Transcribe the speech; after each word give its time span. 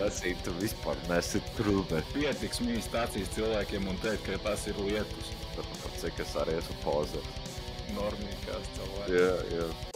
lasīt, 0.00 0.40
tu 0.46 0.54
vispār 0.60 0.98
nesi 1.10 1.42
trūme. 1.58 2.02
Pietiks 2.14 2.62
mīs 2.64 2.88
stācijas 2.88 3.32
cilvēkiem 3.36 3.88
un 3.92 4.02
teikt, 4.04 4.26
ka 4.28 4.42
tas 4.48 4.66
ir 4.70 4.78
lietus. 4.82 5.32
Cik 6.00 6.22
es 6.24 6.36
arī 6.40 6.58
esmu 6.58 6.78
pozer. 6.84 7.32
Normīgās 7.96 8.70
cilvēki. 8.78 9.18
Jā, 9.18 9.32
jā. 9.52 9.91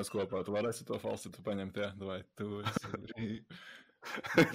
Mēs 0.00 0.10
kopā 0.12 0.40
tu 0.46 0.54
varēsi 0.56 0.86
to 0.88 0.98
falsitu 1.02 1.44
paņemt, 1.46 1.78
jā, 1.82 1.92
vai 2.00 2.22
tu 2.38 2.62
esi 2.64 2.90
brīv. 3.04 3.60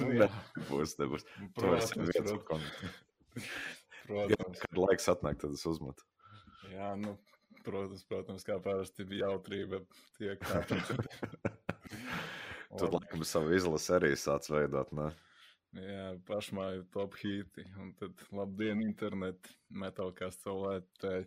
Nu, 0.01 0.09
jā. 0.17 0.27
Būs, 0.71 0.95
nebūs. 0.97 1.25
Tu 1.29 1.49
Protams, 1.53 1.91
esi 1.91 2.01
viens 2.01 2.31
protams, 2.31 2.45
kon. 2.49 2.63
protams. 4.07 4.63
Kad 4.63 4.81
laiks 4.81 5.11
atnāk, 5.13 5.37
tad 5.43 5.53
es 5.53 5.65
uzmetu. 5.69 6.07
Jā, 6.71 6.95
nu, 6.97 7.13
protams, 7.61 8.01
protams, 8.09 8.47
kā 8.47 8.57
parasti 8.63 9.05
bija 9.07 9.29
jautrība 9.29 9.83
tiek 10.17 10.41
kāpta. 10.41 10.97
Tad, 12.75 12.91
laikam, 12.91 13.21
savu 13.23 13.53
izlasi 13.55 13.93
arī 13.95 14.09
sāc 14.19 14.49
veidot, 14.51 14.89
ne? 14.97 15.05
Jā, 15.79 16.07
pašmāju 16.27 16.85
top 16.91 17.15
hīti, 17.19 17.63
un 17.79 17.93
tad 17.99 18.19
labdien, 18.35 18.81
internet, 18.83 19.47
metālkās 19.71 20.35
cilvēki. 20.43 21.21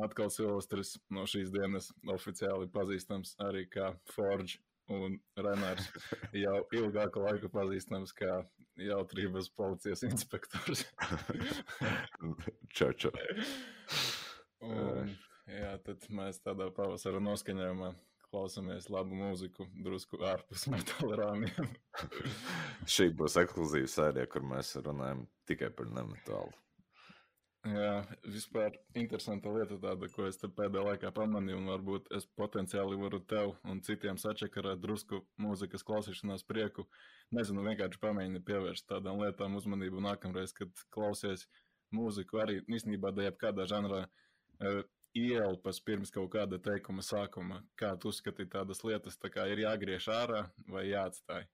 Atkal 0.00 0.30
Silvestris 0.32 0.94
no 1.12 1.26
šīs 1.28 1.50
dienas 1.52 1.90
oficiāli 2.08 2.70
pazīstams 2.72 3.34
arī 3.44 3.66
kā 3.68 3.90
Forge 4.14 4.60
un 4.92 5.18
Renārs. 5.36 5.88
Jau 6.36 6.62
ilgāku 6.76 7.24
laiku 7.26 7.50
pazīstams 7.52 8.14
kā 8.16 8.40
jautrības 8.80 9.50
policijas 9.56 10.04
inspektors. 10.08 10.86
Čau, 12.76 12.88
čau. 12.96 13.12
un, 14.64 15.12
jā, 15.50 15.74
tad 15.84 16.08
mēs 16.08 16.40
tādā 16.40 16.70
pavasara 16.72 17.20
noskaņojumā 17.20 17.92
klausāmies 18.32 18.88
labu 18.88 19.16
mūziku, 19.18 19.66
drusku 19.84 20.22
ārpus 20.24 20.64
metāla 20.72 21.18
rāmjiem. 21.20 21.68
Šī 22.88 23.10
būs 23.18 23.36
ekskluzīva 23.42 23.90
sērija, 23.92 24.30
kur 24.32 24.46
mēs 24.54 24.72
runājam 24.80 25.26
tikai 25.48 25.68
par 25.76 25.92
nemetālu. 25.92 26.54
Jā, 27.62 27.90
vispār 28.26 28.74
interesanta 28.98 29.50
lieta 29.54 29.76
tāda, 29.78 30.08
ko 30.10 30.24
es 30.26 30.40
pēdējā 30.42 30.82
laikā 30.82 31.12
pamanīju, 31.14 31.60
un 31.60 31.68
varbūt 31.70 32.08
es 32.18 32.24
potenciāli 32.40 32.96
varu 32.98 33.20
tev 33.30 33.52
un 33.70 33.78
citiem 33.86 34.18
sačakarēt 34.18 34.80
drusku 34.82 35.20
mūzikas 35.44 35.86
klausīšanās 35.86 36.42
prieku. 36.48 36.88
Nezinu, 37.30 37.62
vienkārši 37.68 38.00
pamēģini 38.02 38.42
pievērst 38.48 38.88
tādām 38.90 39.22
lietām 39.22 39.54
uzmanību 39.60 40.02
nākamreiz, 40.02 40.50
kad 40.58 40.74
klausies 40.90 41.46
mūziku 41.94 42.42
arī 42.42 42.58
īstenībā 42.66 43.14
da 43.14 43.28
jebkādā 43.28 43.68
žanrā. 43.70 44.08
Uh, 44.58 44.82
Ielpas 45.12 45.76
pirms 45.84 46.10
kaut 46.10 46.30
kāda 46.32 46.56
teikuma 46.56 47.02
sākuma, 47.04 47.58
kā 47.76 47.90
tu 48.00 48.08
uzskati 48.08 48.46
tādas 48.48 48.80
lietas, 48.82 49.18
tā 49.20 49.28
kā 49.30 49.44
ir 49.52 49.60
jāgriež 49.60 50.06
ārā 50.08 50.46
vai 50.72 50.86
jāatstāj. 50.88 51.44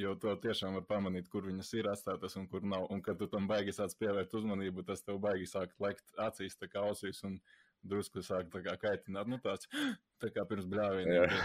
Jo 0.00 0.14
to 0.16 0.32
tiešām 0.40 0.78
var 0.78 0.84
pamanīt, 0.88 1.26
kur 1.28 1.44
viņas 1.44 1.72
ir 1.76 1.88
atstātas 1.90 2.38
un 2.40 2.46
kur 2.48 2.64
nav. 2.64 2.86
Un, 2.94 3.02
kad 3.04 3.18
tu 3.20 3.28
tam 3.28 3.44
baigi 3.50 3.74
sāc 3.76 3.92
pievērst 4.00 4.32
uzmanību, 4.38 4.86
tas 4.88 5.04
tev 5.04 5.18
baigi 5.20 5.48
sāk 5.50 5.74
lekt 5.84 6.16
acīs, 6.16 6.56
tā 6.56 6.70
kā 6.72 6.86
ausīs 6.88 7.20
un 7.28 7.36
drusku 7.84 8.22
sāk 8.24 8.48
tā 8.52 8.62
kā 8.64 8.76
kaitināt. 8.86 9.28
Nu, 9.28 9.36
tāds 9.42 9.68
tā 10.22 10.30
kā 10.32 10.46
pirms 10.48 10.68
bļāvieniem. 10.72 11.36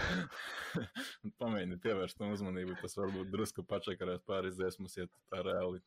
Pamēģini 1.42 1.80
pievērst 1.84 2.20
tam 2.22 2.32
uzmanību, 2.36 2.78
tas 2.80 2.96
varbūt 2.96 3.32
drusku 3.34 3.66
pačakarēt 3.68 4.24
pāris 4.28 4.56
dziesmas, 4.56 4.96
ja 4.96 5.08
tā 5.28 5.44
reāli. 5.44 5.82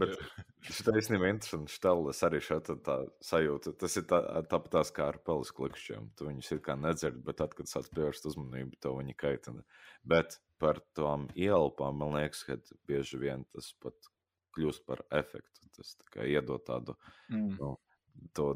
Bet 0.00 0.16
šī 0.66 0.96
īstenībā 1.00 1.28
ir 1.28 1.34
interesanti. 1.36 1.74
Štālis 1.76 2.22
arī 2.26 2.40
šāda 2.44 2.76
tā 2.86 2.96
sajūta. 3.24 3.74
Tas 3.80 3.96
ir 4.00 4.06
tā, 4.10 4.20
tāpat 4.50 4.74
tās 4.78 4.92
kā 4.96 5.10
ar 5.12 5.20
peles 5.26 5.52
klikšķiem. 5.56 6.10
Tu 6.18 6.28
viņus 6.30 6.52
ir 6.56 6.62
kā 6.66 6.76
nedzird, 6.80 7.22
bet 7.26 7.40
tad, 7.42 7.54
kad 7.58 7.70
sāc 7.70 7.88
pievērst 7.94 8.28
uzmanību, 8.32 8.80
to 8.82 8.96
viņi 8.98 9.16
kaitina. 9.20 9.64
Bet 10.06 10.40
par 10.62 10.80
tām 10.96 11.28
ielpām 11.36 12.00
man 12.02 12.16
liekas, 12.18 12.42
ka 12.48 12.58
bieži 12.88 13.20
vien 13.22 13.46
tas 13.54 13.72
pat 13.82 14.10
kļūst 14.56 14.86
par 14.88 15.04
efektu. 15.14 15.68
Tas 15.76 15.96
tā 16.00 16.08
kā 16.14 16.26
iedod 16.30 16.64
tādu 16.64 16.96
Mm, 17.28 17.56
nu, 17.58 17.72
to 18.36 18.46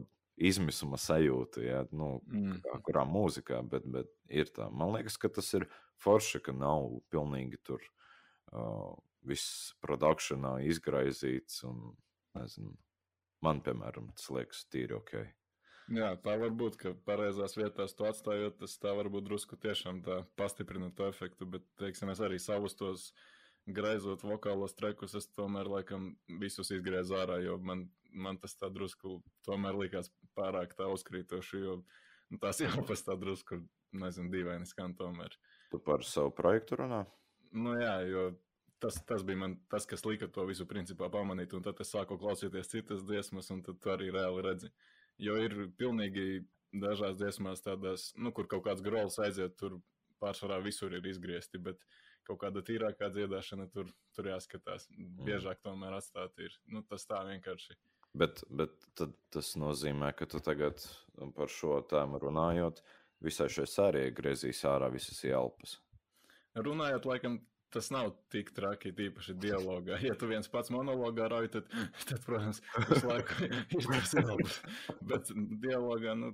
izmisuma 0.40 0.98
sajūtu, 1.00 1.62
ja, 1.66 1.82
nu, 1.92 2.20
mm. 2.30 2.60
kā 2.64 2.78
kurā 2.86 3.04
mūzikā, 3.08 3.60
bet, 3.68 3.86
bet 3.90 4.10
ir 4.32 4.50
tā. 4.54 4.70
Man 4.72 4.94
liekas, 4.94 5.18
ka 5.20 5.28
tas 5.28 5.48
ir 5.58 5.66
forši, 6.00 6.40
ka 6.46 6.54
nav 6.56 6.86
pilnīgi 7.12 7.60
tur 7.66 7.82
uh, 8.54 8.94
viss 9.26 9.74
produkcijā 9.84 10.56
izgraizīts. 10.70 11.64
Un, 11.68 11.92
nezinu, 12.38 12.76
man, 13.44 13.60
piemēram, 13.64 14.12
tas 14.16 14.30
liekas 14.32 14.64
tīri 14.72 14.96
ok. 14.96 15.20
Jā, 15.90 16.12
tā 16.22 16.36
var 16.38 16.52
būt, 16.54 16.76
ka 16.78 16.92
pareizās 17.06 17.56
vietās 17.58 17.96
to 17.98 18.06
atstājot, 18.06 18.60
tas 18.60 18.76
tā 18.78 18.92
varbūt 18.94 19.26
drusku 19.26 19.56
tiešām 19.58 20.04
tā 20.06 20.20
pastiprina 20.38 20.92
to 20.94 21.08
efektu, 21.10 21.48
bet, 21.50 21.64
teiksim, 21.80 22.12
es 22.12 22.20
arī 22.22 22.38
savus 22.38 22.76
tos 22.78 23.08
graizot 23.66 24.22
vokālos 24.22 24.76
trekus, 24.78 25.16
es 25.18 25.26
tomēr 25.34 25.66
laikam 25.70 26.12
visus 26.40 26.70
izgriezu 26.70 27.18
ārā, 27.18 27.40
jo 27.42 27.58
man, 27.58 27.88
man 28.14 28.38
tas 28.38 28.54
tā 28.60 28.70
drusku 28.70 29.18
tomēr 29.46 29.80
likās 29.82 30.12
pārāk 30.38 30.76
tā 30.78 30.86
uzkrītoši, 30.94 31.64
jo 31.64 31.80
nu, 32.30 32.38
tās 32.38 32.62
jāpas 32.66 33.02
tā 33.06 33.18
drusku, 33.18 33.58
nezinu, 33.90 34.30
dīvaini 34.30 34.70
skan 34.70 34.94
tomēr. 34.94 35.34
Tu 35.74 35.82
par 35.82 36.06
savu 36.06 36.30
projektu 36.38 36.78
runā? 36.84 37.02
Nu 37.50 37.74
jā, 37.74 37.96
jo 38.06 38.28
tas, 38.80 38.98
tas 39.06 39.24
bija 39.26 39.42
man 39.42 39.56
tas, 39.72 39.86
kas 39.88 40.04
lika 40.04 40.28
to 40.32 40.44
visu 40.48 40.66
principā 40.68 41.10
pamanīt, 41.12 41.54
un 41.56 41.64
tad 41.64 41.80
es 41.84 41.92
sāku 41.92 42.18
klausīties 42.20 42.72
citas 42.72 43.04
dziesmas, 43.06 43.50
un 43.54 43.62
tad 43.66 43.80
tu 43.82 43.92
arī 43.92 44.10
reāli 44.14 44.44
redzi. 44.46 44.72
Jo 45.20 45.36
ir 45.40 45.56
pilnīgi 45.78 46.44
dažās 46.72 47.18
dziesmās 47.20 47.64
tādās, 47.64 48.10
nu, 48.16 48.32
kur 48.32 48.48
kaut 48.48 48.64
kāds 48.68 48.84
grols 48.84 49.18
aiziet, 49.20 49.56
tur 49.60 49.80
pārsvarā 50.22 50.60
visur 50.64 50.94
ir 50.96 51.06
izgriezti, 51.06 51.58
bet 51.58 51.82
kaut 52.28 52.40
kāda 52.42 52.62
tīrākā 52.64 53.10
dziedāšana 53.12 53.68
tur, 53.74 53.90
tur 54.16 54.30
jāskatās. 54.30 54.86
Biežāk 55.26 55.62
tomēr 55.64 55.96
atstāt 55.98 56.38
ir. 56.44 56.54
Nu, 56.70 56.84
tas 56.86 57.06
tā 57.08 57.22
vienkārši. 57.26 57.76
Bet, 58.20 58.42
bet 58.50 58.74
tad 58.98 59.14
tas 59.34 59.52
nozīmē, 59.58 60.12
ka 60.18 60.26
tu 60.26 60.40
tagad 60.42 60.82
par 61.36 61.52
šo 61.52 61.78
tēmu 61.90 62.18
runājot, 62.22 62.82
visai 63.22 63.48
šai 63.52 63.68
sērijai 63.70 64.16
griezīs 64.16 64.64
ārā 64.66 64.90
visas 64.92 65.20
ielpas. 65.26 65.76
Runājot, 66.58 67.06
laikam, 67.06 67.38
tas 67.72 67.90
nav 67.94 68.10
tik 68.32 68.50
traki, 68.56 68.92
tīpaši 68.96 69.34
dialogā. 69.40 69.98
Ja 70.04 70.16
tu 70.18 70.28
viens 70.30 70.48
pats 70.50 70.72
monologā 70.74 71.28
rauj, 71.30 71.50
tad, 71.54 71.70
tad 72.08 72.22
protams, 72.26 72.62
visu 72.90 73.10
laiku 73.10 73.48
ir 73.78 73.88
tas 73.88 74.14
ilgs. 74.18 74.60
Bet 75.12 75.32
dialogā 75.62 76.14
nu, 76.18 76.32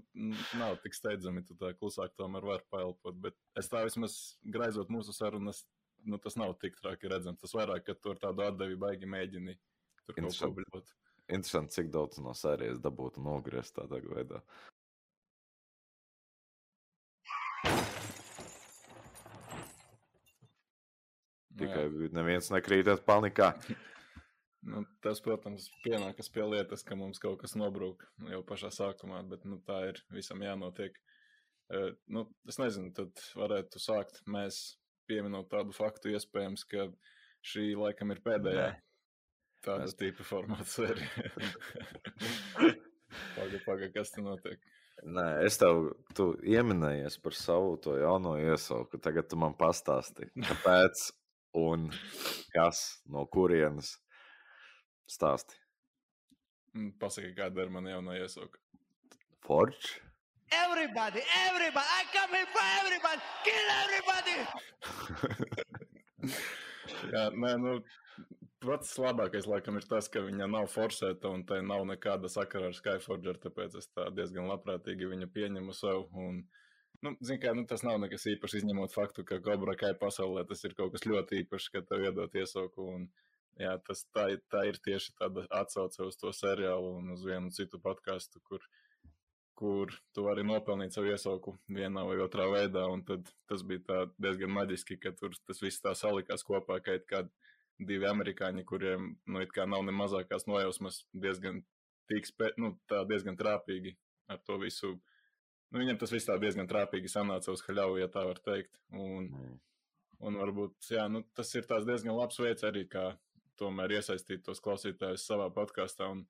nav 0.59 0.79
tik 0.85 0.97
steidzami, 0.97 1.45
tu 1.47 1.57
tā 1.61 1.73
klusāk 1.77 2.15
tomēr 2.21 2.47
var 2.49 2.65
paelpot. 2.73 3.19
Bet 3.29 3.37
es 3.61 3.71
tā 3.73 3.85
vismaz 3.87 4.19
graizot 4.43 4.93
mūsu 4.93 5.15
sarunas, 5.17 5.65
nu, 6.07 6.21
tas 6.23 6.39
nav 6.41 6.57
tik 6.63 6.79
traki 6.81 7.13
redzams. 7.13 7.43
Tas 7.43 7.57
vairāk, 7.57 7.85
ka 7.89 7.99
tu 8.01 8.15
ar 8.15 8.23
tādu 8.29 8.47
atdevi 8.47 8.79
baigi 8.81 9.11
mēģini 9.11 9.59
tur 10.07 10.21
kaut 10.23 10.41
ko 10.41 10.55
bļot. 10.61 10.95
Interesanti, 11.27 11.75
cik 11.81 11.91
daudz 11.91 12.21
no 12.23 12.33
sērijas 12.39 12.79
dabūtu 12.85 13.23
nogriezt 13.25 13.75
tādā 13.77 13.99
veidā. 14.07 14.45
Tikai 21.61 21.87
neviens 22.17 22.51
nekrītat 22.55 23.05
panikā. 23.09 23.53
Nu, 24.67 24.81
tas, 25.05 25.21
protams, 25.23 25.69
pienākas 25.85 26.27
pie 26.35 26.43
lietas, 26.43 26.83
ka 26.83 26.97
mums 26.99 27.21
kaut 27.23 27.37
kas 27.39 27.53
nobrūk 27.55 28.01
jau 28.33 28.41
pašā 28.49 28.73
sākumā, 28.75 29.21
bet 29.31 29.45
nu, 29.47 29.61
tā 29.63 29.77
ir 29.93 30.01
visam 30.11 30.41
jānotiek. 30.43 30.97
Uh, 31.71 31.93
nu, 32.11 32.25
es 32.51 32.59
nezinu, 32.59 32.91
tad 32.97 33.23
varētu 33.39 33.79
sākt 33.79 34.19
mēs 34.27 34.59
pieminot 35.07 35.47
tādu 35.53 35.75
faktu, 35.77 36.11
iespējams, 36.19 36.65
ka 36.73 36.89
šī 37.47 37.69
laikam 37.79 38.11
ir 38.15 38.23
pēdējā 38.27 38.65
Nē. 38.73 38.81
tāda 39.67 39.87
es... 39.87 39.95
tipa 40.01 40.27
formāta 40.27 40.67
sērija. 40.67 41.31
Pagaid, 43.37 43.63
pagaid, 43.65 43.93
kas 43.95 44.11
te 44.13 44.25
notiek? 44.25 44.59
Nē, 45.07 45.27
es 45.47 45.61
tev 45.61 45.93
pieminējies 46.17 47.21
par 47.23 47.37
savu 47.37 47.77
to 47.85 47.95
jauno 48.01 48.35
iesauku. 48.41 48.99
Tagad 49.03 49.29
tu 49.31 49.39
man 49.41 49.55
pastāstīji, 49.59 50.33
kāpēc 50.49 51.05
un 51.57 51.89
kas 52.53 52.83
no 53.09 53.25
kurienes 53.33 53.95
stāsti. 55.09 55.57
Mm, 56.77 56.93
pasaki, 57.01 57.33
kāda 57.37 57.65
ir 57.65 57.73
mana 57.73 57.95
jaunā 57.95 58.19
iesauka. 58.21 58.61
Forge. 59.47 60.01
Everybody, 60.53 61.23
everybody, 61.49 61.87
I 61.99 62.05
come 62.13 62.35
here 62.37 62.47
for 62.55 62.67
everybody, 62.81 63.23
kill 63.47 63.69
everybody! 63.83 64.37
Jā, 67.13 67.25
nē, 67.35 67.53
nu, 67.59 67.73
pats 68.63 68.93
labākais 69.03 69.49
laikam 69.51 69.79
ir 69.81 69.87
tas, 69.91 70.07
ka 70.13 70.23
viņa 70.23 70.47
nav 70.53 70.69
forsēta 70.71 71.33
un 71.35 71.43
tai 71.49 71.63
nav 71.67 71.83
nekāda 71.89 72.31
sakara 72.31 72.71
ar 72.71 72.77
Skyforger, 72.79 73.41
tāpēc 73.43 73.75
es 73.81 73.91
tā 73.91 74.07
diezgan 74.15 74.47
labprātīgi 74.51 75.11
viņu 75.11 75.29
pieņemu 75.35 75.75
sev. 75.77 76.07
Un, 76.15 76.45
nu, 77.05 77.15
zin 77.25 77.41
kā, 77.43 77.53
nu, 77.57 77.67
tas 77.69 77.85
nav 77.87 77.99
nekas 78.03 78.27
īpašs, 78.33 78.61
izņemot 78.61 78.95
faktu, 78.95 79.25
ka 79.29 79.41
Cobra 79.45 79.77
Kai 79.79 79.93
pasaulē 80.01 80.47
tas 80.49 80.65
ir 80.65 80.77
kaut 80.79 80.95
kas 80.95 81.07
ļoti 81.09 81.43
īpašs, 81.43 81.71
ka 81.75 81.85
tev 81.87 82.07
iedot 82.07 82.35
iesauku. 82.39 82.89
Un, 82.97 83.07
jā, 83.61 83.77
tas 83.87 84.05
tā, 84.15 84.29
tā 84.53 84.67
ir 84.71 84.81
tieši 84.85 85.17
tāda 85.21 85.47
atsauce 85.61 86.05
uz 86.05 86.19
to 86.21 86.33
seriālu 86.37 86.97
un 87.01 87.15
uz 87.17 87.25
vienu 87.27 87.53
citu 87.55 87.81
podkāstu, 87.83 88.43
kur 88.45 88.65
kur 89.57 89.93
tu 90.13 90.27
vari 90.27 90.43
nopelnīt 90.45 90.93
savu 90.93 91.09
iesauku 91.09 91.55
vienā 91.73 92.03
vai 92.05 92.19
otrā 92.21 92.45
veidā. 92.53 92.85
Tad 93.09 93.31
tas 93.49 93.63
bija 93.65 94.03
diezgan 94.21 94.53
maģiski, 94.53 94.99
ka 95.01 95.15
tur 95.17 95.33
tas 95.49 95.63
viss 95.65 95.81
tā 95.81 95.95
salikās 95.97 96.45
kopā, 96.45 96.77
ka 96.85 96.99
ir 96.99 97.07
kādi 97.09 97.33
divi 97.89 98.09
amerikāņi, 98.09 98.65
kuriem 98.69 99.15
nu, 99.27 99.45
nav 99.73 99.85
ne 99.85 99.95
mazākās 99.97 100.47
nojausmas, 100.49 101.05
diezgan, 101.13 101.63
spē, 102.29 102.53
nu, 102.61 102.75
diezgan 103.09 103.37
trāpīgi 103.41 103.97
ar 104.29 104.41
to 104.45 104.61
visu. 104.61 104.97
Nu, 105.73 105.81
viņam 105.83 105.99
tas 106.01 106.13
viss 106.15 106.29
tā 106.29 106.37
diezgan 106.43 106.69
trāpīgi 106.71 107.11
sanāca 107.11 107.53
uz 107.53 107.63
haļauju, 107.67 108.01
ja 108.03 108.11
tā 108.13 108.23
var 108.29 108.41
teikt. 108.45 108.79
Un, 108.95 109.29
mm. 109.29 109.55
un 110.29 110.41
varbūt 110.43 110.91
jā, 110.95 111.07
nu, 111.13 111.25
tas 111.37 111.51
ir 111.59 111.67
diezgan 111.67 112.15
labs 112.17 112.39
veids 112.43 112.67
arī, 112.67 112.87
kā 112.91 113.11
tomēr 113.59 113.99
iesaistīt 113.99 114.45
tos 114.47 114.63
klausītājus 114.63 115.27
savā 115.27 115.49
podkāstā. 115.55 116.11
Un, 116.13 116.27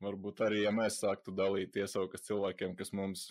Varbūt 0.00 0.38
arī, 0.46 0.62
ja 0.64 0.70
mēs 0.72 0.96
sāktu 1.02 1.32
dalīt 1.36 1.74
iesaukas 1.76 2.22
cilvēkiem, 2.24 2.72
kas 2.76 2.88
mums 2.96 3.26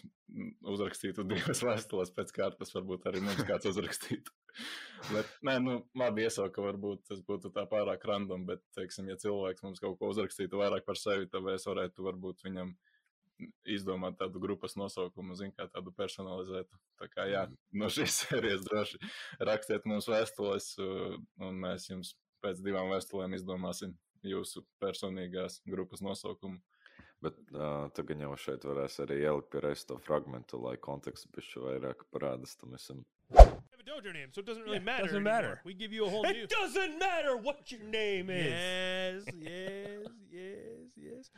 uzrakstītu 0.70 1.26
divas 1.26 1.64
vēstules 1.66 2.12
pēc 2.14 2.34
kārtas, 2.36 2.74
varbūt 2.76 3.08
arī 3.10 3.24
mums 3.26 3.42
kāds 3.48 3.66
uzrakstītu. 3.72 4.34
bet, 5.16 5.32
nē, 5.50 5.56
nu, 5.64 5.80
labi, 5.98 6.28
iesauka 6.28 6.62
varbūt 6.62 7.08
tas 7.10 7.24
būtu 7.26 7.50
tā 7.56 7.66
pārāk 7.72 8.06
random, 8.06 8.46
bet, 8.46 8.62
teiksim, 8.78 9.10
ja 9.10 9.18
cilvēks 9.18 9.66
mums 9.66 9.82
kaut 9.82 9.98
ko 9.98 10.12
uzrakstītu 10.14 10.62
vairāk 10.62 10.86
par 10.86 11.00
sevi, 11.02 11.30
tad 11.32 11.48
mēs 11.48 11.66
varētu 11.70 12.06
varbūt 12.06 12.46
viņam 12.46 12.76
izdomāt 13.70 14.18
tādu 14.20 14.42
grupas 14.44 14.76
nosaukumu, 14.80 15.36
zin, 15.40 15.54
kā 15.56 15.68
tādu 15.72 15.94
personalizētu. 15.96 16.80
Tā 17.00 17.10
kā, 17.12 17.28
jā, 17.32 17.46
no 17.76 17.90
šīs 17.94 18.18
sērijas 18.24 18.66
droši 18.68 19.00
rakstiet 19.50 19.88
mums 19.90 20.10
vēstules, 20.12 20.74
un 20.80 21.62
mēs 21.64 21.90
jums 21.92 22.16
pēc 22.44 22.62
divām 22.64 22.92
vēstulēm 22.94 23.36
izdomāsim 23.38 23.96
jūsu 24.26 24.66
personīgās 24.84 25.62
grupas 25.68 26.04
nosaukumu. 26.04 26.60
Bet 27.24 27.36
uh, 27.52 27.90
tagad 27.96 28.22
jau 28.24 28.36
šeit 28.40 28.64
varēs 28.68 29.02
arī 29.04 29.20
ielikt 29.26 29.50
pie 29.52 29.64
reizes 29.64 29.90
to 29.90 29.98
fragment, 30.04 30.56
lai 30.56 30.78
konteksts 30.80 31.28
bišķi 31.36 31.66
vairāk 31.66 32.06
parādās 32.16 32.56
tam 32.60 32.78
visam. 32.78 33.04
Dojo 33.90 34.14
name, 34.14 34.30
so 34.32 34.40
it 34.40 34.46
doesn't 34.46 34.64
really 34.64 34.78
yeah, 34.78 34.84
matter. 34.84 35.04
Doesn't 35.04 35.18
anymore. 35.18 35.34
matter. 35.34 35.62
We 35.66 35.74
give 35.74 35.92
you 35.92 36.06
a 36.06 36.10
whole 36.10 36.24
it 36.26 36.34
new. 36.34 36.44
It 36.44 36.50
doesn't 36.50 37.00
matter 37.00 37.36
what 37.38 37.72
your 37.72 37.82
name 37.82 38.30
is. 38.30 39.26
Yes, 39.26 39.36
yes, 39.42 40.08
yes, 40.32 40.90
yes. 40.96 41.30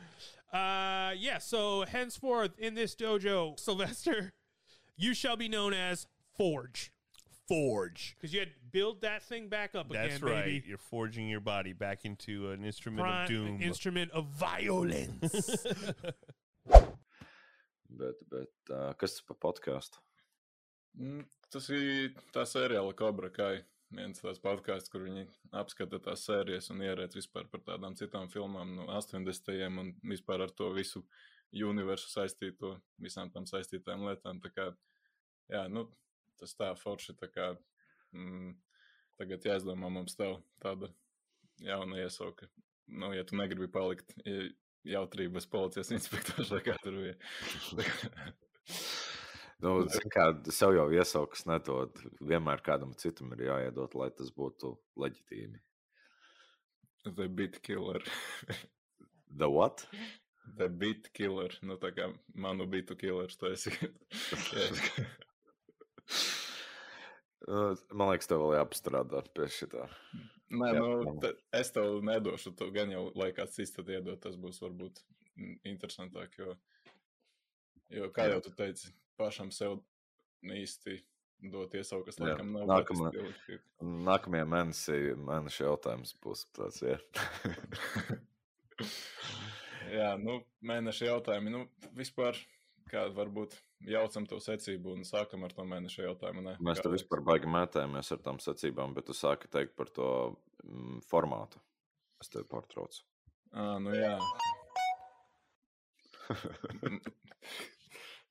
Uh, 0.52 1.14
yeah. 1.16 1.38
So 1.38 1.84
henceforth 1.84 2.58
in 2.58 2.74
this 2.74 2.94
dojo, 2.94 3.58
Sylvester, 3.58 4.32
you 4.96 5.14
shall 5.14 5.36
be 5.36 5.48
known 5.48 5.72
as 5.72 6.06
Forge. 6.36 6.92
Forge. 7.48 8.16
Because 8.18 8.32
you 8.32 8.40
had 8.40 8.48
to 8.48 8.54
build 8.70 9.02
that 9.02 9.22
thing 9.22 9.48
back 9.48 9.74
up 9.74 9.90
That's 9.90 10.16
again, 10.16 10.28
right. 10.28 10.44
baby. 10.44 10.64
You're 10.66 10.78
forging 10.78 11.28
your 11.28 11.40
body 11.40 11.72
back 11.72 12.04
into 12.04 12.50
an 12.50 12.64
instrument 12.64 13.02
Prime- 13.02 13.22
of 13.24 13.28
doom. 13.28 13.46
An 13.48 13.62
instrument 13.62 14.10
of 14.12 14.26
violence. 14.26 15.66
bet, 16.68 18.14
bet 18.30 18.48
uh, 18.70 18.92
kas 18.94 19.18
tas 19.18 19.22
par 19.28 19.36
podkāstu? 19.42 20.00
Mm, 21.00 21.24
tas 21.52 21.68
ir 21.72 22.14
tā 22.34 22.46
seriāla 22.48 22.94
Cobra 22.98 23.30
Kai. 23.32 23.62
Viens 23.92 24.22
tās 24.24 24.38
podkāsts, 24.40 24.88
kur 24.88 25.02
viņi 25.04 25.26
apskata 25.60 25.98
tās 26.00 26.22
sērijas 26.24 26.70
un 26.72 26.80
ierēdz 26.80 27.18
vispār 27.18 27.44
par 27.52 27.60
tādām 27.66 27.92
citām 27.98 28.30
filmām 28.32 28.70
no 28.78 28.86
80. 28.88 29.50
un 29.68 29.90
vispār 30.08 30.46
ar 30.46 30.54
to 30.56 30.70
visu 30.72 31.02
universu 31.52 32.08
saistīto, 32.08 32.78
visām 32.96 33.28
tām 33.34 33.44
saistītām 33.48 34.06
lietām. 34.08 34.40
Tā 34.40 34.48
kā, 34.54 34.66
jā, 35.52 35.66
nu, 35.68 35.84
tas 36.40 36.56
tā 36.56 36.70
forši. 36.80 37.18
Tā 37.20 37.28
kā, 37.34 37.50
mm, 38.16 38.54
tagad 39.20 39.44
jāizdomā 39.50 39.92
mums 39.92 40.16
tev 40.16 40.38
tāda 40.64 40.88
jauna 41.60 42.00
iesauka. 42.00 42.48
Nu, 42.88 43.12
ja 43.12 43.26
tu 43.28 43.36
negribi 43.36 43.68
palikt 43.72 44.16
jautrības 44.88 45.46
policijas 45.52 45.92
inspektors 45.98 46.54
vai 46.56 46.64
kā 46.64 46.78
tur 46.80 46.96
bija. 47.02 47.18
nu, 49.62 49.74
kā, 50.12 50.28
sev 50.54 50.76
jau 50.76 50.86
iesaukas 50.94 51.46
nedod. 51.48 51.98
Vienmēr 52.20 52.62
kādam 52.66 52.94
citam 52.98 53.32
ir 53.36 53.46
jāiedod, 53.48 53.94
lai 53.98 54.10
tas 54.14 54.32
būtu 54.34 54.74
leģitīmi. 54.98 55.62
The 57.04 57.28
bit 57.28 57.62
killer. 57.62 58.02
The 59.32 59.48
what? 59.48 59.86
The 60.58 60.68
bit 60.68 61.08
killer. 61.16 61.54
Nu, 61.64 61.78
tā 61.80 61.88
kā 61.96 62.10
manu 62.34 62.66
bitu 62.68 62.96
killers, 63.00 63.38
tu 63.40 63.48
esi. 63.48 63.72
Nu, 67.48 67.72
man 67.98 68.12
liekas, 68.12 68.28
tev 68.30 68.38
vēl 68.38 68.52
jāpastrādā 68.54 69.22
pie 69.34 69.48
šitā. 69.50 69.88
Nē, 70.52 70.68
Jā, 70.76 70.82
nu, 70.84 71.30
es 71.58 71.72
tev 71.74 71.96
nedošu. 72.06 72.52
Tu 72.54 72.68
gan 72.74 72.92
jau, 72.92 73.06
lai 73.18 73.32
kāds 73.34 73.56
cits 73.56 73.74
tad 73.74 73.88
iedod, 73.90 74.20
tas 74.22 74.36
būs 74.38 74.60
varbūt 74.62 75.00
interesantāk. 75.66 76.36
Jo, 76.38 76.54
jo 77.96 78.10
kā 78.14 78.28
jau 78.30 78.38
tu 78.44 78.52
teici, 78.58 78.92
pašam 79.18 79.50
sev 79.54 79.80
īsti 80.42 80.98
dot 81.50 81.74
iesaukas, 81.74 82.18
laikam 82.22 82.52
nav. 82.54 82.68
Nākamā, 82.70 83.10
nākamajā 84.06 84.46
mēnesī 84.48 84.98
mēneša 85.18 85.64
jautājums 85.66 86.14
būs 86.22 86.44
tāds, 86.54 86.82
jā. 86.84 86.98
jā, 89.98 90.10
nu, 90.22 90.38
mēneša 90.62 91.10
jautājumi, 91.10 91.54
nu, 91.54 91.64
vispār, 91.98 92.38
kā 92.90 93.08
varbūt 93.16 93.56
jaucam 93.90 94.26
to 94.30 94.38
secību 94.42 94.94
un 94.96 95.06
sākam 95.08 95.46
ar 95.46 95.54
to 95.56 95.66
mēneša 95.66 96.06
jautājumu. 96.06 96.46
Ne? 96.46 96.56
Mēs 96.62 96.82
tam 96.84 96.94
vispār 96.94 97.24
baigi 97.26 97.50
mētājamies 97.50 98.14
ar 98.14 98.22
tām 98.22 98.38
secībām, 98.42 98.94
bet 98.94 99.08
tu 99.10 99.16
sāki 99.16 99.50
teikt 99.50 99.74
par 99.78 99.90
to 99.90 100.08
mm, 100.62 101.02
formātu. 101.10 101.62
Es 102.22 102.30
tevi 102.30 102.46
pārtraucu. 102.50 103.02
À, 103.52 103.76
nu 103.82 103.96
jā. 103.96 104.14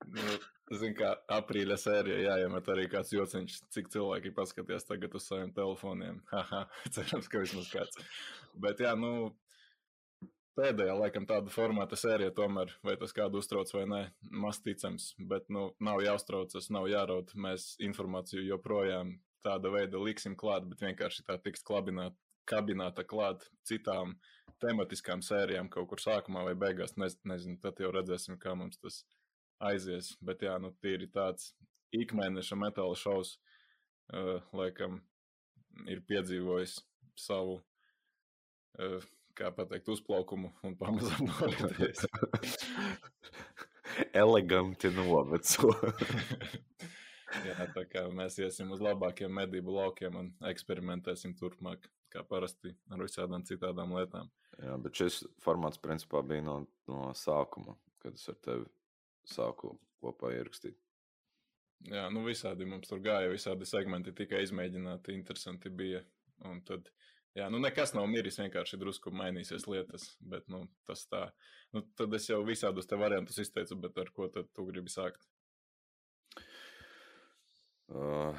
nu, 0.08 0.40
Zinu, 0.72 0.96
kā 0.96 1.10
aprīļa 1.36 1.76
sērijā 1.80 2.20
jāiemet 2.30 2.68
arī 2.72 2.86
kāds 2.92 3.12
jociņš, 3.12 3.58
cik 3.76 3.90
cilvēki 3.92 4.32
paskatījās 4.36 4.88
tagad 4.88 5.18
uz 5.20 5.26
saviem 5.28 5.52
telefoniem. 5.56 6.22
Cerams, 6.96 7.28
ka 7.28 7.42
vismaz 7.44 7.68
kāds. 7.74 8.00
Bet 8.64 8.80
jā, 8.80 8.94
nu, 8.96 9.34
pēdējā, 10.56 10.96
laikam, 10.96 11.28
tāda 11.28 11.52
formāta 11.52 12.00
sērija, 12.00 12.32
tomēr, 12.38 12.72
vai 12.88 12.96
tas 13.02 13.12
kādu 13.18 13.42
uztrauc 13.44 13.72
vai 13.76 13.84
nē, 13.92 14.02
maz 14.32 14.62
ticams. 14.64 15.12
Bet, 15.20 15.50
nu, 15.52 15.74
nav 15.84 16.00
jāuztraucas, 16.06 16.72
nav 16.72 16.88
jāraud. 16.92 17.36
Mēs 17.36 17.74
informāciju 17.84 18.48
joprojām 18.54 19.18
tāda 19.44 19.74
veida 19.74 20.00
liksim 20.00 20.38
klāt, 20.40 20.70
bet 20.72 20.86
vienkārši 20.88 21.28
tā 21.28 21.36
tiks 21.44 21.68
klabināt, 21.68 22.16
kabināta 22.48 23.04
klāt 23.08 23.44
citām 23.68 24.16
tematiskām 24.62 25.24
sērijām 25.26 25.68
kaut 25.74 25.90
kur 25.92 26.00
sākumā 26.00 26.46
vai 26.48 26.56
beigās. 26.56 26.96
Ne, 27.02 27.10
nezinu, 27.28 27.60
tad 27.60 27.82
jau 27.82 27.92
redzēsim, 27.92 28.40
kā 28.40 28.56
mums 28.56 28.80
tas 28.80 29.02
aizies. 29.70 30.14
Bet, 30.26 30.44
jā, 30.48 30.58
nu, 30.62 30.74
tīri 30.84 31.10
tāds 31.12 31.52
ikmēneša 31.96 32.58
metāla 32.60 32.98
šovs, 32.98 33.36
uh, 34.14 34.38
laikam, 34.56 35.02
ir 35.88 36.04
piedzīvojis 36.08 36.80
savu. 37.20 37.60
Uh, 38.80 39.02
kā 39.38 39.52
pateikt, 39.56 39.90
uzplaukumu 39.92 40.52
un 40.68 40.76
pamazām 40.80 41.28
noritēs. 41.30 42.06
Eleganti 44.24 44.92
noveco. 44.96 45.72
Jā, 47.48 47.68
tā 47.72 47.86
kā 47.88 48.06
mēs 48.12 48.38
iesim 48.44 48.74
uz 48.76 48.82
labākiem 48.84 49.32
medību 49.32 49.78
laukiem 49.78 50.18
un 50.20 50.30
eksperimentēsim 50.50 51.38
turpmāk, 51.40 51.86
kā 52.12 52.26
parasti 52.28 52.74
ar 52.92 53.00
visādām 53.00 53.46
citādām 53.48 53.94
lietām. 53.96 54.28
Jā, 54.60 54.76
bet 54.84 55.00
šis 55.00 55.22
formāts 55.40 55.80
principā 55.80 56.20
bija 56.28 56.44
no, 56.44 56.58
no 56.92 57.14
sākuma, 57.16 57.78
kad 58.04 58.20
es 58.20 58.28
ar 58.28 58.36
tevi 58.44 58.68
sāku 59.28 59.76
kopā 60.02 60.34
ierakstīt. 60.36 60.78
Jā, 61.90 62.06
nu 62.14 62.22
visādi 62.26 62.68
mums 62.70 62.90
tur 62.90 63.02
gāja, 63.02 63.32
visādi 63.32 63.66
segmenti 63.66 64.14
tika 64.14 64.42
izmēģināti, 64.44 65.16
interesanti 65.18 65.72
bija. 65.74 66.04
Un 66.46 66.62
tad, 66.66 66.92
jā, 67.38 67.48
nu 67.54 67.62
nekas 67.62 67.96
nav 67.98 68.06
miris, 68.10 68.38
vienkārši 68.42 68.78
drusku 68.82 69.14
mainīsies 69.14 69.66
lietas, 69.70 70.12
bet, 70.22 70.46
nu, 70.54 70.68
tas 70.90 71.08
tā. 71.10 71.24
Nu, 71.74 71.84
tad 71.98 72.14
es 72.18 72.30
jau 72.30 72.42
visādus 72.46 72.90
te 72.90 73.00
variantus 73.00 73.42
izteicu, 73.42 73.80
bet 73.82 73.98
ar 74.02 74.14
ko 74.14 74.30
tad 74.34 74.52
tu 74.54 74.68
gribi 74.70 74.94
sākt? 74.94 75.26
Uh, 77.92 78.38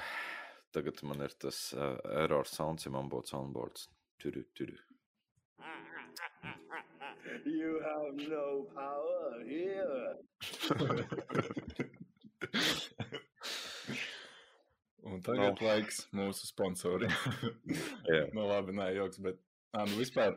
tagad 0.73 1.03
man 1.05 1.27
ir 1.27 1.35
tas 1.43 1.65
uh, 1.77 1.99
error 2.23 2.49
sounds, 2.49 2.87
ja 2.87 2.95
man 2.95 3.11
būtu 3.13 3.35
soundboards. 3.35 3.91
Turu, 4.23 4.47
turu. 4.57 4.79
You 7.45 7.81
have 7.85 8.29
no 8.29 8.67
power 8.75 9.43
here. 9.49 10.17
Un 15.03 15.21
tagad 15.21 15.61
no. 15.61 15.67
laiks 15.67 16.07
mūsu 16.15 16.47
sponsoriem. 16.47 17.13
Jā. 18.07 18.27
nu, 18.37 18.47
labi, 18.47 18.73
nē, 18.77 18.95
joks, 18.97 19.19
bet 19.25 19.41
ā, 19.75 19.85
nu, 19.89 19.97
vispār 19.99 20.37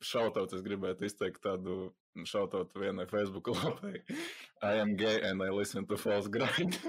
šautauts 0.00 0.56
es 0.56 0.62
gribētu 0.64 1.04
izteikt 1.08 1.42
tādu 1.44 1.92
šautautu 2.26 2.80
vienai 2.82 3.06
Facebook 3.10 3.46
lapai. 3.52 4.00
I 4.62 4.80
am 4.80 4.96
gay 4.96 5.20
and 5.22 5.42
I 5.42 5.50
listen 5.50 5.86
to 5.86 5.96
false 5.96 6.28
grind. 6.28 6.78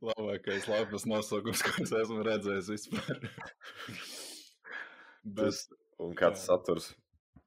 Labākais 0.00 0.68
lapas 0.68 1.04
nosaukums, 1.08 1.62
ko 1.64 1.70
es 1.82 1.92
esmu 2.02 2.22
redzējis 2.26 2.68
vispār. 2.76 3.18
Bet, 5.36 5.78
un 6.02 6.16
kāds 6.18 6.42
jā. 6.42 6.50
saturs? 6.50 6.90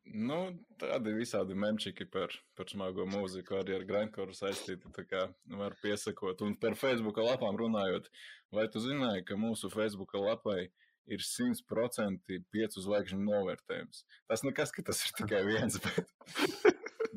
Nu, 0.03 0.37
tādi 0.81 1.13
visādi 1.15 1.55
memčiki 1.55 2.05
par, 2.11 2.33
par 2.57 2.67
smago 2.69 3.05
mūziku, 3.07 3.55
arī 3.61 3.77
ar 3.77 3.85
grindkoru 3.87 4.35
saistīti. 4.35 4.91
Tā 4.93 5.05
kā 5.07 5.21
var 5.59 5.75
piesakot. 5.81 6.43
Un 6.43 6.57
par 6.59 6.75
Facebook 6.79 7.21
lapām 7.23 7.57
runājot, 7.59 8.09
vai 8.53 8.67
tu 8.71 8.83
zināji, 8.83 9.23
ka 9.29 9.39
mūsu 9.39 9.71
Facebook 9.73 10.13
lapai 10.19 10.67
ir 11.07 11.23
100% 11.23 12.39
piecu 12.51 12.83
zvaigžņu 12.83 13.21
novērtējums? 13.23 14.03
Tas 14.31 14.43
nekas, 14.43 14.75
ka 14.75 14.85
tas 14.91 15.01
ir 15.07 15.15
tikai 15.21 15.41
viens, 15.47 15.79
bet, 15.85 16.11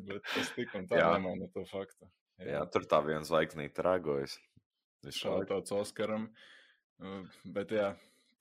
bet 0.06 0.22
tas 0.30 0.54
tik 0.54 0.74
un 0.78 0.86
tā 0.90 1.02
Jā. 1.02 1.10
nemaina 1.18 1.50
to 1.54 1.66
faktu. 1.68 2.08
Jā, 2.46 2.62
tur 2.70 2.86
tā 2.86 3.02
viena 3.04 3.24
zvaigznīte 3.26 3.82
rāgojas. 3.82 4.38
Visu 5.06 5.30
laiku. 5.30 5.56
Šāds 5.56 5.74
Oskaram. 5.74 6.30
Uh, 6.30 6.54
Bet 7.44 7.72
jā, 7.76 7.90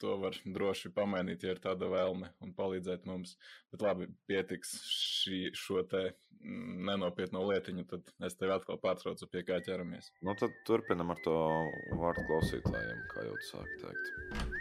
to 0.01 0.17
var 0.21 0.37
droši 0.45 0.91
pamainīt, 0.95 1.43
ja 1.45 1.55
ir 1.55 1.61
tāda 1.63 1.89
vēlme 1.91 2.31
un 2.43 2.53
palīdzēt 2.57 3.07
mums. 3.09 3.35
Bet 3.73 3.83
labi, 3.85 4.07
pietiks 4.29 4.75
šī, 4.91 5.39
šo 5.57 5.83
te 5.91 6.03
mm, 6.09 6.85
nenopietno 6.89 7.43
lietiņu, 7.49 7.85
tad 7.91 8.11
es 8.27 8.37
tevi 8.39 8.55
atkal 8.55 8.79
pārtraucu, 8.83 9.29
pie 9.31 9.43
kā 9.47 9.59
ķeramies. 9.65 10.11
Nu, 10.25 10.35
tad 10.39 10.55
turpinam 10.67 11.13
ar 11.15 11.21
to 11.25 11.35
vārdu 11.99 12.25
klausītājiem, 12.29 13.03
kā 13.13 13.27
jau 13.27 13.37
tu 13.41 13.49
sāki 13.51 13.79
teikt. 13.83 14.13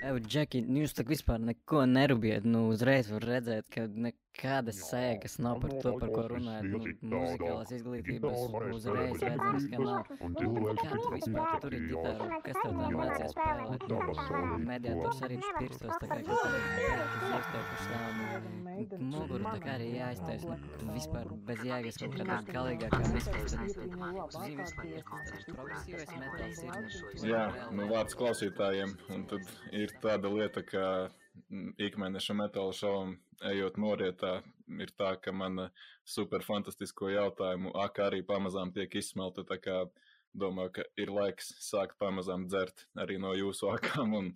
Evo, 0.05 0.21
Džeki, 0.23 0.65
nu 0.69 0.85
jūs 0.85 0.97
tā 0.99 1.07
vispār 1.09 1.43
neko 1.43 1.87
nerubiet. 1.91 2.47
Nu, 2.49 2.69
uzreiz 2.75 3.11
var 3.13 3.27
redzēt, 3.35 3.71
ka 3.75 3.89
nekādas 4.35 4.79
sēgas 4.91 5.39
nav 5.39 5.61
par 5.63 5.71
to, 5.83 5.93
par 6.01 6.11
ko 6.11 6.23
runājat. 6.33 6.65
Nu, 6.69 6.79
muzikālās 7.15 7.71
izglītības 7.73 8.39
uzreiz 8.75 9.23
redzams, 9.23 9.67
ka 9.71 9.79
nav. 9.79 10.03
Kā 10.11 10.91
tu 10.91 11.11
vispār 11.15 11.61
tur 11.63 11.73
ir 11.75 11.85
ģitāra? 11.91 12.41
Kas 12.45 12.57
tev 12.59 12.73
tā 12.81 12.89
mācīja 12.99 13.29
spēlēt? 13.33 13.87
Nu, 13.89 13.99
mediators 14.65 15.23
arī 15.29 15.39
špirstos, 15.45 15.95
tā 15.95 16.07
kā 16.11 16.19
ka 16.19 16.23
tev 17.55 17.65
ir 17.65 17.79
stāv. 17.85 18.11
Muguru 18.99 19.45
tā 19.45 19.59
kā 19.63 19.73
arī 19.79 19.89
jāiztais. 19.95 20.43
Nu, 20.83 20.93
vispār 20.93 21.25
bez 21.49 21.59
jēgas 21.65 22.01
kaut 22.03 22.13
kādā 22.19 22.37
ir. 22.45 22.89
nu, 23.05 23.19
tu 27.15 27.29
Jā, 27.29 27.45
nu 27.75 27.83
vārds 27.93 28.19
klausītājiem. 28.19 28.97
Un 29.15 29.29
tad 29.31 29.43
ir 29.73 29.95
tāda 30.03 30.31
lieta, 30.33 30.65
ka 30.67 30.83
mm, 30.85 31.24
ikmēneša 31.87 32.35
metāla 32.39 32.75
šovam 32.77 33.15
ejot 33.51 33.79
norietā, 33.81 34.35
ir 34.81 34.91
tā, 34.99 35.15
ka 35.21 35.33
mana 35.35 35.69
super 36.07 36.45
fantastisko 36.47 37.11
jautājumu 37.13 37.75
aka 37.85 38.09
arī 38.09 38.23
pamazām 38.27 38.73
tiek 38.75 38.95
izsmelta. 39.01 39.45
Tā 39.47 39.59
kā 39.63 39.79
domāju, 40.35 40.75
ka 40.79 40.85
ir 41.01 41.13
laiks 41.15 41.55
sākt 41.63 41.99
pamazām 42.03 42.47
dzert 42.51 42.87
arī 42.99 43.19
no 43.23 43.35
jūsu 43.39 43.71
akām. 43.77 44.15
Un, 44.21 44.35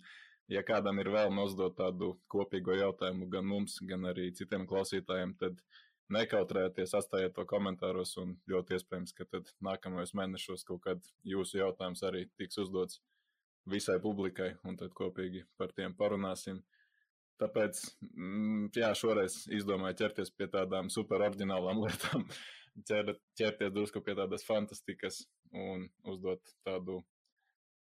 ja 0.51 0.63
kādam 0.65 0.99
ir 1.01 1.11
vēlme 1.13 1.45
uzdot 1.45 1.77
tādu 1.77 2.15
kopīgo 2.31 2.75
jautājumu 2.77 3.29
gan 3.31 3.47
mums, 3.47 3.79
gan 3.85 4.07
arī 4.11 4.31
citiem 4.35 4.65
klausītājiem, 4.69 5.35
tad 5.39 5.61
nekautrējieties, 6.09 6.95
atstājiet 6.97 7.35
to 7.35 7.45
komentāros, 7.45 8.15
un 8.17 8.33
ļoti 8.49 8.79
iespējams, 8.79 9.13
ka 9.13 9.27
tad 9.29 9.51
nākamajos 9.65 10.15
mēnešos 10.17 10.65
kaut 10.65 10.81
kad 10.87 11.11
jūsu 11.21 11.59
jautājums 11.61 12.01
arī 12.07 12.25
tiks 12.39 12.57
uzdots 12.63 12.97
visai 13.69 13.99
publikai, 14.01 14.55
un 14.65 14.79
tad 14.79 14.95
kopīgi 14.97 15.45
par 15.59 15.73
tiem 15.77 15.93
parunāsim. 15.93 16.63
Tāpēc, 17.39 17.81
mm, 18.03 18.71
jā, 18.75 18.89
šoreiz 18.97 19.45
izdomāju 19.55 20.01
ķerties 20.01 20.31
pie 20.35 20.49
tādām 20.51 20.89
super 20.91 21.23
oriģinālām 21.27 21.79
lietām, 21.85 22.25
ķer, 22.89 23.13
ķerties 23.39 23.73
drusku 23.75 24.03
pie 24.03 24.17
tādas 24.19 24.43
fantastikas 24.47 25.23
un 25.55 25.87
uzdot 26.03 26.43
tādu 26.67 26.99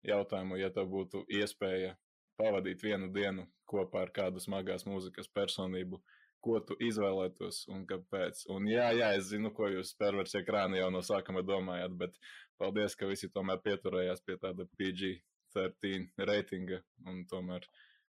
jautājumu, 0.08 0.60
ja 0.62 0.70
tev 0.74 0.90
būtu 0.94 1.26
iespēja 1.30 1.96
pavadīt 2.40 2.84
vienu 2.86 3.10
dienu 3.14 3.48
kopā 3.70 4.06
ar 4.06 4.14
kādu 4.14 4.42
smagās 4.44 4.86
mūzikas 4.88 5.30
personību, 5.34 6.02
ko 6.42 6.58
tu 6.66 6.78
izvēlētos 6.82 7.66
un 7.74 7.84
kāpēc. 7.90 8.46
Un 8.54 8.70
jā, 8.70 8.88
jā, 8.98 9.12
es 9.18 9.30
zinu, 9.30 9.52
ko 9.58 9.70
jūs 9.70 9.94
pervers 9.98 10.34
ekrāna 10.40 10.80
jau 10.80 10.90
no 10.94 11.04
sākuma 11.06 11.44
domājat, 11.46 11.94
bet 11.98 12.18
paldies, 12.62 12.98
ka 12.98 13.10
visi 13.10 13.30
tomēr 13.30 13.62
pieturējās 13.66 14.26
pie 14.26 14.40
tāda 14.42 14.66
PG-13 14.80 16.26
reitinga 16.30 16.82
un 17.10 17.24
tomēr 17.30 17.68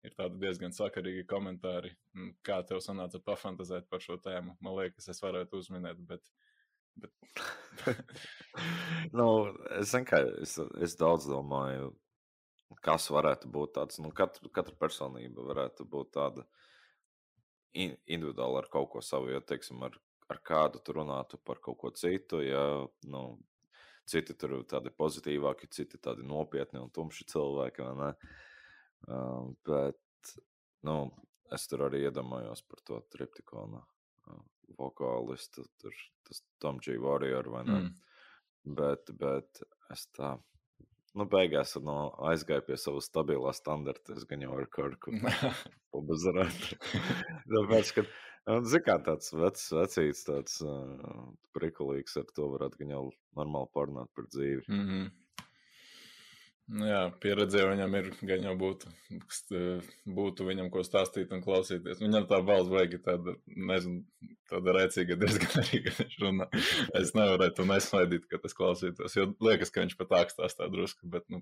ir 0.03 0.15
tādi 0.17 0.39
diezgan 0.41 0.75
sakarīgi 0.75 1.25
komentāri. 1.29 1.93
Un 2.17 2.33
Kā 2.45 2.60
tev 2.67 2.81
sanāca 2.83 3.22
pafantazēt 3.24 3.89
par 3.91 4.03
šo 4.03 4.17
tēmu? 4.22 4.57
Man 4.63 4.77
liekas, 4.79 5.10
es 5.13 5.22
varētu 5.24 5.62
uzminēt, 5.62 6.01
bet. 6.10 6.29
bet... 7.00 7.13
nu, 9.17 9.27
es, 9.79 9.95
kā, 10.10 10.22
es, 10.43 10.57
es 10.83 10.98
daudz 11.00 11.29
domāju, 11.31 11.93
kas 12.83 13.10
varētu 13.13 13.51
būt 13.53 13.75
tāds. 13.79 14.01
Nu, 14.03 14.12
katra, 14.15 14.51
katra 14.53 14.75
personība 14.79 15.48
varētu 15.50 15.88
būt 15.89 16.13
tāda 16.17 16.45
in, 17.74 17.95
individuāla 18.05 18.63
ar 18.63 18.69
kaut 18.74 18.91
ko 18.93 19.03
savu. 19.05 19.31
Ja, 19.33 19.41
teiksim, 19.41 19.81
ar, 19.88 19.98
ar 20.31 20.43
kādu 20.45 20.83
tu 20.83 21.00
runātu 21.00 21.39
par 21.39 21.63
kaut 21.63 21.79
ko 21.79 21.93
citu, 21.95 22.43
ja 22.43 22.63
nu, 23.07 23.25
citi 24.10 24.36
tur 24.36 24.60
ir 24.60 24.65
tādi 24.67 24.91
pozitīvāki, 24.91 25.72
citi 25.72 26.00
tādi 26.01 26.25
nopietni 26.27 26.81
un 26.81 26.91
tumši 26.91 27.29
cilvēki. 27.31 27.86
vai 27.88 28.12
Uh, 29.07 29.51
bet 29.67 30.36
nu, 30.88 30.98
es 31.51 31.67
tur 31.67 31.88
arī 31.89 32.05
iedomājos 32.07 32.63
par 32.69 32.79
to 32.88 33.01
triptikonu 33.12 33.81
uh, 33.81 34.39
vokālistu, 34.79 35.65
tur 35.81 35.98
tas 36.27 36.43
Tom 36.63 36.79
G. 36.79 36.98
Warrior 37.01 37.50
vai 37.51 37.63
ne. 37.67 37.79
Mm. 37.81 37.93
Bet, 38.79 39.12
bet 39.19 39.63
es 39.91 40.07
tā. 40.15 40.38
Nu, 41.13 41.27
beigās 41.29 41.75
no, 41.83 41.98
aizgāju 42.31 42.63
pie 42.69 42.77
savas 42.79 43.10
stabilā 43.10 43.51
standarta. 43.53 44.15
Es 44.17 44.24
gan 44.29 44.41
jau 44.41 44.55
ar 44.55 44.69
Kirku 44.74 45.13
pabazarētu. 45.93 46.79
Tāpēc, 47.51 47.91
ka, 47.98 48.05
zin 48.72 48.86
kā 48.88 48.95
tāds 49.05 49.33
vecs, 49.36 49.67
vecīts, 49.77 50.24
tāds 50.29 50.55
uh, 50.65 51.27
prikulīgs, 51.53 52.15
ar 52.17 52.31
to 52.33 52.48
varētu 52.55 52.81
gan 52.81 52.95
jau 52.95 53.03
normāli 53.38 53.69
parunāt 53.75 54.10
par 54.15 54.31
dzīvi. 54.31 54.63
Mm 54.72 54.88
-hmm. 54.88 55.12
Nu 56.72 56.88
Jā, 56.88 57.00
pieredze 57.20 57.60
jau 57.60 57.67
viņam 57.74 57.96
ir, 58.00 58.05
gan 58.24 58.46
jau 58.46 58.53
būtu, 58.55 58.88
st- 59.36 59.88
būtu 60.08 60.46
viņam 60.48 60.70
ko 60.72 60.79
stāstīt 60.88 61.34
un 61.36 61.41
klausīties. 61.43 62.00
Viņam 62.00 62.27
tā 62.29 62.39
balss 62.46 62.72
vajag 62.72 63.01
tāda, 63.03 63.34
nezinu, 63.51 64.05
tāda 64.48 64.75
rēcīga 64.77 65.17
diezgan 65.20 65.58
arī, 65.60 65.82
kad 65.84 66.00
viņš 66.00 66.15
runā. 66.24 66.48
Es 67.01 67.12
nevarētu 67.17 67.58
to 67.60 67.65
nesmaidīt, 67.67 68.29
ka 68.32 68.39
tas 68.46 68.55
klausītos, 68.55 69.17
jo 69.20 69.25
liekas, 69.43 69.74
ka 69.75 69.84
viņš 69.84 69.98
pat 70.00 70.13
tā 70.13 70.22
stāstā 70.32 70.70
drusku, 70.72 71.10
bet, 71.12 71.27
nu, 71.34 71.41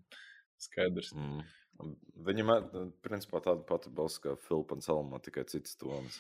skaidrs. 0.62 1.14
Mm. 1.14 1.44
Viņam 2.26 2.52
principā 3.06 3.44
tāda 3.46 3.62
pati 3.70 3.94
balss 3.94 4.20
kā 4.22 4.34
Filipa 4.48 4.78
un 4.78 4.84
Salmā, 4.86 5.22
tikai 5.22 5.46
cits 5.54 5.78
tonis. 5.82 6.18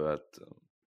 Bet, 0.00 0.40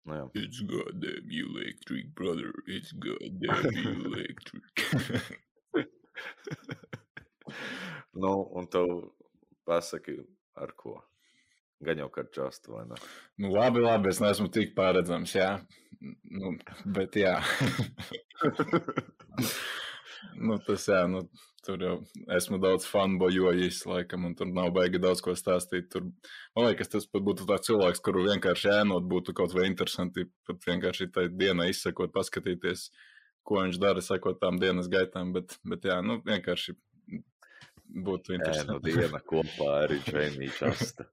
nu 0.07 0.15
jā. 0.15 0.25
It's 0.39 0.63
goddamn 0.63 1.27
electric, 1.43 2.15
brother. 2.15 2.55
It's 2.71 2.95
goddamn 2.95 4.05
electric. 4.07 5.48
nu, 8.21 8.33
un 8.59 8.67
tev 8.71 8.93
pasaki, 9.69 10.17
ar 10.59 10.73
ko? 10.77 10.97
Gan 11.85 12.01
jau 12.01 12.09
kā 12.11 12.25
just, 12.35 12.67
vai 12.67 12.83
ne? 12.89 12.97
Nu, 13.39 13.53
labi, 13.53 13.79
labi, 13.83 14.11
es 14.11 14.19
neesmu 14.19 14.49
tik 14.51 14.73
pārredzams, 14.75 15.35
jā. 15.37 15.51
Nu, 16.01 16.51
bet 16.97 17.15
jā. 17.15 17.37
nu, 20.45 20.57
tas 20.65 20.87
jā, 20.91 21.05
nu, 21.11 21.23
tur 21.65 21.85
jau 21.85 21.95
esmu 22.35 22.59
daudz 22.59 22.87
fanbojojis, 22.89 23.83
laikam, 23.87 24.27
un 24.27 24.35
tur 24.35 24.51
nav 24.51 24.73
baigi 24.75 24.99
daudz 25.01 25.23
ko 25.23 25.35
stāstīt. 25.39 25.87
Tur, 25.93 26.09
man 26.57 26.67
liekas, 26.67 26.91
tas 26.91 27.07
pat 27.07 27.23
būtu 27.25 27.47
tāds 27.49 27.69
cilvēks, 27.69 28.03
kuru 28.03 28.25
vienkārši 28.27 28.73
ēnot 28.81 29.07
būtu 29.11 29.35
kaut 29.37 29.55
vai 29.55 29.69
interesanti, 29.69 30.27
pat 30.49 30.67
vienkārši 30.67 31.09
tai 31.15 31.27
dienai 31.31 31.69
izsekot, 31.73 32.11
paskatīties, 32.15 32.89
ko 33.49 33.63
viņš 33.63 33.79
dara, 33.81 34.03
sekot 34.05 34.39
tām 34.41 34.59
dienas 34.61 34.89
gaitām, 34.91 35.33
bet, 35.33 35.57
bet 35.67 35.87
jā, 35.89 35.97
nu, 36.05 36.19
vienkārši 36.25 36.75
būtu 37.89 38.33
Ēnu 38.33 38.37
interesanti. 38.37 38.93
diena 38.93 39.19
kopā 39.25 39.69
ar 39.83 39.93
Džeimiju 40.05 40.53
Častu. 40.59 41.05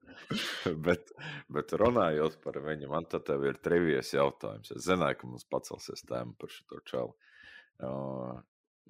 bet, 0.85 1.13
bet 1.53 1.73
runājot 1.81 2.37
par 2.45 2.59
viņu, 2.65 2.91
man 2.93 3.09
te 3.09 3.21
tev 3.25 3.47
ir 3.49 3.61
trivijas 3.65 4.13
jautājums. 4.13 4.75
Es 4.77 4.89
zināju, 4.89 5.21
ka 5.21 5.31
mums 5.31 5.49
pacelsies 5.49 6.05
tēma 6.09 6.37
par 6.41 6.53
šo 6.53 6.83
čalu. 6.91 7.15
Uh, 7.77 8.35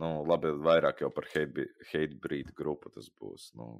nu, 0.02 0.10
labi, 0.26 0.50
vairāk 0.66 1.04
jau 1.04 1.10
par 1.14 1.28
hate, 1.30 1.68
hate 1.92 2.18
breed 2.22 2.50
grupu 2.58 2.90
tas 2.94 3.10
būs. 3.20 3.52
Nu, 3.58 3.78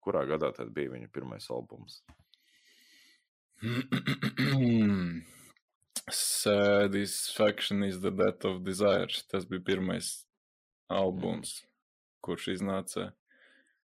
kurā 0.00 0.24
gadā 0.28 0.52
tad 0.56 0.72
bija 0.76 0.94
viņa 0.94 1.12
pirmais 1.12 1.50
albums? 1.52 2.00
Satisfaction 6.10 7.82
is 7.82 8.00
the 8.00 8.10
death 8.10 8.44
of 8.44 8.64
desire. 8.64 9.06
Tas 9.30 9.44
bija 9.46 9.64
pirmais 9.64 10.10
albums, 10.90 11.60
kurš 12.24 12.48
iznāca 12.56 13.12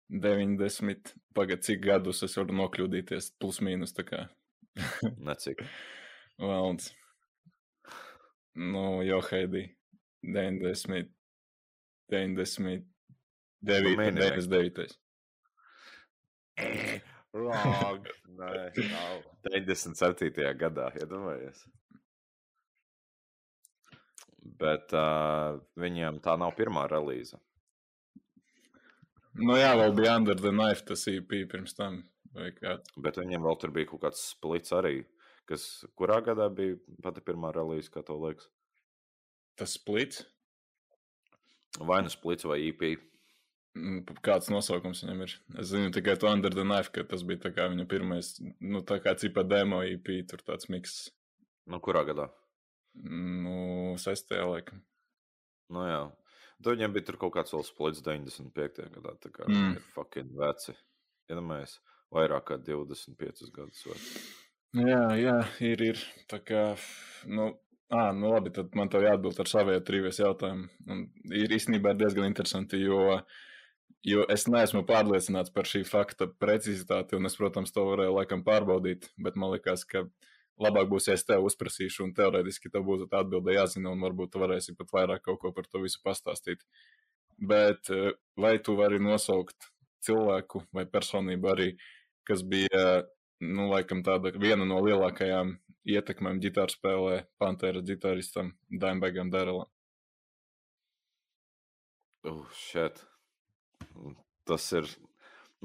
90. 0.09 1.13
Pagaidā, 1.36 1.62
cik 1.67 1.81
gadus 1.83 2.24
es 2.24 2.38
varu 2.39 2.55
nokļūdīties, 2.57 3.33
plus 3.39 3.59
mīnus. 3.62 3.93
tā 3.93 4.05
kā. 4.07 4.24
Necik. 5.29 5.63
Valds. 6.39 6.93
Nu, 8.55 9.03
jau 9.05 9.21
Heidi. 9.31 9.67
90. 10.24 11.12
99. 12.12 12.86
Domēni, 13.67 14.21
99. 14.21 14.95
Wrong. 17.33 18.07
Nē, 18.39 18.53
nav. 18.93 19.25
97. 19.51 20.31
gadā, 20.57 20.88
iedomājies. 21.01 21.65
Bet 24.47 24.93
uh, 24.95 25.59
viņiem 25.79 26.21
tā 26.23 26.37
nav 26.39 26.55
pirmā 26.55 26.85
relīze. 26.87 27.39
Nu 29.37 29.57
jā, 29.59 29.73
vēl 29.77 29.93
bija 29.97 30.15
Under 30.17 30.37
the 30.39 30.53
Knife 30.53 30.85
tas 30.87 31.03
EP 31.11 31.35
pirms 31.51 31.75
tam. 31.77 31.99
Bet 32.33 33.19
viņiem 33.19 33.43
vēl 33.43 33.59
tur 33.61 33.73
bija 33.75 33.89
kaut 33.91 34.05
kāds 34.05 34.23
splits 34.31 34.73
arī. 34.73 35.01
Kas, 35.47 35.65
kurā 35.99 36.19
gadā 36.25 36.47
bija 36.51 36.77
pati 37.03 37.23
pirmā 37.23 37.51
relīze, 37.55 37.91
kā 37.91 38.01
tev 38.07 38.23
liekas? 38.23 38.49
Tas 39.59 39.75
splits. 39.77 40.25
Vai 41.77 42.01
nu 42.03 42.11
splits 42.11 42.47
vai 42.47 42.59
IP? 42.67 42.83
Mm, 43.77 44.01
Kāds 44.25 44.49
nosaukums 44.49 45.03
viņam 45.03 45.21
ir? 45.25 45.35
Es 45.61 45.69
zinu 45.71 45.91
tikai 45.93 46.17
to 46.19 46.29
Under 46.31 46.53
the 46.53 46.65
Knife, 46.65 46.91
ka 46.95 47.05
tas 47.05 47.23
bija 47.27 47.43
tā 47.45 47.53
kā 47.53 47.67
viņa 47.69 47.85
pirmais, 47.89 48.31
nu 48.59 48.81
tā 48.87 48.97
kā 49.03 49.13
cipa 49.21 49.43
demo 49.45 49.83
EP, 49.85 50.09
tur 50.29 50.41
tāds 50.45 50.69
miks. 50.73 50.97
Nu, 51.67 51.81
kurā 51.83 52.03
gadā? 52.07 52.29
Nu, 53.03 53.95
sestajā 54.01 54.45
laikam. 54.49 54.81
Nu, 55.73 55.83
jā. 55.87 56.01
Tad 56.63 56.73
viņiem 56.73 56.93
bija 56.95 57.05
tur 57.05 57.17
kaut 57.21 57.35
kāds 57.35 57.53
vēl 57.53 57.63
splits 57.67 58.01
95. 58.05 58.87
gadā. 58.95 59.13
Tā 59.21 59.29
kā 59.31 59.45
Mm. 59.47 59.75
ir 59.77 59.83
fucking 59.93 60.31
veci. 60.39 60.73
Iedomājies, 61.29 61.79
vairāk 62.13 62.45
kā 62.47 62.57
25 62.57 63.51
gadus 63.53 63.83
veci. 63.85 64.21
Jā, 64.73 65.03
jā, 65.19 65.35
ir, 65.61 65.81
ir. 65.81 65.97
Tā 66.27 66.39
kā, 66.43 66.63
nu, 67.25 67.51
ā, 67.91 68.12
nu 68.15 68.31
labi, 68.33 68.49
tad 68.55 68.73
man 68.75 68.89
tev 68.89 69.03
jāatbild 69.05 69.39
ar 69.39 69.47
savu 69.51 69.75
trīvies 69.79 70.19
jautājumu. 70.23 70.69
Un 70.89 71.05
ir 71.31 71.53
īstenībā 71.55 71.93
diezgan 71.97 72.25
interesanti, 72.25 72.79
jo, 72.83 73.21
jo 74.03 74.25
es 74.29 74.47
neesmu 74.47 74.86
pārliecināts 74.88 75.53
par 75.53 75.63
šī 75.69 75.83
fakta 75.88 76.27
precizitāti, 76.27 77.15
un 77.15 77.25
es, 77.25 77.36
protams, 77.36 77.71
to 77.71 77.86
varēju 77.86 78.15
laikam 78.17 78.43
pārbaudīt, 78.43 79.10
bet 79.17 79.36
man 79.36 79.51
liekas, 79.55 79.83
ka 79.86 80.07
labāk 80.62 80.89
būs, 80.91 81.08
ja 81.10 81.15
es 81.17 81.26
tev 81.28 81.46
uzprasīšu, 81.48 82.06
un 82.06 82.13
teorētiski 82.17 82.72
tev 82.74 82.86
būtu 82.88 83.08
tā 83.12 83.22
atbilde 83.24 83.56
jāzina, 83.56 83.91
un 83.93 84.04
varbūt 84.06 84.34
tu 84.34 84.41
varēsi 84.41 84.76
pat 84.78 84.93
vairāk 84.93 85.26
kaut 85.28 85.41
ko 85.43 85.54
par 85.56 85.70
to 85.70 85.84
visu 85.84 86.02
pastāstīt. 86.06 86.63
Bet 87.38 87.91
eh, 87.93 88.13
vai 88.39 88.58
tu 88.63 88.78
vari 88.80 89.00
nosaukt 89.04 89.70
cilvēku 90.06 90.63
vai 90.74 90.88
personību 90.89 91.54
arī, 91.54 91.70
kas 92.28 92.43
bija, 92.43 93.04
nu, 93.43 93.70
laikam 93.72 94.04
tāda 94.06 94.34
viena 94.34 94.65
no 94.65 94.82
lielākajām 94.86 95.58
ietekmēm 95.88 96.41
ģitāru 96.43 96.74
spēlē 96.74 97.17
Pantēra 97.39 97.84
ģitāristam 97.86 98.56
Daimbegam 98.67 99.32
Darelam? 99.34 99.70
Uh, 102.28 102.43
šeit. 102.52 103.06
Tas 104.48 104.65
ir. 104.76 104.89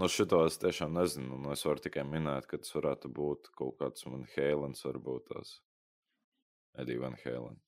Nu, 0.01 0.09
šito 0.09 0.41
es 0.49 0.57
tiešām 0.61 0.95
nezinu. 0.97 1.37
Un 1.37 1.51
es 1.53 1.65
varu 1.69 1.83
tikai 1.85 2.05
minēt, 2.09 2.47
ka 2.49 2.61
tas 2.61 2.73
varētu 2.73 3.11
būt 3.13 3.51
kaut 3.59 3.77
kāds 3.81 4.07
Van 4.09 4.25
Hēlens, 4.37 4.81
varbūt 4.89 5.29
tās 5.35 5.59
Edija 6.81 7.03
Van 7.05 7.19
Hēlens. 7.21 7.61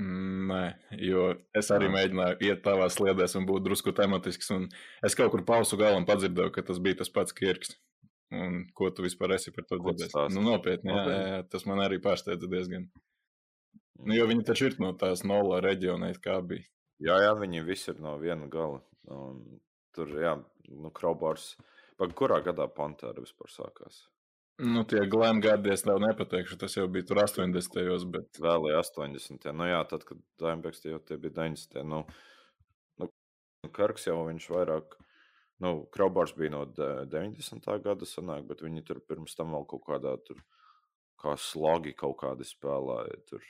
Mm, 0.00 0.46
Nē, 0.48 0.62
jo 1.02 1.24
es 1.56 1.68
arī 1.74 1.88
Jā. 1.88 1.94
mēģināju 1.96 2.38
iet 2.46 2.62
tavā 2.64 2.86
sliedēs 2.92 3.34
un 3.36 3.46
būt 3.48 3.66
drusku 3.66 3.92
tematisks. 3.96 4.50
un 4.54 4.68
Es 5.04 5.16
kaut 5.18 5.32
kur 5.34 5.42
pausu 5.44 5.76
galam 5.80 6.06
padzirdēju, 6.08 6.52
ka 6.54 6.62
tas 6.70 6.78
bija 6.78 7.00
tas 7.02 7.10
pats 7.12 7.34
Kirks. 7.36 7.74
Un 8.30 8.68
ko 8.78 8.92
tu 8.94 9.02
vispār 9.02 9.34
esi 9.34 9.50
par 9.50 9.66
to 9.66 9.80
dzirdējis? 9.82 10.30
Nu, 10.36 10.44
nopietni, 10.46 10.92
jā, 10.94 11.02
jā, 11.10 11.22
jā, 11.34 11.40
tas 11.50 11.66
man 11.66 11.82
arī 11.82 11.98
pārsteidza 11.98 12.46
diezgan. 12.46 12.86
Nu, 13.98 14.14
jo 14.14 14.28
viņi 14.30 14.46
taču 14.46 14.70
ir 14.70 14.76
no 14.78 14.92
tās 14.96 15.24
nola 15.26 15.58
reģiona, 15.64 16.12
kā 16.22 16.38
bija. 16.46 16.62
Jā, 17.02 17.18
jā, 17.26 17.34
viņi 17.40 17.64
visi 17.66 17.90
ir 17.90 17.98
no 18.04 18.14
viena 18.22 18.46
gala. 18.52 18.78
Un 19.10 19.42
tur, 19.96 20.14
jā, 20.22 20.36
nu, 20.70 20.90
Kraubārs. 20.94 21.54
Pag, 22.00 22.14
kurā 22.16 22.40
gadā 22.44 22.66
Pantēra 22.72 23.20
vispār 23.20 23.50
sākās? 23.52 24.06
Nu, 24.60 24.82
tie 24.84 25.00
glēm 25.08 25.38
gadi, 25.40 25.70
es 25.72 25.86
tev 25.86 26.00
nepateikšu, 26.02 26.58
tas 26.60 26.74
jau 26.76 26.84
bija 26.92 27.06
tur 27.08 27.22
80. 27.22 28.04
bet 28.12 28.40
Vēlēja 28.44 28.82
80. 28.84 29.46
Nu, 29.56 29.68
jā, 29.68 29.78
tad, 29.88 30.04
kad 30.08 30.20
Daimbeks 30.40 30.84
jau 30.84 30.98
tie 31.00 31.16
bija 31.20 31.32
90. 31.38 31.80
Nu, 31.88 32.02
nu, 33.00 33.08
Karks 33.72 34.04
jau 34.08 34.18
viņš 34.26 34.48
vairāk. 34.52 34.98
Nu, 35.64 35.86
Kraubārs 35.92 36.34
bija 36.36 36.52
no 36.52 36.64
de- 36.64 37.06
90. 37.12 37.78
gada, 37.84 38.08
sanāk, 38.08 38.46
bet 38.48 38.60
viņi 38.64 38.84
tur 38.84 39.00
pirms 39.00 39.36
tam 39.36 39.52
vēl 39.56 39.66
kaut 39.68 39.84
kādā 39.88 40.16
tur, 40.24 40.36
kā 41.20 41.36
slogi 41.40 41.92
kaut 41.96 42.18
kādi 42.20 42.44
spēlēja. 42.48 43.16
Tur 43.28 43.44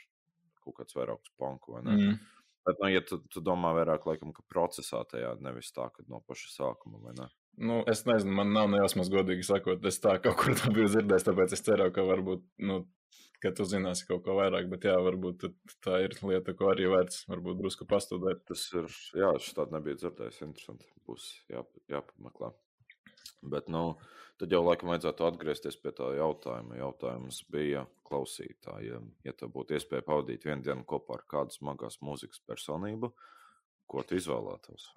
kaut 0.63 0.79
kāds 0.79 0.95
vairāks 0.95 1.31
panku 1.39 1.75
vai 1.75 1.83
ne. 1.87 1.91
Mm. 1.91 2.19
Bet, 2.67 2.77
nu, 2.81 2.91
ja 2.93 3.01
tu, 3.01 3.17
tu 3.33 3.41
domā 3.41 3.71
vairāk 3.73 4.05
laikam, 4.05 4.33
ka 4.35 4.43
procesā 4.51 5.01
tajā 5.09 5.33
nevis 5.41 5.71
tā, 5.73 5.87
ka 5.93 6.05
no 6.11 6.21
paša 6.27 6.51
sākuma 6.53 7.01
vai 7.01 7.15
ne. 7.17 7.27
nu, 7.57 7.81
es 7.89 8.03
nezinu, 8.05 8.35
man 8.37 8.53
nav 8.53 8.69
nejausmas 8.69 9.09
godīgi 9.13 9.47
sakot, 9.47 9.85
es 9.89 9.97
tā 10.03 10.17
kaut 10.21 10.37
kur 10.41 10.57
tā 10.57 10.69
biju 10.73 10.91
dzirdējis, 10.91 11.25
tāpēc 11.25 11.55
es 11.57 11.65
ceru, 11.65 11.89
ka 11.95 12.05
varbūt, 12.05 12.45
nu, 12.69 12.83
ka 13.41 13.51
tu 13.57 13.65
zināsi 13.65 14.05
kaut 14.07 14.21
ko 14.25 14.37
vairāk, 14.37 14.69
bet 14.71 14.85
jā, 14.85 14.93
varbūt 15.01 15.47
tā 15.81 16.03
ir 16.05 16.13
lieta, 16.21 16.53
ko 16.57 16.69
arī 16.71 16.89
vērts, 16.93 17.25
varbūt 17.31 17.61
drusku 17.63 17.87
pastudēt. 17.89 18.45
Tas 18.49 18.67
ir, 18.77 18.89
jā, 19.17 19.31
šis 19.41 19.57
tāds 19.57 19.73
nebija 19.73 19.97
dzirdējis. 20.03 20.41
Interesanti. 20.45 20.89
Būs 21.09 21.31
jā, 21.49 21.65
jāpameklē. 21.89 22.51
Bet, 23.41 23.69
nu, 23.73 23.95
tad 24.41 24.53
jau 24.53 24.61
laikam 24.65 24.91
vajadzētu 24.91 25.25
atgriezties 25.25 25.77
pie 25.81 25.93
tā 25.97 26.11
jautājuma. 26.17 26.77
Jautājums 26.77 27.41
bija 27.53 27.85
klausītājiem, 28.07 29.07
ja 29.25 29.33
tev 29.37 29.53
būtu 29.55 29.77
iespēja 29.77 30.05
pavadīt 30.05 30.45
vienu 30.45 30.65
dienu 30.65 30.85
kopā 30.87 31.19
ar 31.19 31.23
kādu 31.33 31.55
smagās 31.55 32.01
mūzikas 32.05 32.43
personību, 32.47 33.11
ko 33.89 34.03
tu 34.05 34.19
izvēlētos? 34.19 34.91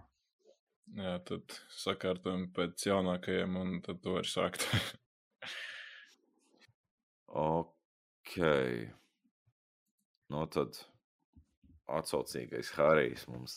Jā, 0.99 1.15
tad 1.25 1.57
sakārtojam 1.73 2.51
pēc 2.55 2.85
jaunākajiem, 2.91 3.57
un 3.57 3.79
tad 3.87 4.03
to 4.05 4.19
var 4.19 4.29
sākt. 4.29 4.69
Ok. 7.35 8.37
Nu, 10.31 10.45
tad 10.55 10.79
atsaucīgais 11.91 12.71
Harijs 12.77 13.27
mums 13.27 13.57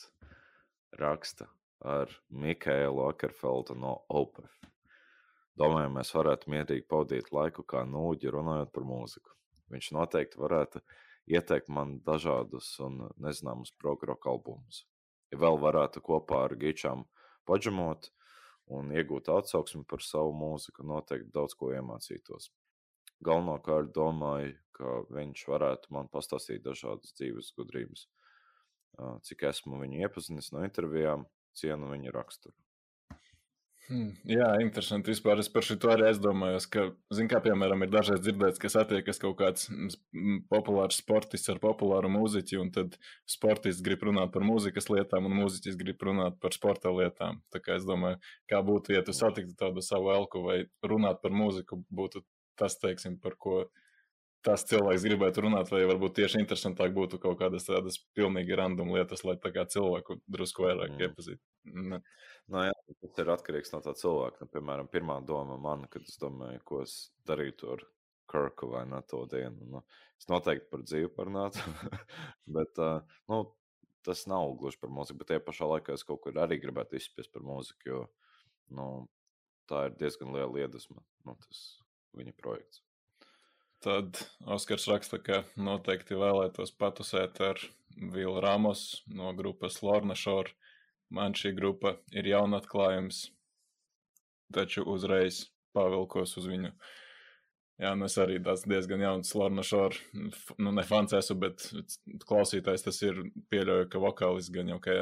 raksta 0.97 1.45
ar 1.81 2.11
Mikēlu 2.29 3.03
Akerfeldu 3.09 3.75
no 3.77 3.93
OPEF. 4.09 4.53
Domāju, 5.57 5.91
mēs 5.95 6.13
varētu 6.13 6.51
mierīgi 6.53 6.85
pavadīt 6.89 7.31
laiku 7.33 7.65
kā 7.65 7.83
nūģi 7.89 8.33
runājot 8.33 8.73
par 8.73 8.85
mūziku. 8.85 9.33
Viņš 9.73 9.89
noteikti 9.97 10.41
varētu 10.41 10.83
ieteikt 11.33 11.71
man 11.73 11.97
dažādus 12.05 12.69
un 12.85 13.07
nezināmus 13.17 13.73
progroka 13.81 14.29
albumus. 14.31 14.85
Ja 15.31 15.41
vēl 15.41 15.57
varētu 15.59 16.03
kopā 16.05 16.45
ar 16.45 16.55
Gičām 16.59 17.03
paģamot 17.49 18.11
un 18.77 18.93
iegūt 18.93 19.31
atsauksmi 19.33 19.83
par 19.89 20.05
savu 20.05 20.31
mūziku, 20.37 20.85
noteikti 20.87 21.33
daudz 21.33 21.57
ko 21.57 21.73
iemācītos 21.75 22.51
galvenokārt 23.23 23.93
domāju, 23.95 24.53
ka 24.77 25.01
viņš 25.13 25.43
varētu 25.49 25.93
man 25.95 26.09
pastāstīt 26.13 26.63
dažādas 26.65 27.15
dzīves 27.17 27.53
gudrības. 27.57 28.05
Cik 29.25 29.43
esmu 29.49 29.81
viņu 29.81 30.03
iepazinis 30.05 30.51
no 30.53 30.63
intervijām, 30.65 31.25
cienu 31.57 31.91
viņa 31.91 32.15
raksturu. 32.15 32.55
Hmm, 33.87 34.09
jā, 34.27 34.47
interesanti. 34.59 35.13
Vispār 35.13 35.39
es 35.39 35.47
par 35.47 35.63
šo 35.63 35.77
arī 35.93 36.09
aizdomājos, 36.09 36.65
ka, 36.67 36.89
zin, 37.15 37.29
kā 37.31 37.39
piemēram, 37.43 37.85
ir 37.85 37.91
dažreiz 37.93 38.19
dzirdēts, 38.19 38.59
ka 38.59 38.71
satiekas 38.73 39.21
kaut 39.21 39.37
kāds 39.39 39.69
populārs 40.51 40.99
sportists 40.99 41.47
ar 41.53 41.61
populāru 41.63 42.11
mūziķu, 42.11 42.59
un 42.65 42.73
tad 42.75 42.97
sportists 43.31 43.85
grib 43.85 44.03
runāt 44.03 44.33
par 44.33 44.43
mūzikas 44.43 44.91
lietām, 44.91 45.29
un 45.29 45.37
mūziķis 45.39 45.79
grib 45.79 46.03
runāt 46.03 46.35
par 46.43 46.55
sporta 46.57 46.91
lietām. 46.91 47.39
Tā 47.53 47.63
kā 47.63 47.79
es 47.79 47.87
domāju, 47.87 48.19
kā 48.51 48.59
būtu, 48.59 48.91
ja 48.97 49.05
tu 49.07 49.15
satiktu 49.15 49.55
tādu 49.55 49.85
savu 49.85 50.11
elku 50.17 50.43
vai 50.43 50.65
runāt 50.83 51.23
par 51.23 51.31
mūziku, 51.31 51.79
būtu 51.87 52.25
tas, 52.59 52.75
teiksim, 52.83 53.15
par 53.23 53.39
ko 53.39 53.69
tas 54.45 54.63
cilvēks 54.69 55.03
gribētu 55.07 55.43
runāt, 55.43 55.71
vai 55.73 55.83
varbūt 55.89 56.17
tieši 56.19 56.39
interesantāk 56.41 56.93
būtu 56.95 57.19
kaut 57.23 57.39
kādas 57.39 57.67
tādas 57.67 57.97
pilnīgi 58.15 58.55
random 58.57 58.93
lietas, 58.95 59.23
lai 59.27 59.35
tā 59.41 59.51
kā 59.55 59.65
cilvēku 59.67 60.19
drusku 60.27 60.63
vairāk 60.67 60.93
Mm. 60.93 61.01
iepazītu. 61.07 61.41
Ne. 61.65 62.01
Nu, 62.47 62.63
jā, 62.63 62.73
tas 63.01 63.19
ir 63.19 63.31
atkarīgs 63.33 63.73
no 63.73 63.81
tā 63.83 63.93
cilvēka. 63.97 64.45
Nu, 64.45 64.47
piemēram, 64.53 64.87
pirmā 64.87 65.19
doma 65.25 65.57
man, 65.59 65.87
kad 65.91 66.07
es 66.07 66.17
domāju, 66.21 66.61
ko 66.63 66.81
es 66.85 67.11
darītu 67.27 67.73
ar 67.73 67.83
Kirku 68.31 68.67
vai 68.71 68.85
ne 68.85 69.01
to 69.07 69.25
dienu. 69.31 69.67
Nu, 69.71 69.81
es 70.19 70.27
noteikti 70.27 70.69
par 70.71 70.81
dzīvi 70.83 71.11
parunātu, 71.15 71.59
bet 72.57 72.79
uh, 72.83 73.01
nu, 73.31 73.41
tas 74.03 74.25
nav 74.27 74.53
gluži 74.59 74.79
par 74.79 74.91
mūziku. 74.95 75.19
Bet 75.19 75.33
tajā 75.33 75.43
pašā 75.43 75.67
laikā 75.73 75.95
es 75.95 76.03
kaut 76.07 76.21
kur 76.23 76.39
arī 76.39 76.59
gribētu 76.63 76.95
izspiest 76.99 77.31
par 77.33 77.43
mūziku, 77.47 77.87
jo 77.91 78.01
nu, 78.79 78.87
tā 79.67 79.87
ir 79.89 79.95
diezgan 79.99 80.31
liela 80.35 80.63
iedvesma. 80.63 81.03
Nu, 81.27 81.35
tas 81.43 81.63
viņa 82.15 82.35
projekts. 82.39 82.86
Tad 83.83 84.17
Oskars 84.49 84.87
raksta, 84.89 85.19
ka 85.21 85.43
noteikti 85.59 86.17
vēlētos 86.17 86.71
patusēt 86.79 87.41
ar 87.45 87.59
Vilu 88.13 88.39
Ramos 88.41 89.03
no 89.07 89.33
grupas 89.37 89.81
Lorna 89.85 90.15
Shore. 90.17 90.53
Man 91.13 91.35
šī 91.37 91.53
grupa 91.55 91.93
ir 92.11 92.27
jauna 92.27 92.59
atklājums, 92.59 93.27
taču 94.53 94.83
uzreiz 94.91 95.45
pavilkos 95.77 96.33
uz 96.41 96.47
viņu. 96.49 96.73
Jā, 97.77 97.93
nu 97.95 98.07
es 98.09 98.17
arī 98.17 98.39
tāds 98.43 98.65
diezgan 98.67 99.03
jauns 99.05 99.35
Lorna 99.37 99.63
f- 100.33 100.55
nu 100.57 100.73
ne 100.73 100.83
fans 100.83 101.13
esmu, 101.13 101.37
bet 101.45 101.67
klausītājs 102.25 102.83
tas 102.87 103.01
ir, 103.05 103.21
pieļauju, 103.53 103.91
ka 103.93 104.01
vokālis 104.01 104.49
gan 104.51 104.73
jau, 104.73 104.79
ka, 104.81 104.97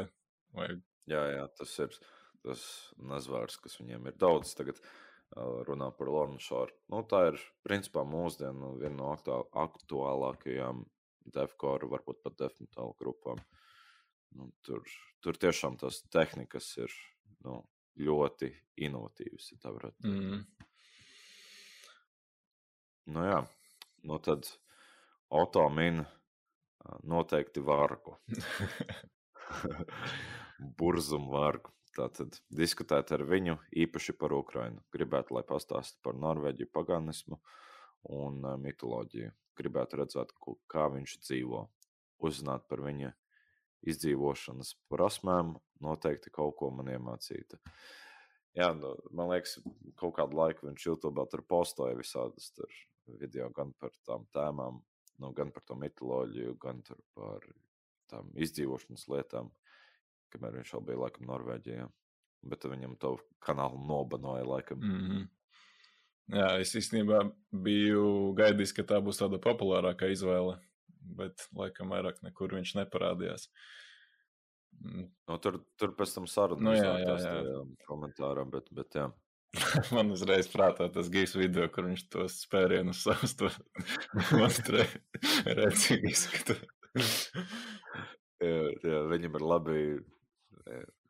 vai 0.54 0.68
Jā, 1.06 1.22
jā, 1.30 1.42
tas 1.54 1.72
ir 1.78 1.92
tas 2.42 2.62
nazvārds, 2.98 3.56
kas 3.62 3.78
viņiem 3.78 4.08
ir 4.10 4.16
daudz. 4.18 4.52
Tagad 4.58 4.80
uh, 4.80 5.05
runā 5.34 5.90
par 5.96 6.10
Lornu 6.12 6.40
Šāru. 6.42 6.74
Nu, 6.92 7.02
tā 7.08 7.26
ir 7.32 7.40
principā 7.66 8.04
mūsdienu 8.06 8.76
viena 8.80 8.96
no 8.96 9.12
aktuāl, 9.14 9.46
aktuālākajām 9.66 10.84
defkoru, 11.34 11.90
varbūt 11.90 12.22
pat 12.22 12.38
defmetālu 12.44 12.94
grupām. 13.00 13.40
Nu, 14.36 14.50
tur, 14.66 14.84
tur 15.24 15.38
tiešām 15.40 15.78
tās 15.80 16.02
tehnikas 16.12 16.68
ir 16.78 16.92
nu, 17.46 17.62
ļoti 17.98 18.52
inovatīvas, 18.86 19.52
ja 19.52 19.58
tā 19.62 19.72
varētu 19.74 20.02
teikt. 20.02 20.14
mm, 20.14 20.44
Nu, 23.06 23.22
jā, 23.22 23.42
nu 24.02 24.16
tad 24.18 24.48
Oto 25.30 25.68
min 25.70 26.04
noteikti 27.06 27.62
vargu. 27.62 28.16
Burzumu 30.78 31.32
vargu. 31.32 31.70
Tātad 31.96 32.36
diskutēt 32.52 33.12
ar 33.16 33.22
viņu 33.24 33.56
īpaši 33.84 34.14
par 34.20 34.34
Ukrajinu. 34.36 34.82
Gribētu, 34.92 35.36
lai 35.36 35.44
pastāsta 35.48 35.96
par 36.04 36.18
Norvēģiju 36.20 36.68
paganismu 36.74 37.38
un 38.16 38.42
ā, 38.44 38.56
mitoloģiju. 38.60 39.32
Gribētu 39.56 40.02
redzēt, 40.02 40.34
kā 40.68 40.90
viņš 40.92 41.14
dzīvo, 41.24 41.62
uzzināt 42.28 42.66
par 42.68 42.82
viņa 42.84 43.14
izdzīvošanas 43.88 44.74
prasmēm, 44.92 45.54
noteikti 45.84 46.32
kaut 46.34 46.58
ko 46.60 46.68
man 46.74 46.90
iemācīta. 46.92 47.60
Jā, 48.56 48.70
nu, 48.76 48.92
man 49.16 49.32
liekas, 49.32 49.58
kaut 50.00 50.16
kādu 50.16 50.36
laiku 50.36 50.68
viņš 50.68 50.86
YouTube 50.88 51.24
tur 51.32 51.44
postoja 51.48 51.96
visādas 51.96 52.50
tur 52.56 52.72
video 53.20 53.48
gan 53.56 53.72
par 53.80 53.92
tām 54.08 54.24
tēmām, 54.36 54.80
nu, 55.22 55.32
gan 55.36 55.52
par 55.52 55.64
to 55.68 55.76
mitoloģiju, 55.80 56.56
gan 56.60 56.80
par 57.16 57.44
tām 58.10 58.32
izdzīvošanas 58.36 59.06
lietām, 59.12 59.50
kamēr 60.32 60.60
viņš 60.60 60.74
vēl 60.74 60.84
bija 60.90 61.02
laikam 61.04 61.30
Norvēģijā. 61.30 61.88
Bet 62.46 62.66
viņam 62.68 62.94
to 63.02 63.16
kanālu 63.42 63.80
nobanoja 63.88 64.44
laikam. 64.46 64.78
Mm. 64.78 64.92
Mm 64.92 65.10
-hmm. 65.10 65.26
Jā, 66.36 66.46
es 66.60 66.74
īstenībā 66.74 67.20
biju 67.50 68.34
gaidījis, 68.38 68.72
ka 68.74 68.82
tā 68.82 68.98
būs 69.02 69.20
tāda 69.20 69.38
populārākā 69.38 70.08
izvēle, 70.10 70.58
bet 71.00 71.48
laikam 71.54 71.94
vairāk 71.94 72.22
nekur 72.22 72.54
viņš 72.54 72.74
neparādījās. 72.80 73.46
Mm, 74.82 75.06
Nu, 75.26 75.38
tur, 75.42 75.60
tur 75.78 75.94
pēc 75.98 76.14
tam 76.14 76.26
saruna 76.30 76.70
Nu, 76.70 76.74
jā, 76.76 76.98
jā, 77.00 77.14
jā. 77.14 77.16
tajā 77.22 77.62
komentārā, 77.88 78.44
bet, 78.50 78.68
bet 78.74 78.98
jā. 78.98 79.06
Man 79.96 80.12
uzreiz 80.14 80.48
prātā 80.52 80.88
tas 80.92 81.08
gīs 81.12 81.34
video, 81.38 81.68
kur 81.72 81.88
viņš 81.88 82.04
tos 82.12 82.40
spērienus 82.44 83.04
savus 83.06 83.36
to 83.38 83.50
demonstrē. 84.14 84.86
Rēcīgi 85.58 86.12
izskata. 86.12 86.58
Jā, 88.42 88.62
jā, 88.84 89.00
viņam 89.10 89.38
ir 89.38 89.46
labi 89.46 89.78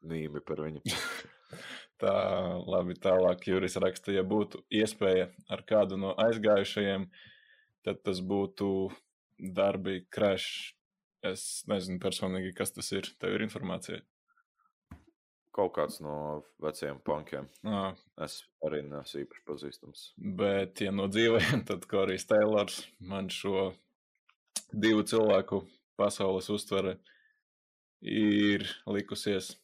nīmi 0.07 0.43
par 0.47 0.63
viņu. 0.67 0.83
Tā, 2.03 2.13
labi, 2.69 2.97
tālāk 3.01 3.47
Juris 3.49 3.79
raksta, 3.81 4.13
ja 4.13 4.25
būtu 4.27 4.61
iespēja 4.69 5.31
ar 5.49 5.63
kādu 5.69 5.97
no 6.01 6.11
aizgājušajiem, 6.27 7.07
tad 7.87 8.03
tas 8.05 8.21
būtu 8.21 8.91
darbi 9.39 10.03
crash. 10.13 10.75
Es 11.25 11.65
nezinu 11.67 11.99
personīgi, 12.03 12.53
kas 12.55 12.75
tas 12.77 12.93
ir. 12.93 13.09
Tev 13.19 13.35
ir 13.35 13.47
informācija. 13.47 14.03
Kaut 15.57 15.73
kāds 15.79 16.03
no 16.05 16.45
vecajiem 16.61 17.01
punkiem. 17.03 17.49
Ā, 17.65 17.89
Es 18.23 18.43
arī 18.65 18.83
neesmu 18.85 19.23
īpaši 19.25 19.43
pazīstams. 19.49 20.05
Bet, 20.17 20.85
ja 20.85 20.93
no 20.93 21.09
dzīvajiem, 21.09 21.65
tad 21.69 21.89
Korijs 21.89 22.29
Tailors 22.29 22.83
man 23.01 23.33
šo 23.33 23.71
divu 24.73 25.05
cilvēku 25.09 25.63
pasaules 25.97 26.49
uztvere 26.53 26.99
ir 28.03 28.67
likusies 28.91 29.55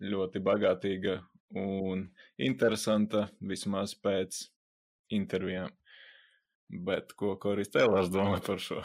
ļoti 0.00 0.42
bagātīga 0.44 1.20
un 1.60 2.06
interesanta 2.38 3.26
vismaz 3.40 3.94
pēc 3.98 4.44
intervijām. 5.16 5.70
Bet 6.70 7.16
ko 7.18 7.34
Korijs 7.42 7.72
Tailors 7.74 8.10
domā 8.14 8.38
par 8.46 8.60
šo? 8.62 8.82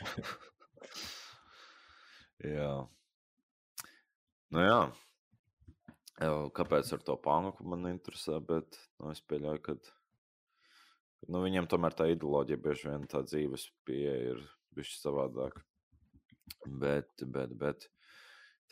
Jā. 2.40 2.72
Nu 4.50 4.62
jā. 4.64 4.80
Kāpēc 6.56 6.92
ar 6.96 7.02
to 7.04 7.16
panku 7.20 7.64
man 7.68 7.88
interesē, 7.90 8.38
bet 8.44 8.76
nu, 9.00 9.12
es 9.12 9.20
pieļauju, 9.24 9.60
ka 9.64 9.76
nu, 11.28 11.42
viņiem 11.44 11.68
tomēr 11.70 11.96
tā 11.96 12.08
ideoloģija 12.12 12.60
bieži 12.64 12.88
vien 12.88 13.06
tā 13.08 13.22
dzīves 13.24 13.68
pieeja 13.88 14.16
ir 14.32 14.42
bišķi 14.76 14.98
savādāk. 15.00 15.60
Bet, 16.66 17.24
bet, 17.34 17.54
bet 17.58 17.88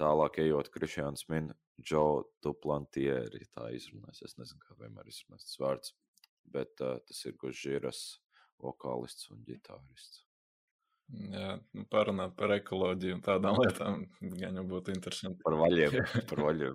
tālāk 0.00 0.40
ejot, 0.44 0.70
Krišjāns 0.74 1.26
min 1.32 1.50
Džo 1.82 2.28
Duplantieri, 2.42 3.44
tā 3.54 3.68
izrunājas, 3.74 4.22
es 4.26 4.38
nezinu, 4.40 4.62
kā 4.66 4.78
vienmēr 4.80 5.10
izrunājas 5.10 5.46
tas 5.48 5.60
vārds, 5.62 5.92
bet 6.54 6.80
uh, 6.84 6.98
tas 7.06 7.20
ir 7.28 7.36
Gožiras 7.40 8.02
vokālists 8.62 9.30
un 9.34 9.44
ģitārists. 9.46 10.24
Jā, 11.08 11.54
nu, 11.72 11.86
parunāt 11.88 12.34
par 12.36 12.52
ekoloģiju 12.58 13.16
un 13.16 13.22
tādām 13.24 13.56
lietām 13.62 14.02
gan 14.42 14.58
jau 14.60 14.64
būtu 14.68 14.92
interesanti. 14.92 15.40
Par 15.46 15.56
vaļiem, 15.56 15.94
par 16.30 16.42
vaļiem. 16.44 16.74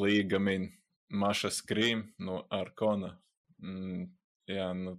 Līga 0.00 0.40
min 0.40 0.70
Maša 1.20 1.50
Skrīm 1.52 2.06
no 2.24 2.40
Arkona. 2.56 3.12
Mm, 3.60 4.06
jā, 4.48 4.70
nu, 4.78 4.96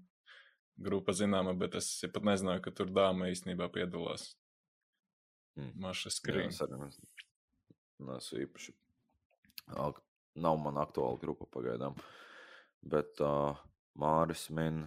grupa 0.78 1.16
zināma, 1.18 1.54
bet 1.58 1.76
es 1.80 1.90
pat 2.14 2.24
nezināju, 2.28 2.64
ka 2.66 2.74
tur 2.76 2.92
dāma 2.94 3.32
īstenībā 3.32 3.68
piedalās. 3.74 4.32
Mm. 5.60 5.74
Maša 5.84 6.14
Skrīm. 6.16 6.52
es 6.52 6.62
neesmu 8.02 8.44
īpaši. 8.46 8.74
Nav 10.42 10.62
man 10.64 10.80
aktuāla 10.82 11.20
grupa 11.22 11.48
pagaidām. 11.52 11.98
Bet 12.82 13.20
uh, 13.22 13.60
Māris 14.00 14.48
min 14.50 14.86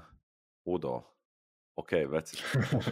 Udo. 0.65 1.03
Ok, 1.79 1.93
vecs. 2.11 2.39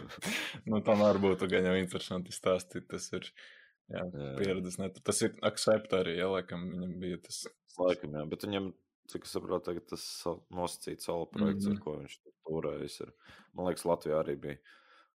nu, 0.69 0.79
tomēr 0.85 1.19
būtu 1.23 1.47
gan 1.51 1.69
jau 1.69 1.75
interesanti 1.79 2.35
stāstīt. 2.35 2.85
Tas 2.91 3.09
ir 3.15 3.25
jā, 3.25 4.03
Jā. 4.03 4.29
pieredzes. 4.39 4.77
Net. 4.81 4.99
Tas 5.07 5.21
ir 5.25 5.35
akceptē 5.45 6.03
arī, 6.03 6.17
ja 6.19 6.29
laikam 6.31 6.67
viņam 6.71 6.97
bija 7.03 7.21
tas. 7.25 7.43
Laikam, 7.79 8.13
jā, 8.19 8.25
bet 8.29 8.43
viņam, 8.45 8.67
cik 9.11 9.23
es 9.27 9.33
saprotu, 9.35 9.65
tagad 9.65 9.87
tas 9.89 10.03
sa- 10.23 10.37
nosacīts 10.51 11.05
solo 11.09 11.25
projekts, 11.25 11.65
mm 11.65 11.71
Mhm. 11.71 11.77
-hmm. 11.77 11.79
ar 11.79 11.83
ko 11.83 11.97
viņš 11.99 12.17
tur 12.23 12.33
turējis. 12.47 13.01
Ir. 13.01 13.13
Man 13.53 13.65
liekas, 13.67 13.85
Latvijā 13.85 14.23
arī 14.23 14.35
bija 14.39 14.57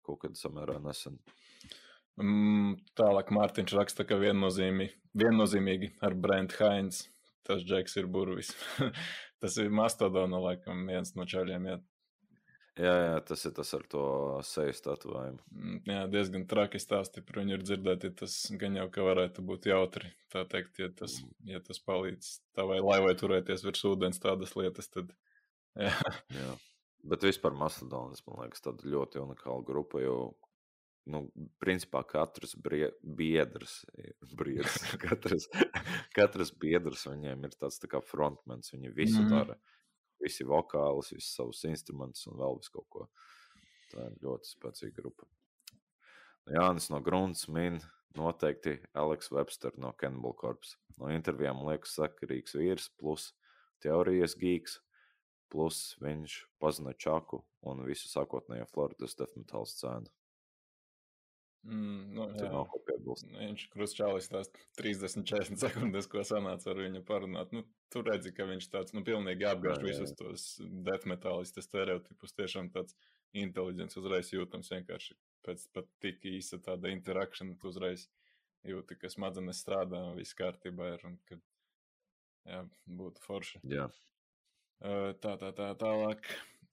kaut 0.02 0.20
kad 0.20 0.32
samērā 0.32 0.80
nesen. 0.82 1.18
Mm, 2.20 2.76
tālāk 2.96 3.28
Mārtiņš 3.30 3.76
raksta, 3.78 4.04
ka 4.06 4.14
viennozīmīgi, 4.16 4.92
viennozīmīgi 5.16 5.92
ar 6.02 6.14
Brent 6.14 6.52
Hainz. 6.58 7.08
Tas 7.44 7.62
džeks 7.62 7.96
ir 7.96 8.06
burvis. 8.06 8.50
tas 9.40 9.56
ir 9.58 9.70
Mastodona, 9.70 10.38
laikam, 10.40 10.86
viens 10.86 11.14
no 11.16 11.24
čaļiem. 11.24 11.66
Jā. 11.66 11.78
Jā, 12.78 12.92
jā, 13.02 13.14
tas 13.26 13.42
ir 13.48 13.52
tas 13.56 13.72
ar 13.74 13.82
to 13.90 14.02
sejas 14.46 14.80
tatuējumu. 14.84 15.40
Mm, 15.50 15.78
Jā, 15.90 16.02
diezgan 16.12 16.44
traki 16.50 16.78
stāsti 16.78 17.24
par 17.26 17.40
viņu 17.40 17.56
ir 17.56 17.64
dzirdēti. 17.66 18.12
Tas 18.20 18.36
gan 18.60 18.76
jau 18.78 18.86
ka 18.94 19.02
varētu 19.06 19.42
būt 19.48 19.66
jautri. 19.70 20.12
Tā 20.30 20.44
teikt, 20.46 20.78
ja 20.78 20.88
tas, 20.94 21.16
ja 21.48 21.58
tas 21.64 21.80
palīdz 21.82 22.28
tavai 22.54 22.78
laivai 22.78 23.14
turēties 23.18 23.64
virs 23.66 23.82
ūdens, 23.88 24.20
tādas 24.22 24.54
lietas, 24.58 24.90
tad. 24.94 25.10
Jā, 25.78 25.94
Jā. 26.34 26.52
Bet 27.08 27.22
vispār 27.26 27.54
Macedonis, 27.54 28.22
man 28.26 28.40
liekas, 28.44 28.62
tāda 28.64 28.86
ļoti 28.90 29.20
unikāla 29.22 29.62
grupa, 29.66 30.00
jo, 30.02 30.16
nu, 31.08 31.24
principā 31.62 32.02
katrs 32.06 32.54
brie, 32.58 32.88
biedrs, 33.02 33.80
briedrs, 34.38 34.78
katrs, 35.04 35.46
katrs 36.14 36.50
biedrs 36.62 37.06
viņiem 37.10 37.46
ir 37.48 37.54
tāds 37.58 37.78
tā 37.82 37.90
kā 37.90 38.02
frontmens, 38.06 38.70
viņi 38.74 38.94
visu 38.94 39.22
Mhm. 39.22 39.30
dara, 39.34 39.58
visi 40.28 40.46
vokālus, 40.46 41.10
visus 41.16 41.34
savus 41.34 41.64
instrumentus 41.68 42.28
un 42.30 42.38
vēl 42.38 42.60
visu 42.60 42.76
kaut 42.76 42.88
ko. 42.94 43.08
Tā 43.88 44.04
ir 44.10 44.18
ļoti 44.22 44.52
spēcīga 44.52 45.00
grupa. 45.00 45.28
Jānis 46.48 46.88
no 46.92 47.00
Grunts 47.04 47.48
min 47.52 47.80
noteikti 48.16 48.78
Aleks 48.96 49.32
Webster 49.32 49.74
no 49.76 49.92
Cannibal 50.00 50.34
Corps. 50.36 50.76
No 50.98 51.10
intervijām 51.12 51.60
liekas 51.66 51.94
sakarīgs 51.98 52.56
vīrs 52.58 52.88
plus 53.00 53.32
teorijas 53.84 54.34
gīgs, 54.38 54.78
plus 55.52 55.96
viņš 56.02 56.38
pazina 56.60 56.94
Čaku 56.96 57.42
un 57.68 57.84
visu 57.86 58.10
sākotnējo 58.10 58.66
Floridas 58.72 59.16
death 59.18 59.36
metal 59.38 59.68
scēnu. 59.68 60.10
Mm, 61.66 62.00
nu, 62.16 62.26
jā. 62.38 62.50
nav 62.52 62.66
ko 62.72 62.80
piebilst. 62.86 63.26
Viņš 63.34 63.64
krustčālis 63.72 64.30
tās 64.32 64.50
30, 64.80 65.24
40 65.28 65.62
sekundes, 65.62 66.08
ko 66.10 66.24
sanāca 66.26 66.72
ar 66.72 66.82
viņu 66.84 67.02
parunāt. 67.08 67.54
Nu, 67.56 67.64
tur 67.92 68.08
redzi, 68.10 68.32
ka 68.36 68.48
viņš 68.48 68.70
tāds, 68.72 68.94
nu, 68.96 69.04
pilnīgi 69.06 69.48
apgāž 69.48 69.82
visus 69.84 70.14
tos 70.18 70.48
death 70.86 71.08
metālistas 71.10 71.68
stereotipus. 71.68 72.36
Tiešām 72.38 72.72
tāds 72.74 72.96
inteliģents 73.36 74.00
uzreiz 74.00 74.32
jūtams 74.32 74.72
vienkārši 74.74 75.18
pēc 75.46 75.68
pat 75.76 75.88
tik 76.02 76.24
īsa 76.28 76.58
tāda 76.64 76.92
interakšana, 76.92 77.56
tu 77.60 77.70
uzreiz 77.72 78.08
jūti, 78.66 78.98
ka 78.98 79.10
smadzenes 79.12 79.62
strādā 79.62 80.02
viss 80.18 80.36
kārtībā 80.36 80.94
ir 80.96 81.06
un 81.08 81.16
kad, 81.28 81.40
jā, 82.48 82.64
būtu 82.98 83.24
forši. 83.24 83.62
Jā, 83.70 83.86
Tā, 84.78 85.32
tā, 85.34 85.50
tā, 85.50 85.72
tālāk. 85.74 86.28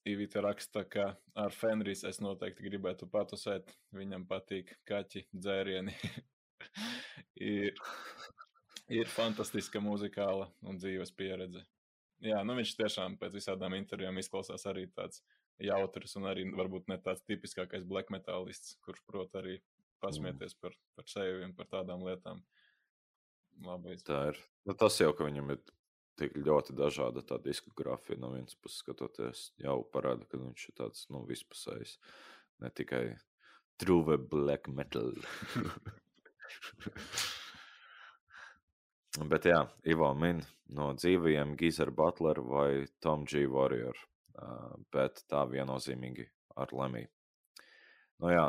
Ivita 0.06 0.41
raksta, 0.46 0.84
ka 0.86 1.06
ar 1.34 1.54
Fenris 1.54 2.04
es 2.06 2.20
noteikti 2.22 2.68
gribētu 2.68 3.08
patusēt. 3.10 3.72
Viņam 3.98 4.28
patīk 4.30 4.76
kaķi, 4.86 5.24
dzērieni. 5.34 5.96
ir, 7.56 7.80
ir 8.94 9.10
fantastiska 9.10 9.82
muzikāla 9.82 10.52
un 10.62 10.78
dzīves 10.78 11.13
pieredze. 11.18 11.63
Jā, 12.22 12.44
nu 12.46 12.54
viņš 12.60 12.76
tiešām 12.78 13.18
pēc 13.22 13.39
visādām 13.39 13.74
intervijām 13.80 14.22
izklausās 14.22 14.68
arī 14.70 14.86
tāds 14.94 15.24
jautrs 15.62 16.15
un 16.20 16.30
arī 16.30 16.46
varbūt 16.54 16.91
ne 16.91 17.00
tāds 17.02 17.26
tipiskākais 17.26 17.86
black 17.88 18.13
metalists, 18.13 18.78
kurš 18.86 19.02
prot 19.10 19.34
arī 19.41 19.58
pasmieties 20.04 20.54
par, 20.62 20.76
par 20.96 21.10
sevi 21.10 21.44
un 21.48 21.56
par 21.58 21.70
tādām 21.72 22.06
lietām. 22.06 22.44
Labi, 23.65 23.98
tā 24.06 24.22
ir. 24.34 24.39
Nu, 24.68 24.76
tas 24.78 25.00
jau, 25.00 25.13
ka 25.15 25.26
viņam 25.28 25.54
ir 25.56 25.62
tik 26.19 26.36
ļoti 26.39 26.75
dažāda 26.78 27.23
tā 27.28 27.38
diskogrāfija 27.43 28.19
no 28.21 28.32
vienas 28.34 28.56
puses 28.60 28.82
skatoties, 28.84 29.45
jau 29.62 29.78
parāda, 29.93 30.28
ka 30.30 30.39
viņš 30.39 30.67
ir 30.69 30.75
tāds, 30.82 31.08
nu, 31.12 31.23
vispusējs. 31.28 31.97
Ne 32.63 32.69
tikai 32.71 33.06
true 33.82 34.17
black 34.17 34.67
metal. 34.71 35.13
Bet 39.32 39.45
jā, 39.47 39.62
Ivo 39.88 40.10
min 40.19 40.41
no 40.75 40.89
dzīvajiem 40.97 41.56
Gizera 41.60 41.91
Butler 41.95 42.41
vai 42.43 42.86
Tom 42.99 43.23
G. 43.23 43.45
Warrior, 43.47 43.95
uh, 44.36 44.73
bet 44.91 45.21
tā 45.32 45.45
viennozīmīgi 45.47 46.25
ar 46.60 46.73
Lemiju. 46.75 47.08
Nu 48.19 48.32
jā, 48.34 48.43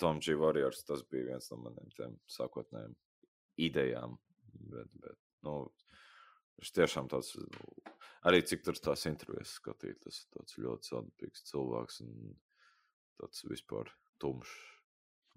Tom 0.00 0.20
G. 0.20 0.36
Warriors 0.36 0.84
tas 0.84 1.02
bija 1.08 1.30
viens 1.30 1.48
no 1.52 1.56
maniem 1.62 1.88
tiem 1.96 2.18
sākotnējiem 2.36 2.94
idejām, 3.60 4.18
bet, 4.74 4.92
bet 5.00 5.16
nu, 5.46 5.54
viņš 6.60 6.74
tiešām 6.76 7.08
tāds, 7.10 7.32
arī 8.28 8.42
cik 8.44 8.66
tur 8.66 8.78
tās 8.78 9.06
intervijas 9.08 9.56
skatīt, 9.58 10.00
tas 10.04 10.20
ir 10.20 10.34
tāds 10.36 10.58
ļoti 10.60 10.92
sadabīgs 10.92 11.46
cilvēks 11.48 12.02
un 12.04 12.34
tāds 13.20 13.46
vispār 13.48 13.90
tumšs. 14.20 14.58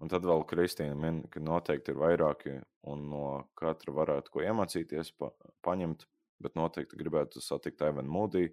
Un 0.04 0.10
tad 0.12 0.26
vēl 0.28 0.42
Kristīna 0.50 0.96
min, 1.00 1.22
ka 1.32 1.40
noteikti 1.40 1.94
ir 1.94 2.00
vairāki, 2.02 2.58
un 2.92 3.06
no 3.12 3.26
katra 3.60 3.94
varētu 3.96 4.34
ko 4.34 4.42
iemācīties, 4.44 5.14
pa, 5.16 5.30
paņemt, 5.64 6.08
bet 6.44 6.58
noteikti 6.60 7.00
gribētu 7.00 7.44
satikt 7.44 7.86
Aivenu 7.86 8.12
Mūdī. 8.12 8.48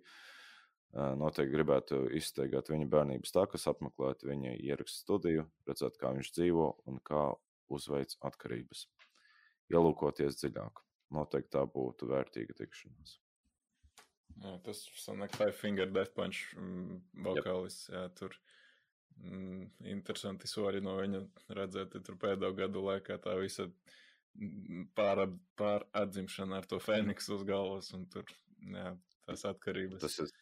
Noteikti 0.90 1.54
gribētu 1.54 2.00
izsteigāt 2.18 2.70
viņa 2.70 2.86
bērnības 2.90 3.34
takas, 3.34 3.66
apmeklēt 3.70 4.24
viņa 4.26 4.56
ierakstu 4.58 5.04
studiju, 5.04 5.46
redzēt, 5.66 5.98
kā 5.98 6.10
viņš 6.16 6.32
dzīvo 6.34 6.68
un 6.90 7.02
kā 7.06 7.28
uzveic 7.70 8.16
atkarības. 8.26 8.86
Ielūkoties 9.70 10.38
dziļāk. 10.42 10.82
Noteikti 11.14 11.56
tā 11.56 11.64
būtu 11.66 12.06
vērtīga 12.10 12.54
tikšanās. 12.58 13.16
Jā, 14.40 14.54
tas 14.64 14.82
sanāk 15.02 15.34
Five 15.36 15.52
Finger 15.58 15.90
Death 15.90 16.14
Punch 16.16 16.54
mm, 16.56 17.00
vokālis. 17.26 17.82
Jā, 17.92 18.06
tur 18.16 18.36
mm, 19.18 19.64
interesanti 19.92 20.48
soļi 20.48 20.82
no 20.84 20.96
viņa 21.00 21.22
redzēt, 21.58 21.98
tur 22.06 22.18
pēdējo 22.20 22.56
gadu 22.62 22.84
laikā 22.86 23.18
tā 23.24 23.34
visa 23.40 23.66
mm, 23.68 24.86
pār, 24.96 25.26
pāratzimšana 25.60 26.60
ar 26.62 26.70
to 26.70 26.80
Fēniksu 26.82 27.36
uz 27.36 27.44
galvas 27.48 27.90
un 27.96 28.06
tur, 28.12 28.30
jā, 28.64 28.94
tās 29.26 29.44
atkarības. 29.50 30.00
Tas 30.06 30.16
ir, 30.24 30.32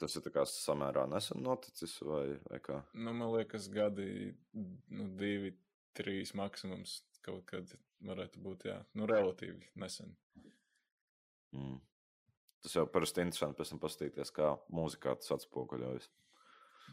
tas 0.00 0.18
ir 0.18 0.26
tā 0.26 0.32
kā 0.34 0.46
samērā 0.50 1.06
nesen 1.12 1.44
noticis, 1.44 2.00
vai, 2.08 2.24
vai 2.48 2.62
kā? 2.64 2.80
Nu, 2.96 3.12
man 3.12 3.30
liekas, 3.36 3.70
gadi, 3.72 4.32
nu, 4.56 5.10
divi, 5.20 5.54
trīs 5.96 6.34
maksimums 6.36 6.98
kaut 7.26 7.44
kad 7.50 7.74
varētu 8.06 8.42
būt, 8.42 8.68
jā, 8.70 8.78
nu, 8.98 9.08
relatīvi 9.10 9.72
nesen. 9.82 10.14
Mm. 11.56 11.80
Tas 12.64 12.74
jau 12.74 12.86
parasti 12.90 13.22
interesanti 13.22 13.60
pēc 13.60 13.72
tam 13.72 13.82
paskatīties, 13.82 14.32
kā 14.34 14.54
mūzikā 14.74 15.14
tas 15.20 15.36
atspoguļojas. 15.36 16.08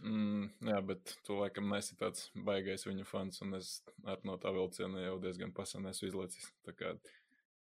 Mm, 0.01 0.49
jā, 0.67 0.79
bet 0.85 1.13
tu 1.25 1.37
laikam 1.37 1.69
nesi 1.71 1.95
tāds 1.99 2.27
baigais 2.47 2.85
viņu 2.87 3.05
fans, 3.07 3.41
un 3.45 3.57
es 3.59 3.75
ar 4.09 4.23
no 4.27 4.35
tā 4.41 4.51
vilciena 4.55 5.03
jau 5.05 5.19
diezgan 5.21 5.53
pasen 5.55 5.85
esmu 5.89 6.09
izlaicis. 6.09 6.49
Tā 6.65 6.73
kā 6.77 6.93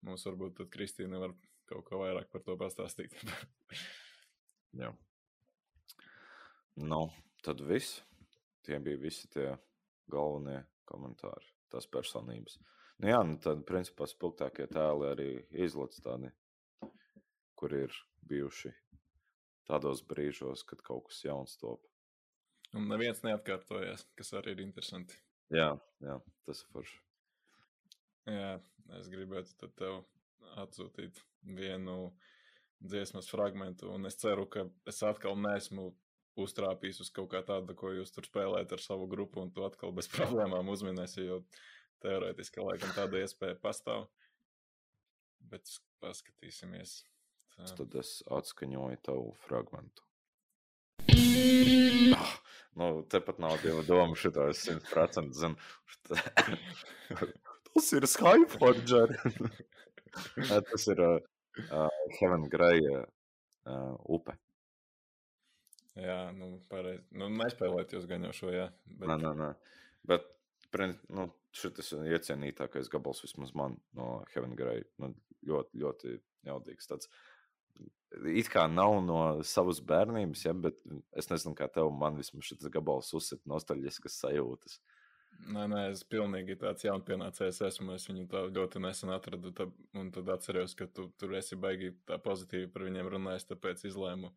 mums 0.07 0.25
varbūt 0.27 0.57
tad 0.61 0.71
Kristīna 0.73 1.19
var 1.21 1.35
kaut 1.69 1.85
ko 1.87 2.01
vairāk 2.01 2.31
par 2.31 2.43
to 2.45 2.55
pastāstīt. 2.59 3.15
Jā. 4.81 4.89
Nu, 6.81 7.05
tad 7.45 7.61
viss. 7.61 8.01
Tie 8.63 8.77
bija 8.79 8.95
visi 8.95 9.27
tie 9.27 9.49
galvenie 10.11 10.61
komentāri, 10.87 11.49
tās 11.73 11.89
personības. 11.91 12.59
Nu, 13.01 13.09
jā, 13.09 13.19
nu 13.25 13.39
tad, 13.41 13.65
principā, 13.67 14.07
spilgtākie 14.09 14.69
tēli 14.71 15.09
arī 15.09 15.29
izlaiž 15.65 15.99
tādi, 16.05 16.29
kur 17.59 17.73
ir 17.75 17.95
bijuši 18.29 18.71
tādos 19.67 20.03
brīžos, 20.07 20.65
kad 20.67 20.83
kaut 20.85 21.07
kas 21.09 21.23
jauns 21.25 21.57
top. 21.57 21.81
un 22.73 22.87
neviens 22.89 23.21
neatkārtojās, 23.21 24.07
kas 24.17 24.33
arī 24.39 24.55
ir 24.55 24.63
interesanti. 24.63 25.17
Jā, 25.53 25.73
jā 26.01 26.15
tas 26.47 26.63
ir 26.63 26.69
forši. 26.73 27.01
Jā, 28.33 28.53
es 28.97 29.09
gribētu 29.11 29.69
tev 29.77 29.99
atsūtīt 30.63 31.19
vienu 31.43 32.13
dziesmas 32.83 33.29
fragment, 33.31 33.83
un 33.83 34.07
es 34.09 34.17
ceru, 34.19 34.47
ka 34.49 34.65
es 34.89 35.01
atkal 35.05 35.37
neesmu 35.39 35.91
uztrāpījis 36.39 37.03
uz 37.05 37.11
kaut 37.13 37.31
kā 37.33 37.43
tādu, 37.45 37.75
ko 37.77 37.93
jūs 37.93 38.13
tur 38.15 38.27
spēlējat 38.27 38.75
ar 38.75 38.83
savu 38.83 39.07
grupu, 39.11 39.43
un 39.43 39.51
tu 39.53 39.65
atkal 39.67 39.93
bez 39.95 40.09
problēmām 40.15 40.71
uzminēsi, 40.73 41.27
jo 41.27 41.41
teorētiski 42.03 42.63
laikam 42.63 42.93
tāda 42.97 43.23
iespēja 43.23 43.59
pastāv. 43.63 44.07
Bet 45.51 45.69
paskatīsimies. 46.03 47.03
Tā. 47.53 47.67
Tad 47.77 47.95
es 48.01 48.17
atskaņoju 48.33 48.99
tavu 49.05 49.33
fragment. 49.43 50.01
Ah, 52.17 52.33
nu, 52.79 52.87
tepat 53.09 53.39
nav 53.43 53.59
divu 53.61 53.83
domu, 53.85 54.15
šitā 54.17 54.47
es 54.53 54.63
simt 54.65 54.85
procentu 54.89 55.37
zinu. 55.37 55.55
Tas 57.73 57.91
ir 57.97 58.07
Skyforger. 58.09 59.13
Tas 60.69 60.87
ir 60.93 61.03
uh, 61.03 61.19
Heaven 62.19 62.47
Greja 62.49 63.03
uh, 63.03 63.93
upe. 64.05 64.37
Jā, 65.99 66.31
nu, 66.33 66.55
pareizi. 66.71 67.03
Nu, 67.13 67.27
nespēlēt 67.29 67.93
jūs 67.93 68.07
gan 68.09 68.25
jau 68.25 68.33
šo, 68.33 68.49
jā. 68.53 68.69
Bet... 68.87 69.07
Nē, 69.11 69.17
nē, 69.21 69.33
nē. 69.37 69.49
Bet 70.09 70.25
prin- 70.73 70.97
nu, 71.13 71.27
šis 71.53 71.93
ir 71.93 72.15
iecienītākais 72.17 72.89
gabals 72.93 73.21
vismaz 73.25 73.53
man 73.57 73.77
no 73.97 74.23
Heaven 74.33 74.55
Greja. 74.57 74.87
Nu, 75.01 75.11
ļoti, 75.45 75.83
ļoti 75.83 76.15
jaudīgs. 76.49 76.89
Tāds. 76.89 77.11
It 78.29 78.49
kā 78.53 78.65
nav 78.69 78.99
no 79.05 79.19
savas 79.45 79.79
bērnības, 79.85 80.43
ja, 80.45 80.53
bet 80.53 80.77
es 81.17 81.29
nezinu, 81.31 81.55
kā 81.57 81.67
tev 81.73 81.89
man 81.97 82.17
vismaz 82.19 82.49
šis 82.49 82.69
gabals 82.73 83.13
uzsit 83.17 83.41
nostalģiskas 83.49 84.19
sajūtas. 84.25 84.79
Nē, 85.53 85.63
nē, 85.67 85.79
es 85.91 86.03
pilnīgi 86.07 86.55
tāds 86.59 86.85
jaunpienācējs 86.85 87.59
esmu. 87.67 87.95
Es 87.97 88.07
viņu 88.07 88.25
tā 88.31 88.45
ļoti 88.47 88.79
nesen 88.83 89.11
atradu, 89.13 89.51
tā, 89.55 89.67
un 89.99 90.09
tad 90.15 90.29
atceros, 90.31 90.75
ka 90.79 90.87
tu 90.87 91.09
tur 91.19 91.35
esi 91.37 91.57
baigi 91.59 91.91
tā 92.07 92.17
pozitīvi 92.23 92.69
par 92.71 92.85
viņiem 92.87 93.09
runājis, 93.11 93.49
tāpēc 93.49 93.83
izlēmu 93.89 94.31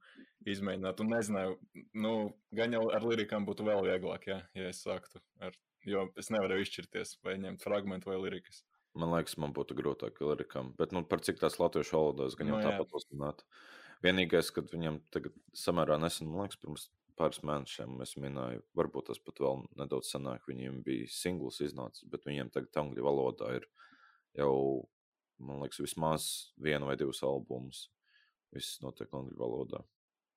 izmēģināt. 0.50 1.02
Un 1.02 1.12
nezināju, 1.14 1.58
nu, 2.02 2.14
gan 2.58 2.74
jau 2.74 2.82
ar 2.96 3.06
lirikām 3.06 3.46
būtu 3.46 3.66
vēl 3.68 3.86
vieglāk, 3.86 4.26
ja, 4.32 4.40
ja 4.58 4.72
es 4.72 4.82
sāktu 4.82 5.22
ar, 5.42 5.54
jo 5.86 6.08
es 6.18 6.32
nevaru 6.34 6.58
izšķirties 6.64 7.18
vai 7.26 7.38
ņemt 7.44 7.62
fragment 7.62 8.08
vai 8.08 8.18
lirikas. 8.24 8.64
Man 8.96 9.12
liekas, 9.12 9.36
man 9.38 9.54
būtu 9.56 9.76
grūtāk 9.78 10.20
ar 10.22 10.32
lirikām. 10.32 10.74
Bet 10.78 10.94
nu, 10.96 11.04
par 11.06 11.22
cik 11.22 11.38
tās 11.42 11.60
latviešu 11.60 11.98
valodas 11.98 12.36
gan 12.38 12.50
jau 12.50 12.58
Nu, 12.58 12.62
no, 12.64 12.66
jā. 12.66 12.76
tāpat 12.76 12.98
uzzinātu. 12.98 13.48
Vienīgais, 14.04 14.50
kad 14.52 14.68
viņam 14.72 15.00
tagad 15.14 15.36
samērā 15.56 16.00
nesen, 16.00 16.28
man 16.32 16.46
liekas, 16.46 16.58
pirms 16.60 16.88
pāris 17.18 17.42
mēnešiem 17.46 18.00
es 18.04 18.14
minēju, 18.20 18.62
varbūt 18.76 19.10
tas 19.10 19.20
pat 19.22 19.40
vēl 19.42 19.64
nedaudz 19.80 20.12
senāk, 20.12 20.46
viņiem 20.50 20.82
bija 20.86 21.08
singls 21.12 21.60
iznācis, 21.64 22.06
bet 22.12 22.26
viņiem 22.28 22.52
tagad 22.54 22.82
angļu 22.84 23.04
valodā 23.06 23.52
ir 23.58 23.68
jau, 24.36 24.54
man 25.42 25.64
liekas, 25.64 25.82
vismaz 25.84 26.30
viena 26.60 26.88
vai 26.88 26.96
divas 27.00 27.22
albumus. 27.26 27.86
Viss 28.54 28.80
notiek 28.84 29.12
angļu 29.12 29.36
valodā. 29.40 29.82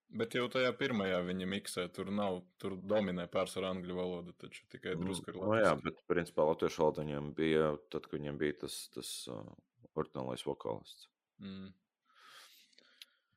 Bet 0.09 0.33
jau 0.33 0.47
tajā 0.49 0.71
pirmajā 0.73 1.19
viņa 1.27 1.47
miksē 1.51 1.83
tur 1.93 2.07
nav, 2.09 2.39
tur 2.57 2.73
dominē 2.81 3.27
pārsvarā 3.29 3.69
angļu 3.75 3.97
valoda, 3.99 4.33
taču 4.41 4.63
tikai 4.73 4.95
drusku 4.97 5.29
ir 5.29 5.37
Nu, 5.37 5.51
jā, 5.53 5.75
latviešu. 5.75 5.83
bet 5.85 5.99
principā 6.09 6.47
latviešu 6.49 6.81
valodā 6.81 7.05
viņiem 7.05 7.27
bija, 7.37 7.67
tad, 7.93 8.07
kad 8.07 8.17
viņiem 8.17 8.39
bija 8.41 8.55
tas, 8.63 8.79
tas 8.95 9.11
uh, 9.29 9.43
oriģinālais 9.93 10.47
vokālists. 10.47 11.05
Mm. 11.43 11.69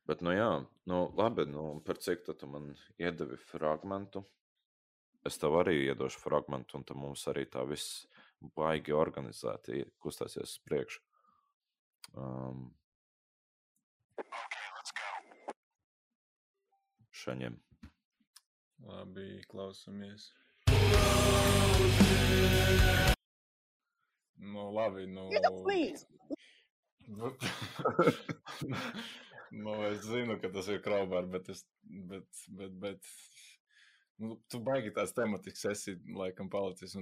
Bet, 0.03 0.19
nu, 0.19 0.33
jā, 0.35 0.49
nu, 0.91 0.97
labi, 1.15 1.45
nu, 1.47 1.79
par 1.85 1.95
cik 2.03 2.25
tu 2.27 2.47
man 2.51 2.73
iedevi 2.99 3.37
fragmentu? 3.39 4.25
Es 5.23 5.37
tev 5.39 5.55
arī 5.61 5.77
iedošu 5.85 6.19
fragmentu, 6.19 6.75
un 6.75 6.83
tad 6.83 6.99
mums 6.99 7.23
arī 7.31 7.45
tā 7.47 7.63
viss 7.69 8.03
baigi 8.57 8.91
organizēti 8.91 9.77
ie- 9.79 9.91
kustēsies 10.03 10.57
uz 10.57 10.59
priekšu. 10.67 10.99
Um, 12.19 12.65
Šaņem. 17.23 17.55
Labi, 18.83 19.27
klausamies. 19.47 20.33
Nu, 24.35 24.67
labi, 24.75 25.07
nu. 25.07 25.29
Nu, 27.07 27.31
nu, 29.53 29.75
es 29.89 30.03
zinu, 30.07 30.39
ka 30.41 30.49
tas 30.53 30.69
ir 30.73 30.81
kraubārs, 30.85 31.29
bet, 31.33 31.49
es, 31.53 31.63
bet, 32.09 32.43
bet, 32.57 32.77
bet 32.81 33.11
nu, 34.23 34.37
tu 34.49 34.61
baigi 34.65 34.93
tās 34.95 35.13
tematikas 35.15 35.65
esi 35.73 35.95
laikam 36.17 36.49
palicis, 36.53 36.95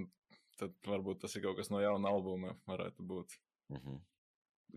tad 0.60 0.76
varbūt 0.88 1.24
tas 1.24 1.36
ir 1.38 1.46
kaut 1.46 1.58
kas 1.60 1.72
no 1.74 1.82
jauna 1.82 2.12
albuma 2.12 2.56
varētu 2.70 3.06
būt. 3.08 3.38
Mhm. 3.74 4.02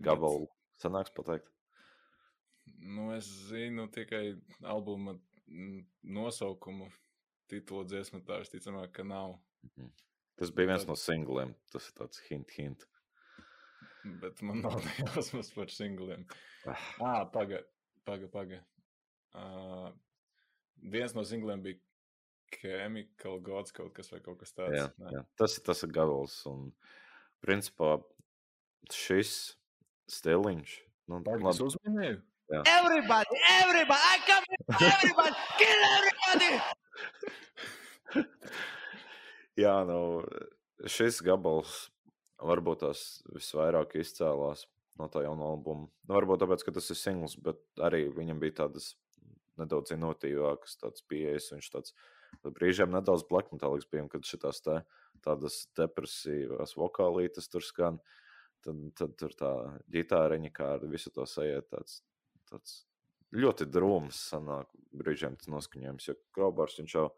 Gabalu 0.05 0.47
sanāks 0.81 1.13
pateikt. 1.15 1.51
Nu, 2.81 3.11
es 3.15 3.27
zinu 3.49 3.85
tikai 3.93 4.33
albuma 4.65 5.13
mm, 5.45 5.83
nosaukumu, 6.17 6.89
titulu 7.51 7.85
dziesmu, 7.85 8.23
tā 8.25 8.39
visticamāk, 8.41 8.91
ka 8.95 9.05
nav. 9.05 9.37
Mhm. 9.69 9.91
Tas 10.35 10.51
bija 10.51 10.73
viens 10.73 10.83
Tad- 10.83 10.91
no 10.91 10.95
singliem. 10.99 11.53
Tas 11.71 11.87
ir 11.87 11.95
tāds 11.99 12.19
hint, 12.29 12.49
hint. 12.57 12.87
Bet 14.21 14.41
man 14.45 14.61
nav 14.65 14.81
jausmas 14.99 15.49
par 15.55 15.71
singliem. 15.73 16.25
Ah. 16.67 16.85
Ah, 17.01 17.23
paga, 17.33 17.63
paga, 18.05 18.29
paga. 18.31 18.61
Uh, 19.35 19.89
viens 20.93 21.15
no 21.17 21.25
singliem 21.27 21.63
bija 21.65 21.81
Chemical 22.55 23.39
Gods 23.43 23.73
kaut 23.75 23.93
kas 23.97 24.11
vai 24.13 24.21
kaut 24.23 24.39
kas 24.39 24.53
tāds. 24.53 24.77
Jā, 24.77 24.85
Nē. 25.01 25.11
jā. 25.17 25.23
Tas, 25.39 25.57
tas 25.65 25.81
ir 25.83 25.91
gabals. 25.95 26.37
Un, 26.49 26.69
principā, 27.43 27.97
šis 28.93 29.57
stiliņš. 30.11 30.77
Nu, 31.09 31.21
Paga, 31.25 31.51
es 31.51 31.61
uzminēju. 31.61 32.21
Everybody, 32.53 33.37
everybody, 33.57 34.01
I 34.05 34.17
come 34.25 34.43
here 34.49 34.63
for 34.69 34.85
everybody, 34.85 35.35
kill 35.57 35.81
everybody. 35.97 36.51
Jā, 39.63 39.75
nu, 39.87 39.97
šis 40.85 41.21
gabals 41.25 41.87
varbūt 42.41 42.83
tās 42.83 43.05
visvairāk 43.31 43.95
izcēlās 44.01 44.65
no 44.99 45.07
tā 45.11 45.25
jaunā 45.25 45.47
albuma. 45.53 45.89
Nu, 46.07 46.15
varbūt 46.15 46.43
tāpēc, 46.43 46.63
ka 46.65 46.75
tas 46.75 46.89
ir 46.91 46.99
singls, 46.99 47.35
bet 47.39 47.61
arī 47.83 48.05
viņam 48.15 48.39
bija 48.41 48.61
tādas 48.63 48.93
nedaudz 49.59 49.93
inovatīvākas 49.95 50.79
pieejas. 51.09 51.51
Viņš 51.55 51.71
tāds 51.73 51.95
brīžiem 52.43 52.91
nedaudz 52.93 53.25
metālīgs 53.29 53.87
bija, 53.91 54.07
kad 54.11 54.27
šitās 54.27 54.61
te, 54.63 54.81
tādas 55.25 55.65
depresīvas 55.77 56.75
vokālītes 56.79 57.49
tur 57.51 57.63
skan, 57.63 57.99
tad, 58.65 58.81
tad 58.99 59.15
tur 59.19 59.35
tā 59.37 59.53
ģitāriņa 59.91 60.51
kā 60.55 60.75
ar 60.77 60.85
visu 60.91 61.11
to 61.15 61.25
sajiet 61.29 61.69
tāds, 61.71 62.01
tāds 62.49 62.83
ļoti 63.35 63.67
drūms 63.71 64.19
sanāk 64.31 64.69
brīžiem 64.95 65.35
tas 65.39 65.51
noskaņojums, 65.51 66.07
jo 66.07 66.15
Kraubārs 66.35 66.79
viņš 66.79 66.95
jau 66.95 67.09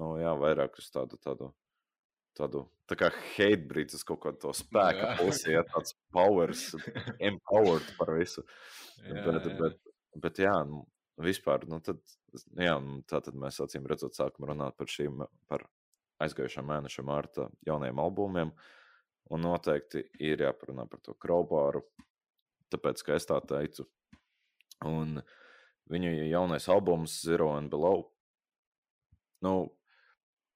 nu, 0.00 0.14
jā, 0.20 0.32
vairāk 0.38 0.78
uz 0.80 0.90
tādu, 0.92 1.18
tādu, 1.22 1.50
tādu 2.38 2.64
tā 2.90 2.96
kā 2.98 3.10
hate 3.34 3.66
brīdis, 3.70 4.04
kaut 4.06 4.22
kādu 4.24 4.40
to 4.44 4.52
spēku 4.56 5.12
pusi, 5.20 5.52
ja 5.54 5.62
tāds 5.68 5.94
powers, 6.14 6.70
empowered 7.30 7.92
par 7.98 8.14
visu. 8.18 8.44
Jā, 9.00 9.22
bet, 9.24 9.46
jā. 9.48 9.52
bet, 9.56 9.76
bet, 10.20 10.38
jā, 10.42 10.56
nu, 10.68 10.82
vispār, 11.24 11.62
nu, 11.70 11.78
tad, 11.80 12.02
jā, 12.60 12.74
nu, 12.84 12.98
tā 13.08 13.22
tad 13.24 13.38
mēs 13.40 13.56
acīm 13.64 13.86
redzot, 13.88 14.12
sākam 14.12 14.44
runāt 14.50 14.76
par 14.76 14.90
šīm, 14.92 15.22
par 15.48 15.64
aizgājušā 16.20 16.60
mēneša 16.68 17.04
mārta 17.08 17.46
jaunajiem 17.64 18.02
albumiem. 18.04 18.52
Un 19.32 19.44
noteikti 19.46 20.02
ir 20.20 20.44
jāparunā 20.44 20.84
par 20.90 21.00
to 21.06 21.14
kraubāru, 21.16 21.80
tāpēc, 22.68 23.00
ka 23.06 23.16
es 23.16 23.28
tā 23.30 23.38
teicu. 23.40 23.86
Un 24.84 25.22
viņu 25.88 26.12
jaunais 26.28 26.68
albums, 26.68 27.16
Zero 27.24 27.54
and 27.56 27.72
Below, 27.72 28.04
nu, 29.46 29.54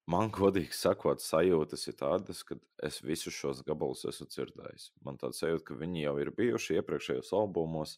man 0.07 0.29
godīgi 0.33 0.73
sakot, 0.75 1.21
sajūtas 1.23 1.87
ir 1.89 1.95
tādas, 1.99 2.43
ka 2.45 2.57
es 2.85 2.99
visus 3.05 3.33
šos 3.33 3.63
gabalus 3.65 4.05
esmu 4.09 4.27
dzirdējis. 4.29 4.91
Man 5.05 5.17
tāds 5.21 5.39
sajūta, 5.41 5.63
ka 5.71 5.77
viņi 5.79 6.03
jau 6.05 6.15
ir 6.21 6.31
bijuši 6.37 6.77
iepriekšējos 6.79 7.31
albumos. 7.37 7.97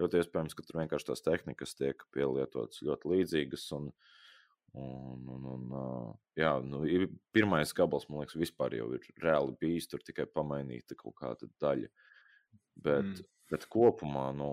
Ļoti 0.00 0.22
iespējams, 0.22 0.54
ka 0.56 0.64
tur 0.64 0.78
vienkārši 0.80 1.08
tās 1.10 1.22
tehnikas 1.26 1.74
tiek 1.76 2.00
pielietotas 2.14 2.80
ļoti 2.86 3.10
līdzīgas. 3.12 3.66
Un, 3.76 3.90
un, 4.78 5.26
un, 5.34 5.50
un, 5.52 6.14
jā, 6.38 6.54
nu, 6.64 6.80
ir- 6.88 7.10
pirmais 7.36 7.74
gabals, 7.76 8.06
man 8.08 8.22
liekas, 8.22 8.38
vispār 8.40 8.78
jau 8.78 8.88
ir 8.96 9.04
reāli 9.20 9.52
bijis. 9.60 9.90
Tur 9.92 10.00
tikai 10.06 10.24
pamainīta 10.32 10.96
kaut 10.96 11.18
kāda 11.20 11.50
daļa. 11.60 11.90
Bet, 12.82 13.04
Mm. 13.04 13.28
Bet 13.52 13.66
kopumā 13.72 14.30
nu, 14.36 14.48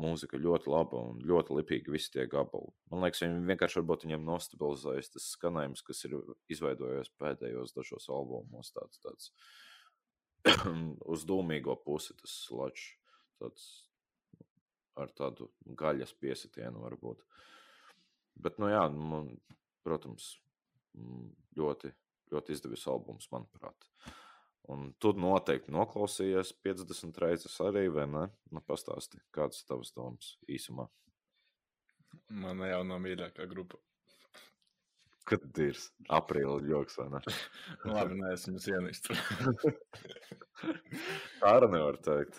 mūzika 0.00 0.38
ļoti 0.38 0.70
laba 0.70 1.00
un 1.10 1.22
ļoti 1.26 1.56
lipīga 1.58 1.94
visi 1.94 2.12
tie 2.14 2.28
gabali. 2.30 2.70
Man 2.92 3.02
liekas, 3.02 3.24
viņi 3.24 3.42
vienkārši 3.50 3.80
varbūt 3.80 4.06
viņiem 4.06 4.26
nostabilizējas 4.28 5.10
tas 5.16 5.28
skanējums, 5.34 5.82
kas 5.86 6.04
ir 6.06 6.16
izveidojies 6.52 7.10
pēdējos 7.18 7.74
dažos 7.76 8.06
albumos. 8.12 8.70
Tāds, 8.76 9.02
tāds 9.02 9.32
uz 11.14 11.26
dūmīgo 11.26 11.76
pusi 11.86 12.14
tas 12.20 12.36
sludžs. 12.46 12.92
Tāds 13.42 13.66
ar 15.00 15.12
tādu 15.16 15.48
gaļas 15.78 16.12
piesitienu 16.20 16.82
varbūt. 16.84 17.22
Bet, 18.42 18.58
nu 18.62 18.68
jā, 18.70 18.84
man, 18.92 19.30
protams, 19.84 20.34
ļoti, 21.58 21.92
ļoti 22.32 22.54
izdevies 22.56 22.86
albums, 22.90 23.28
manuprāt. 23.32 23.88
Un 24.70 24.92
tu 25.02 25.10
noteikti 25.18 25.74
noklausījies 25.74 26.52
50 26.62 27.16
reizes 27.24 27.56
arī, 27.64 27.88
vai 27.90 28.06
ne? 28.06 28.28
Nu, 28.54 28.62
pastāsti, 28.62 29.18
kādas 29.34 29.64
tavas 29.66 29.90
domas 29.96 30.36
īsumā. 30.46 30.86
Man 32.42 32.62
jau 32.68 32.84
nav 32.86 33.02
mīļākā 33.02 33.48
grupa. 33.50 33.80
Kad 35.28 35.58
ir 35.62 35.78
aprīļa 36.14 36.68
joks, 36.68 36.98
vai 37.00 37.08
ne? 37.16 37.20
Labi, 37.94 38.18
nē, 38.20 38.32
es 38.36 38.46
viņus 38.48 38.68
ienīstu. 38.70 39.18
Tā 41.42 41.52
arī 41.56 41.68
nevar 41.72 41.96
teikt. 42.06 42.36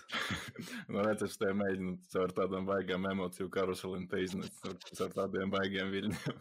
nu, 0.87 1.01
redz, 1.03 1.25
es 1.27 1.35
te 1.39 1.49
mēģinu 1.59 1.97
caur 2.13 2.31
tādām 2.37 2.69
baigām 2.69 3.07
emociju 3.09 3.49
karuselim 3.51 4.05
te 4.11 4.21
iznest, 4.23 4.61
caur 4.95 5.11
tādiem 5.15 5.51
baigiem 5.51 5.91
viļņiem. 5.91 6.37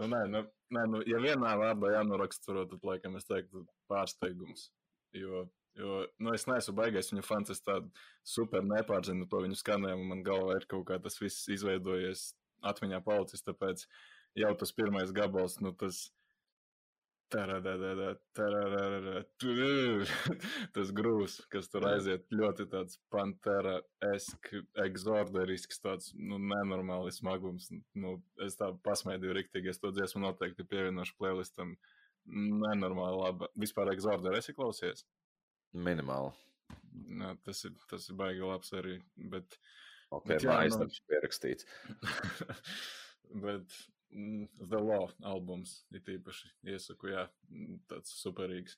nu, 0.00 0.08
nē, 0.14 0.22
nu, 0.32 0.40
nē, 0.76 0.86
nu, 0.94 1.02
ja 1.10 1.20
vienā 1.20 1.52
vārdā 1.60 1.92
jānoraksturo, 1.98 2.64
tad, 2.70 2.80
laikam, 2.88 3.18
es 3.20 3.28
teiktu 3.28 3.66
pārsteigums. 3.92 4.70
Jo, 5.14 5.44
jo 5.78 6.00
nu, 6.18 6.32
es 6.34 6.46
neesmu 6.50 6.74
baigais 6.78 7.12
viņu 7.12 7.24
fans, 7.26 7.52
es 7.54 7.62
tādu 7.62 7.90
super 8.26 8.64
nepārzinu 8.66 9.28
to 9.30 9.44
viņu 9.44 9.60
skanējumu, 9.60 10.08
man 10.10 10.24
galvā 10.26 10.58
ir 10.58 10.66
kaut 10.70 10.88
kā 10.90 10.98
tas 11.02 11.20
viss 11.22 11.46
izveidojies 11.54 12.32
atmiņā 12.64 13.00
palicis, 13.04 13.44
tāpēc 13.46 13.86
jau 14.40 14.52
tas 14.58 14.74
pirmais 14.74 15.14
gabals, 15.14 15.60
nu, 15.62 15.74
tas. 15.78 16.10
Tas 20.76 20.90
grūs, 20.94 21.38
kas 21.50 21.70
tur 21.72 21.86
aiziet, 21.88 22.28
ļoti 22.30 22.66
tāds 22.70 23.00
pantera-esk, 23.10 24.52
exorderisks, 24.84 25.80
tāds 25.82 26.12
nu, 26.14 26.38
nenormāli 26.38 27.10
smagums. 27.16 27.72
Nu, 27.98 28.18
es 28.44 28.60
tā 28.60 28.68
pasmaidīju 28.86 29.34
riktīgi, 29.40 29.72
es 29.72 29.82
to 29.82 29.90
dziesmu 29.96 30.22
noteikti 30.22 30.68
pievienošu 30.68 31.16
playlistam 31.18 31.74
nenormāli 32.26 33.20
laba. 33.20 33.48
Vispār 33.60 33.92
Exorder 33.92 34.36
esi 34.38 34.54
klausies? 34.56 35.04
Minimāli. 35.74 36.32
Nā, 37.20 37.34
tas, 37.44 37.64
ir, 37.66 37.74
tas 37.90 38.06
ir 38.08 38.16
baigi 38.18 38.44
labs 38.46 38.70
arī. 38.78 38.98
Bet, 39.30 39.58
Ok, 40.14 40.28
Bet 40.30 40.44
jā, 40.44 40.52
mājas 40.52 40.76
nu- 40.76 40.84
darbs 40.84 41.00
pierakstīts. 41.10 41.64
bet 43.44 43.72
mm, 44.14 44.44
The 44.70 44.78
Law 44.78 45.08
albums 45.26 45.72
ir 45.94 46.04
īpaši 46.16 46.50
iesaku, 46.70 47.10
jā, 47.10 47.24
tāds 47.90 48.12
superīgs. 48.20 48.76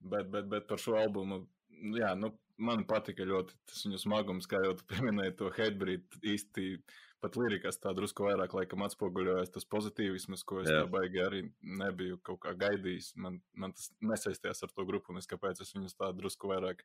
Bet, 0.00 0.30
bet, 0.32 0.48
bet 0.50 0.66
par 0.70 0.80
šo 0.82 0.96
albumu, 0.98 1.42
jā, 1.98 2.14
nu, 2.18 2.32
man 2.62 2.86
patika 2.88 3.26
ļoti 3.28 3.58
tas 3.68 3.84
viņu 3.86 4.00
smagums, 4.02 4.48
kā 4.50 4.62
jau 4.64 4.72
tu 4.78 4.86
pieminēji 4.94 5.36
to 5.42 5.50
Headbreed 5.58 6.18
īsti. 6.32 6.70
Pat 7.22 7.36
lirikas 7.38 7.78
tā 7.78 7.92
drusku 7.94 8.24
vairāk 8.26 8.54
laikam 8.56 8.82
atspoguļojas 8.82 9.52
tas 9.54 9.66
pozitīvisms, 9.70 10.40
ko 10.42 10.58
es 10.64 10.70
Jā. 10.70 10.80
tā 10.82 10.88
baigi 10.90 11.20
arī 11.22 11.42
nebiju 11.62 12.18
kaut 12.26 12.40
kā 12.42 12.54
gaidījis. 12.58 13.12
Man, 13.22 13.36
man 13.54 13.74
tas 13.76 13.92
nesaistījās 14.02 14.64
ar 14.66 14.72
to 14.74 14.86
grupu, 14.88 15.14
un 15.14 15.20
es 15.20 15.30
kāpēc 15.30 15.62
es 15.62 15.70
viņus 15.76 15.94
tā 16.00 16.10
drusku 16.18 16.50
vairāk 16.50 16.82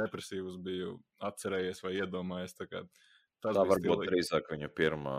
depresīvus 0.00 0.58
biju 0.66 0.96
atcerējies 1.30 1.84
vai 1.86 1.94
iedomājies. 2.00 2.56
Tā, 2.58 2.66
kā 2.72 2.82
tas 3.44 3.54
Tā 3.54 3.62
varbūt 3.62 3.78
stilīgi. 3.78 4.10
drīzāk 4.10 4.50
viņa 4.56 4.72
pirmā 4.74 5.16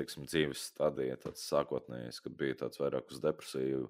teiksim, 0.00 0.26
dzīves 0.28 0.64
stadija, 0.72 1.18
tāds 1.20 1.44
sākotnējais, 1.50 2.20
kad 2.24 2.36
bija 2.40 2.58
tāds 2.64 2.80
vairāk 2.80 3.10
uz 3.12 3.22
depresīvu, 3.22 3.88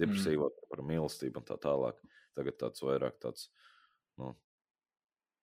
depresīvo 0.00 0.48
mm. 0.48 0.70
par 0.72 0.84
mīlestību 0.88 1.42
un 1.42 1.48
tā 1.48 1.58
tālāk. 1.62 2.00
Tagad 2.36 2.56
tāds 2.58 2.82
vairāk 2.82 3.18
tāds, 3.20 3.50
nu, 4.20 4.32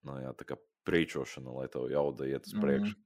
nu 0.07 0.15
jā, 0.23 0.33
tā 0.35 0.47
kā 0.49 0.57
prīčošana, 0.89 1.53
lai 1.53 1.67
tev 1.71 1.85
jauda 1.93 2.27
iet 2.29 2.49
uz 2.49 2.55
priekšu. 2.57 2.95
Mhm. 2.97 3.05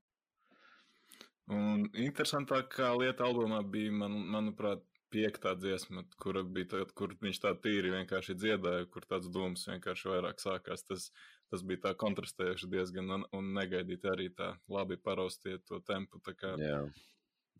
Un 1.52 1.89
interesantākā 2.00 2.94
lieta 2.96 3.26
albumā 3.28 3.60
bija, 3.68 3.91
man, 3.91 4.16
manuprāt, 4.32 4.84
piektā 5.14 5.54
dziesma, 5.60 6.04
kura 6.22 6.41
bija 6.44 6.70
tā, 6.72 6.82
kur 6.98 7.14
viņš 7.22 7.39
tā 7.44 7.54
tīri 7.62 7.91
vienkārši 7.94 8.36
dziedāja, 8.39 8.88
kur 8.89 9.06
tāds 9.06 9.30
dūms 9.34 9.68
vienkārši 9.70 10.10
vairāk 10.10 10.41
sākās. 10.41 10.86
Tas, 10.89 11.10
tas 11.54 11.64
bija 11.70 11.84
tā 11.88 11.94
kontrastējuši 12.02 12.70
diezgan 12.72 13.12
un, 13.18 13.26
un 13.38 13.52
negaidīti 13.58 14.10
arī 14.10 14.30
tā 14.34 14.54
labi 14.72 14.98
paraustie 14.98 15.60
to 15.70 15.84
tempu. 15.86 16.22
Tā 16.26 16.34
kā 16.38 16.56
Jā, 16.62 16.80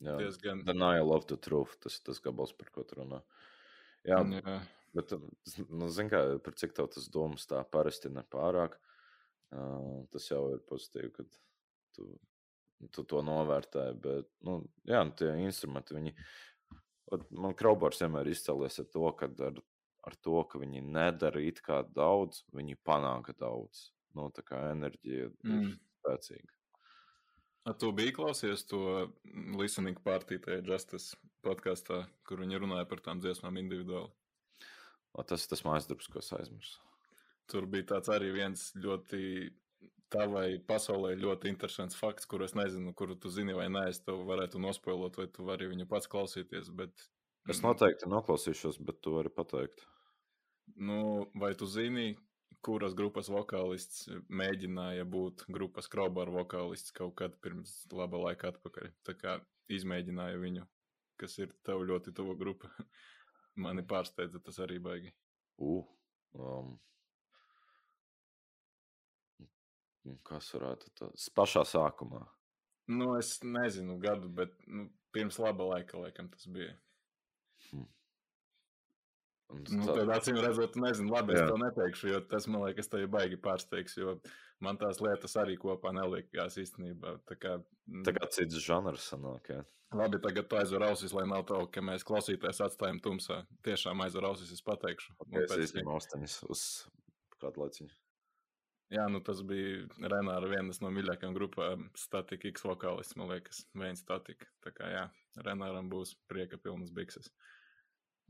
jā. 0.02 0.16
diezgan. 0.24 0.64
Denial 0.70 1.14
of 1.14 1.28
the 1.30 1.38
truth, 1.38 1.78
tas 1.84 2.00
ir 2.00 2.08
tas 2.10 2.24
gabals, 2.24 2.56
par 2.58 2.74
ko 2.74 2.88
tu 2.88 2.98
runā. 3.02 3.22
Jā, 4.08 4.20
jā. 4.34 4.58
bet, 4.98 5.14
nu, 5.70 5.92
zin 5.94 6.10
kā, 6.12 6.26
par 6.44 6.58
cik 6.60 6.74
tev 6.76 6.90
tas 6.96 7.06
domas 7.12 7.46
tā 7.48 7.62
parasti 7.72 8.12
nepārāk, 8.12 8.80
uh, 9.54 10.02
tas 10.12 10.26
jau 10.32 10.48
ir 10.56 10.66
pozitīvi, 10.68 11.14
kad 11.22 11.38
tu, 11.96 12.10
tu 12.92 13.04
to 13.08 13.22
novērtē, 13.26 13.86
bet, 14.02 14.30
nu, 14.48 14.60
jā, 14.90 15.04
nu, 15.08 15.14
tie 15.20 15.30
instrumenti, 15.44 15.96
viņi, 15.96 16.14
man 17.38 17.56
Kraubārs 17.58 18.02
vienmēr 18.04 18.30
izcēlies 18.32 18.80
ar 18.84 18.90
to, 18.94 19.06
ka 19.20 19.30
ar, 19.48 19.62
ar 20.10 20.16
to, 20.26 20.40
ka 20.50 20.60
viņi 20.60 20.82
nedara 20.84 21.42
it 21.44 21.62
kā 21.66 21.84
daudz, 21.96 22.44
viņi 22.56 22.80
panāka 22.86 23.36
daudz. 23.40 23.92
Nu, 24.14 24.28
tā 24.30 24.44
kā 24.46 24.60
enerģija 24.72 25.30
ir 25.30 25.32
Mm. 25.44 25.72
spēcīga. 26.04 26.52
A, 27.66 27.74
tu 27.74 27.92
biji 27.96 28.12
klausies 28.14 28.66
to 28.68 29.10
listening 29.58 29.98
partiju 30.04 30.42
tajā 30.44 30.62
Justice 30.68 31.16
podkāstā, 31.46 32.04
kur 32.28 32.44
viņi 32.44 32.60
runāja 32.60 32.86
par 32.90 33.00
tām 33.00 33.22
dziesmām 33.24 33.58
individuāli. 33.58 34.12
O, 35.14 35.24
Tas 35.24 35.46
ir 35.46 35.50
tas 35.54 35.64
mājas 35.64 35.88
darbs, 35.88 36.08
ko 36.12 36.20
es 36.20 36.32
aizmirsu. 36.36 36.80
Tur 37.48 37.66
bija 37.66 37.84
tāds 37.96 38.10
arī 38.10 38.32
viens 38.34 38.72
ļoti 38.76 39.54
tavai 40.14 40.60
pasaulē 40.70 41.16
ļoti 41.20 41.50
interesants 41.52 41.98
fakts, 41.98 42.28
kur 42.30 42.46
es 42.46 42.54
nezinu, 42.58 42.94
kuru 42.98 43.18
tu 43.20 43.32
zini 43.34 43.56
vai 43.58 43.68
nē. 43.74 43.88
Es 43.92 44.04
tev 44.06 44.22
varētu 44.30 44.62
nospoilot, 44.62 45.18
vai 45.20 45.28
tu 45.34 45.48
vari 45.48 45.70
viņu 45.72 45.90
pats 45.90 46.10
klausīties. 46.12 46.70
Bet, 46.78 47.08
Es 47.44 47.60
mm, 47.60 47.66
noteikti 47.68 48.08
noklausīšos, 48.08 48.78
bet 48.88 49.02
tu 49.04 49.18
vari 49.18 49.32
pateikt. 49.34 49.82
Nu, 50.80 51.26
vai 51.36 51.52
tu 51.60 51.68
zini, 51.68 52.14
kuras 52.64 52.96
grupas 52.96 53.28
vokālists 53.32 54.06
mēģināja 54.32 55.04
būt 55.04 55.44
grupas 55.52 55.90
Kraubar 55.92 56.32
vokālists 56.32 56.96
kaut 56.96 57.18
kad 57.20 57.36
pirms 57.44 57.82
laba 57.92 58.22
laika 58.30 58.54
atpakaļ? 58.54 58.94
Tā 59.04 59.18
kā 59.20 59.36
izmēģināja 59.76 60.40
viņu, 60.40 60.64
kas 61.20 61.36
ir 61.44 61.52
tev 61.68 61.84
ļoti 61.90 62.16
tuva 62.16 62.38
grupa. 62.40 62.72
Mani 63.64 63.84
pārsteidza 63.86 64.40
tas 64.44 64.62
arī 64.64 64.80
baigi. 64.82 65.12
Uh, 65.60 65.84
um, 66.40 66.78
kas 70.24 70.52
varētu 70.54 70.90
būt 71.00 71.30
pašā 71.36 71.64
sākumā? 71.66 72.26
Nu, 72.88 73.14
es 73.18 73.40
nezinu 73.44 74.00
gadu, 74.04 74.28
bet 74.30 74.52
nu, 74.68 74.90
pirms 75.16 75.38
laba 75.40 75.64
laika, 75.64 75.98
laikam, 75.98 76.30
tas 76.32 76.46
bija. 76.52 76.74
Nu, 79.54 79.84
tā- 79.86 79.96
tad, 80.00 80.10
acīm 80.16 80.40
redzot, 80.42 80.76
nezinu, 80.82 81.12
labi, 81.14 81.36
Jā. 81.36 81.44
es 81.44 81.50
to 81.52 81.58
neteikšu, 81.62 82.08
jo 82.10 82.20
tas 82.32 82.48
man 82.50 82.64
liekas, 82.66 82.88
tev 82.90 83.06
baigi 83.14 83.38
pārsteigs, 83.38 83.96
jo 83.98 84.16
man 84.60 84.78
tās 84.82 85.00
lietas 85.04 85.36
arī 85.38 85.58
kopā 85.62 85.92
nelikās 85.94 86.58
īstenībā. 86.58 87.20
Tā 87.30 87.36
kā, 87.38 87.64
mm, 87.88 88.04
Tā 88.08 88.14
kā 88.18 88.30
cits 88.34 88.56
žanrs 88.66 89.12
sanāk. 89.14 89.48
Jā. 89.54 89.66
labi, 89.94 90.18
tagad 90.20 90.50
tu 90.50 90.56
aizver 90.58 90.82
ausis, 90.90 91.14
lai 91.14 91.28
nav 91.28 91.46
tā, 91.46 91.60
ka 91.72 91.80
mēs 91.82 92.04
klausītājs 92.04 92.64
atstājam 92.66 93.00
tumsā. 93.00 93.46
Tiešām 93.62 94.02
aizver 94.02 94.24
ausis, 94.26 94.52
es 94.52 94.62
pateikšu. 94.62 95.14
Un 95.28 95.44
Es 95.44 95.52
pēc- 95.52 95.64
izņemu 95.70 95.92
austiņas 95.94 96.50
uz 96.50 96.88
kādu 97.40 97.58
laiciņu. 97.62 97.92
Jā, 98.92 99.06
nu 99.10 99.22
tas 99.26 99.40
bija 99.48 99.88
Renāra 100.12 100.50
vienas 100.52 100.82
no 100.84 100.92
mīļākajām 100.94 101.34
grupām, 101.34 101.88
Statika 101.98 102.50
X 102.52 102.66
vokālists, 102.68 103.16
man 103.18 103.32
liekas, 103.32 103.64
Veins 103.80 104.04
Statika. 104.04 104.50
Tā 104.62 104.74
kā 104.76 104.90
jā, 104.92 105.06
Renāram 105.48 105.88
būs 105.90 106.16
prieka 106.30 106.60
pilnas 106.62 106.92
bikses. 106.94 107.32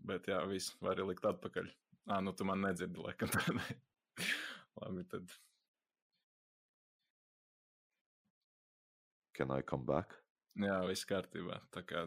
Bet 0.04 0.28
jā, 0.30 0.40
viss 0.48 0.76
var 0.82 0.96
arī 0.98 1.10
likt 1.12 1.26
atpakaļ. 1.26 1.72
Ā, 2.12 2.20
nu 2.24 2.34
tu 2.36 2.46
man 2.48 2.62
nedzirdi, 2.64 3.00
laikam. 3.00 3.32
Labi, 4.82 5.04
tad 5.10 5.32
Can 9.34 9.52
I 9.52 9.62
come 9.66 9.86
back? 9.86 10.20
jā, 10.62 10.76
viss 10.86 11.08
kārtībā. 11.10 11.60
Tā 11.74 11.82
kā 11.88 12.06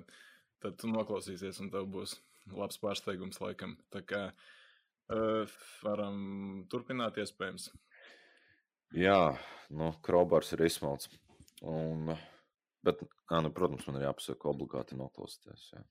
tad 0.63 0.77
tu 0.79 0.91
noklausīsies 0.91 1.59
un 1.65 1.71
tev 1.73 1.89
būs 1.91 2.15
labs 2.55 2.79
pārsteigums 2.79 3.41
laikam. 3.43 3.75
Tā 3.91 4.03
kā 4.07 4.21
uh, 4.31 5.57
varam 5.83 6.67
turpināt 6.71 7.19
iespējams. 7.19 7.71
Jā, 8.95 9.37
nu, 9.75 9.91
Kraubārs 10.07 10.53
ir 10.55 10.63
izsmalts. 10.67 11.11
Un, 11.67 12.13
bet, 12.87 13.03
ā, 13.33 13.41
nu, 13.43 13.51
protams, 13.55 13.87
man 13.89 13.99
ir 13.99 14.07
jāpasaka, 14.07 14.51
obligāti 14.53 14.99
noklausīties. 14.99 15.71
Jā. 15.73 15.83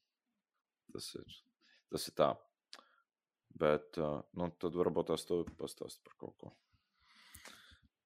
Tas 0.95 1.09
ir, 1.19 1.39
tas 1.91 2.07
ir 2.07 2.15
tā. 2.15 2.29
Bet, 3.55 3.99
nu, 4.35 4.51
tad 4.59 4.77
varbūt 4.79 5.11
tās 5.11 5.27
tu 5.27 5.43
pastāst 5.59 6.01
par 6.05 6.15
kaut 6.21 6.37
ko. 6.39 6.53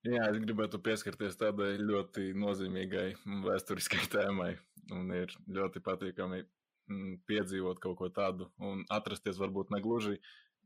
Jā, 0.08 0.30
es 0.32 0.38
gribētu 0.40 0.80
pieskarties 0.80 1.36
tādai 1.36 1.74
ļoti 1.82 2.30
nozīmīgai 2.40 3.08
vēsturiskai 3.46 4.06
tēmai. 4.14 4.54
Un 4.96 5.12
ir 5.14 5.34
ļoti 5.52 5.82
patīkami 5.86 6.40
mm, 6.42 7.18
piedzīvot 7.30 7.82
kaut 7.84 7.98
ko 8.00 8.08
tādu 8.14 8.48
un 8.64 8.86
atrasties 8.90 9.38
varbūt 9.42 9.74
ne 9.76 9.82
gluži 9.84 10.16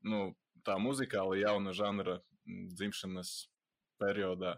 nu, 0.07 0.29
tā 0.63 0.77
muzikāla 0.79 1.39
jauna 1.41 1.73
žanra 1.75 2.19
mm, 2.19 2.69
dzimšanas 2.77 3.33
periodā, 4.01 4.57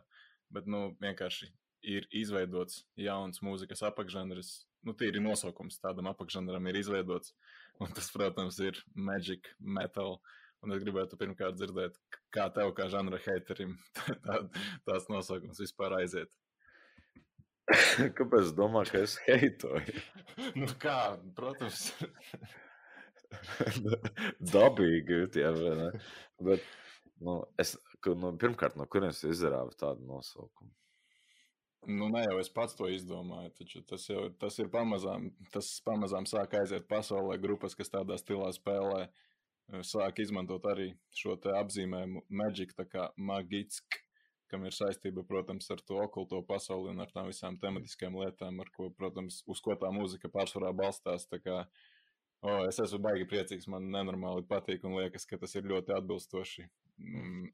bet 0.53 0.67
nu, 0.69 0.87
vienkārši 1.03 1.49
ir 1.85 2.07
izveidots 2.15 2.83
jauns 2.99 3.41
mūzikas 3.45 3.83
apakšžanrs. 3.89 4.53
Nu, 4.85 4.93
tīri 4.97 5.21
nosaukums 5.21 5.79
tādam 5.81 6.09
apakšžanram 6.11 6.69
ir 6.69 6.79
izveidots. 6.81 7.33
Un 7.81 7.91
tas, 7.93 8.09
protams, 8.13 8.59
ir 8.63 8.79
Magic 8.95 9.49
Metal. 9.59 10.19
Un 10.63 10.73
es 10.73 10.81
gribētu 10.81 11.17
pirmkārt 11.19 11.57
dzirdēt, 11.59 11.97
kā 12.33 12.47
tev, 12.53 12.71
kā 12.77 12.87
žanra 12.89 13.19
heiterim, 13.21 13.75
tā, 14.25 14.39
tās 14.87 15.09
nosaukums 15.11 15.61
vispār 15.61 15.99
aiziet. 15.99 16.31
Kāpēc 18.17 18.47
es 18.47 18.53
domāju, 18.57 18.93
ka 18.93 19.01
es 19.05 19.17
heitoju? 19.25 20.01
nu 20.61 20.69
kā, 20.81 20.99
protams, 21.37 21.91
Dabīgi, 24.53 25.25
vai 25.35 25.75
ne? 25.79 25.87
Bet, 26.45 26.65
nu, 27.25 27.39
es, 27.61 27.75
ka, 28.05 28.15
nu, 28.21 28.31
pirmkārt, 28.41 28.77
no 28.79 28.87
kurienes 28.87 29.25
izdarāju 29.25 29.73
tādu 29.81 30.05
nosaukumu? 30.07 30.71
nu, 31.87 32.09
ne 32.09 32.23
jau 32.23 32.37
es 32.39 32.49
pats 32.53 32.75
to 32.77 32.87
izdomāju, 32.91 33.51
taču 33.59 33.81
tas 33.89 34.05
jau 34.09 34.25
tas 34.41 34.57
ir 34.61 34.69
pamazām, 34.73 35.29
tas 35.53 35.69
pamazām 35.85 36.27
sāk 36.29 36.55
aiziet 36.59 36.87
pasaulē. 36.89 37.37
Grupas, 37.41 37.75
kas 37.77 37.91
tādā 37.93 38.17
stilā 38.21 38.51
spēlē, 38.55 39.07
eh, 39.07 39.83
sāk 39.85 40.21
izmantot 40.23 40.65
arī 40.71 40.93
šo 41.13 41.37
apzīmējumu 41.61 42.25
Magic, 42.29 42.73
tā 42.77 42.87
kā 42.89 43.09
Magitsk, 43.17 43.99
kam 44.49 44.65
ir 44.65 44.71
saistība, 44.77 45.25
protams, 45.27 45.69
ar 45.71 45.81
to 45.81 45.99
okulto 46.01 46.41
pasauli 46.45 46.89
un 46.89 47.01
ar 47.01 47.11
tām 47.11 47.27
visām 47.27 47.59
tematiskām 47.59 48.13
lietām, 48.13 48.61
ko, 48.75 48.89
protams, 48.89 49.43
uz 49.47 49.61
ko 49.61 49.75
tā 49.75 49.89
mūzika 49.91 50.29
pārsvarā 50.29 50.71
balstās. 50.73 51.27
Tā 51.27 51.41
kā, 51.41 51.65
o, 52.41 52.65
es 52.69 52.79
esmu 52.79 53.01
baigi 53.01 53.25
priecīgs, 53.25 53.67
man 53.67 53.89
nenormāli 53.91 54.45
patīk 54.47 54.85
un 54.85 54.97
liekas, 55.01 55.25
ka 55.25 55.37
tas 55.37 55.55
ir 55.55 55.63
ļoti 55.63 55.97
atbilstoši. 55.97 56.69
Mm. 56.97 57.49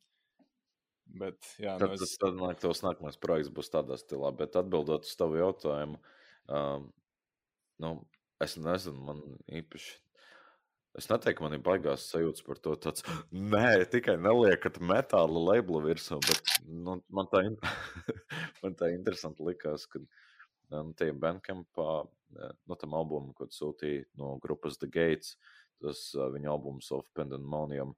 Bet, 1.11 1.39
jā, 1.59 1.73
Tad 1.75 1.91
nu, 1.91 1.97
tas 1.99 2.07
es, 2.07 2.17
tad, 2.21 2.37
man 2.37 2.51
liekas, 2.53 2.63
tavs 2.63 2.83
nākamais 2.85 3.17
projekts 3.19 3.51
būs 3.51 3.71
tādā 3.73 3.97
stilā. 3.99 4.31
Bet 4.37 4.55
atbildot 4.59 5.07
uz 5.07 5.17
tavu 5.19 5.39
jautājumu, 5.41 5.99
um, 6.47 6.85
nu, 7.83 7.91
es 8.43 8.55
nezinu, 8.61 9.01
man 9.09 9.19
īpaši. 9.51 9.97
Es 10.99 11.07
neteiktu, 11.07 11.43
man 11.45 11.55
ir 11.55 11.61
baigās 11.63 12.09
sajūtas 12.11 12.43
par 12.47 12.59
to. 12.63 12.75
Tāds, 12.83 13.03
nē, 13.53 13.83
tikai 13.91 14.17
neliekat 14.19 14.79
metāla 14.83 15.43
labelu 15.51 15.83
virsū, 15.89 16.19
bet 16.27 16.55
nu, 16.67 16.97
man, 17.11 17.29
tā, 17.31 17.43
in- 17.47 17.59
man 18.63 18.75
tā 18.79 18.91
interesanti 18.95 19.43
likās, 19.47 19.87
ka 19.91 20.01
nu, 20.03 20.91
tie 20.99 21.11
bandcampā, 21.11 21.89
eh, 22.39 22.53
no 22.67 22.79
tam 22.79 22.95
albumam, 22.99 23.33
ko 23.35 23.47
sūtīja 23.51 24.07
no 24.19 24.37
grupas 24.43 24.79
The 24.79 24.87
Gates, 24.91 25.35
tas 25.81 26.03
uh, 26.15 26.27
viņa 26.31 26.51
albums 26.51 26.91
of 26.93 27.07
Pandemonium, 27.17 27.95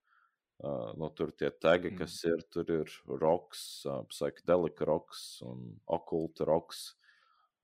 uh, 0.64 0.92
nu, 1.00 1.10
tur 1.16 1.32
tie 1.32 1.52
tagi, 1.52 1.92
Mm. 1.92 1.98
kas 2.02 2.18
ir, 2.30 2.44
tur 2.52 2.72
ir 2.72 2.92
rocks, 3.08 3.86
uh, 3.86 4.02
psychedelic 4.10 4.82
rocks 4.82 5.42
un 5.46 5.80
occult 5.88 6.40
rocks. 6.40 6.94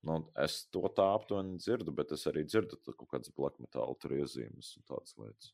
Nu, 0.02 0.22
es 0.40 0.62
to 0.72 0.88
tā 0.96 1.10
aptuveni 1.14 1.58
dzirdu, 1.60 1.92
bet 1.92 2.12
es 2.16 2.24
arī 2.30 2.46
dzirdu 2.48 2.78
kaut 2.86 3.08
kādas 3.10 3.32
black 3.36 3.58
tur 4.00 4.14
iezīmes 4.16 4.76
un 4.78 4.86
tādas 4.88 5.16
lietas. 5.18 5.52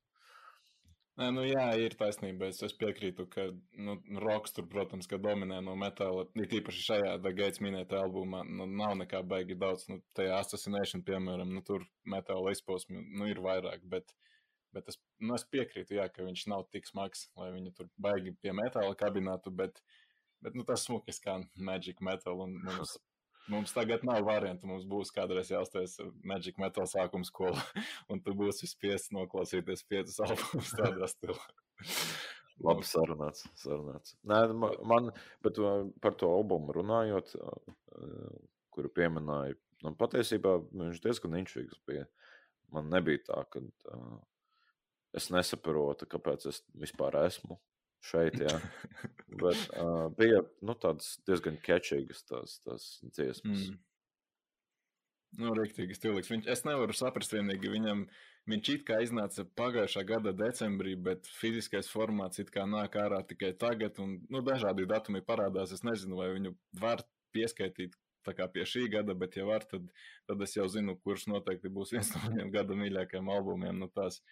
Nē, 1.16 1.30
nu 1.32 1.46
jā, 1.48 1.64
ir 1.80 1.94
taisnība. 1.96 2.50
Es, 2.52 2.58
es 2.66 2.74
piekrītu, 2.76 3.24
ka 3.32 3.46
nu, 3.80 3.94
roks 4.20 4.52
tur, 4.52 4.66
protams, 4.68 5.06
ka 5.08 5.16
dominē 5.16 5.62
no 5.64 5.72
metāla. 5.80 6.26
Ir 6.36 6.48
tīpaši 6.50 6.82
šajā 6.90 7.14
Dagaits 7.24 7.62
minētajā 7.64 8.02
albumā. 8.04 8.42
Nu, 8.44 8.66
nav 8.68 8.92
nekā 9.00 9.22
baigi 9.24 9.56
daudz. 9.56 9.86
Nu, 9.88 10.02
tajā 10.18 10.36
Assassination, 10.42 11.04
piemēram, 11.06 11.54
nu, 11.56 11.62
tur 11.64 11.86
metāla 12.04 12.52
izposmi 12.52 13.00
nu, 13.00 13.30
ir 13.32 13.40
vairāk. 13.40 13.86
Bet, 13.88 14.12
bet 14.76 14.92
es, 14.92 15.00
nu, 15.24 15.34
es 15.38 15.46
piekrītu, 15.48 15.96
jā, 15.96 16.06
ka 16.12 16.26
viņš 16.26 16.46
nav 16.52 16.66
tik 16.74 16.88
smags, 16.88 17.26
lai 17.40 17.50
viņu 17.54 17.72
tur 17.78 17.88
baigi 18.02 18.34
pie 18.42 18.52
metāla 18.56 18.92
kabinātu. 18.98 19.52
Bet, 19.56 19.80
bet 20.44 20.56
nu, 20.58 20.66
tas 20.68 20.84
smuki 20.86 21.14
kā 21.24 21.38
Magic 21.56 22.02
Metal. 22.04 22.44
Un 22.44 22.58
mums, 22.66 22.96
mums 23.52 23.74
tagad 23.76 24.04
nav 24.06 24.22
variantu. 24.28 24.68
Mums 24.70 24.86
būs 24.90 25.14
kādreiz 25.16 25.52
jāuztais 25.54 25.96
Magic 26.26 26.60
Metal 26.62 26.88
sākuma 26.90 27.28
skola. 27.28 27.64
Un 28.12 28.20
tu 28.22 28.36
būsi 28.36 28.68
spiests 28.70 29.14
noklausīties 29.16 29.86
piecus 29.88 30.20
albumus 30.28 30.74
tādā 30.76 31.10
stilā. 31.12 31.40
Labi 32.64 32.86
sarunāts. 32.88 33.44
sarunāts. 33.60 34.14
Nē, 34.24 34.46
nu, 34.48 34.60
ma- 34.62 34.76
man, 34.88 35.10
bet 35.44 35.58
uh, 35.60 35.90
par 36.00 36.14
to 36.16 36.30
albumu 36.32 36.72
runājot, 36.72 37.34
uh, 37.36 38.38
kuru 38.72 38.88
pieminēja, 38.96 39.58
nu, 39.84 39.92
patiesībā 40.00 40.54
viņš 40.72 41.02
diezgan 41.04 41.36
inčīgs 41.42 41.82
bija. 41.88 42.06
Man 42.72 42.88
nebija 42.90 43.26
tā, 43.28 43.42
ka 43.52 43.60
uh, 43.60 44.16
es 45.16 45.30
nesaprotu, 45.32 46.08
kāpēc 46.10 46.46
es 46.50 46.62
vispār 46.76 47.18
esmu 47.24 47.58
šeit. 48.04 48.38
Jā. 48.42 48.60
Bet 49.40 49.66
uh, 49.82 50.06
bija 50.16 50.42
nu, 50.62 50.76
tādas 50.78 51.16
diezgan 51.26 51.58
kečīgas 51.64 52.24
tās, 52.28 52.60
tās 52.66 52.88
dziesmas. 53.02 53.68
Mm. 53.70 53.82
Nu, 55.42 55.52
rīktīgi 55.58 55.96
stilīgs. 55.96 56.30
Viņš, 56.32 56.48
es 56.52 56.64
nevaru 56.64 56.94
saprast 56.96 57.34
vienīgi 57.34 57.72
viņam. 57.72 58.06
Viņš 58.46 58.68
it 58.76 58.82
kā 58.86 59.00
iznāca 59.02 59.42
pagājušā 59.58 60.04
gada 60.06 60.30
decembrī, 60.36 60.92
bet 61.08 61.26
fiziskais 61.26 61.88
formāts 61.90 62.38
it 62.38 62.52
kā 62.54 62.62
nāk 62.70 62.94
ārā 63.02 63.18
tikai 63.26 63.50
tagad, 63.58 63.98
un 63.98 64.20
nu, 64.30 64.42
dažādi 64.46 64.86
datumi 64.86 65.24
parādās. 65.26 65.74
Es 65.74 65.82
nezinu, 65.82 66.20
vai 66.20 66.30
viņu 66.36 66.54
var 66.78 67.02
pieskaitīt 67.34 67.96
pie 68.26 68.64
šī 68.66 68.86
gada, 68.90 69.14
bet, 69.14 69.36
ja 69.38 69.44
var, 69.46 69.66
tad, 69.70 69.90
tad 70.26 70.40
es 70.42 70.56
jau 70.56 70.66
zinu, 70.70 70.96
kurš 71.02 71.26
noteikti 71.30 71.70
būs 71.70 71.92
viens 71.94 72.12
no 72.14 72.22
maniem 72.26 72.50
gada 72.54 72.78
mīļākajiem 72.78 73.28
albumiem. 73.34 73.82
Nu, 73.82 73.90
tās 73.90 74.22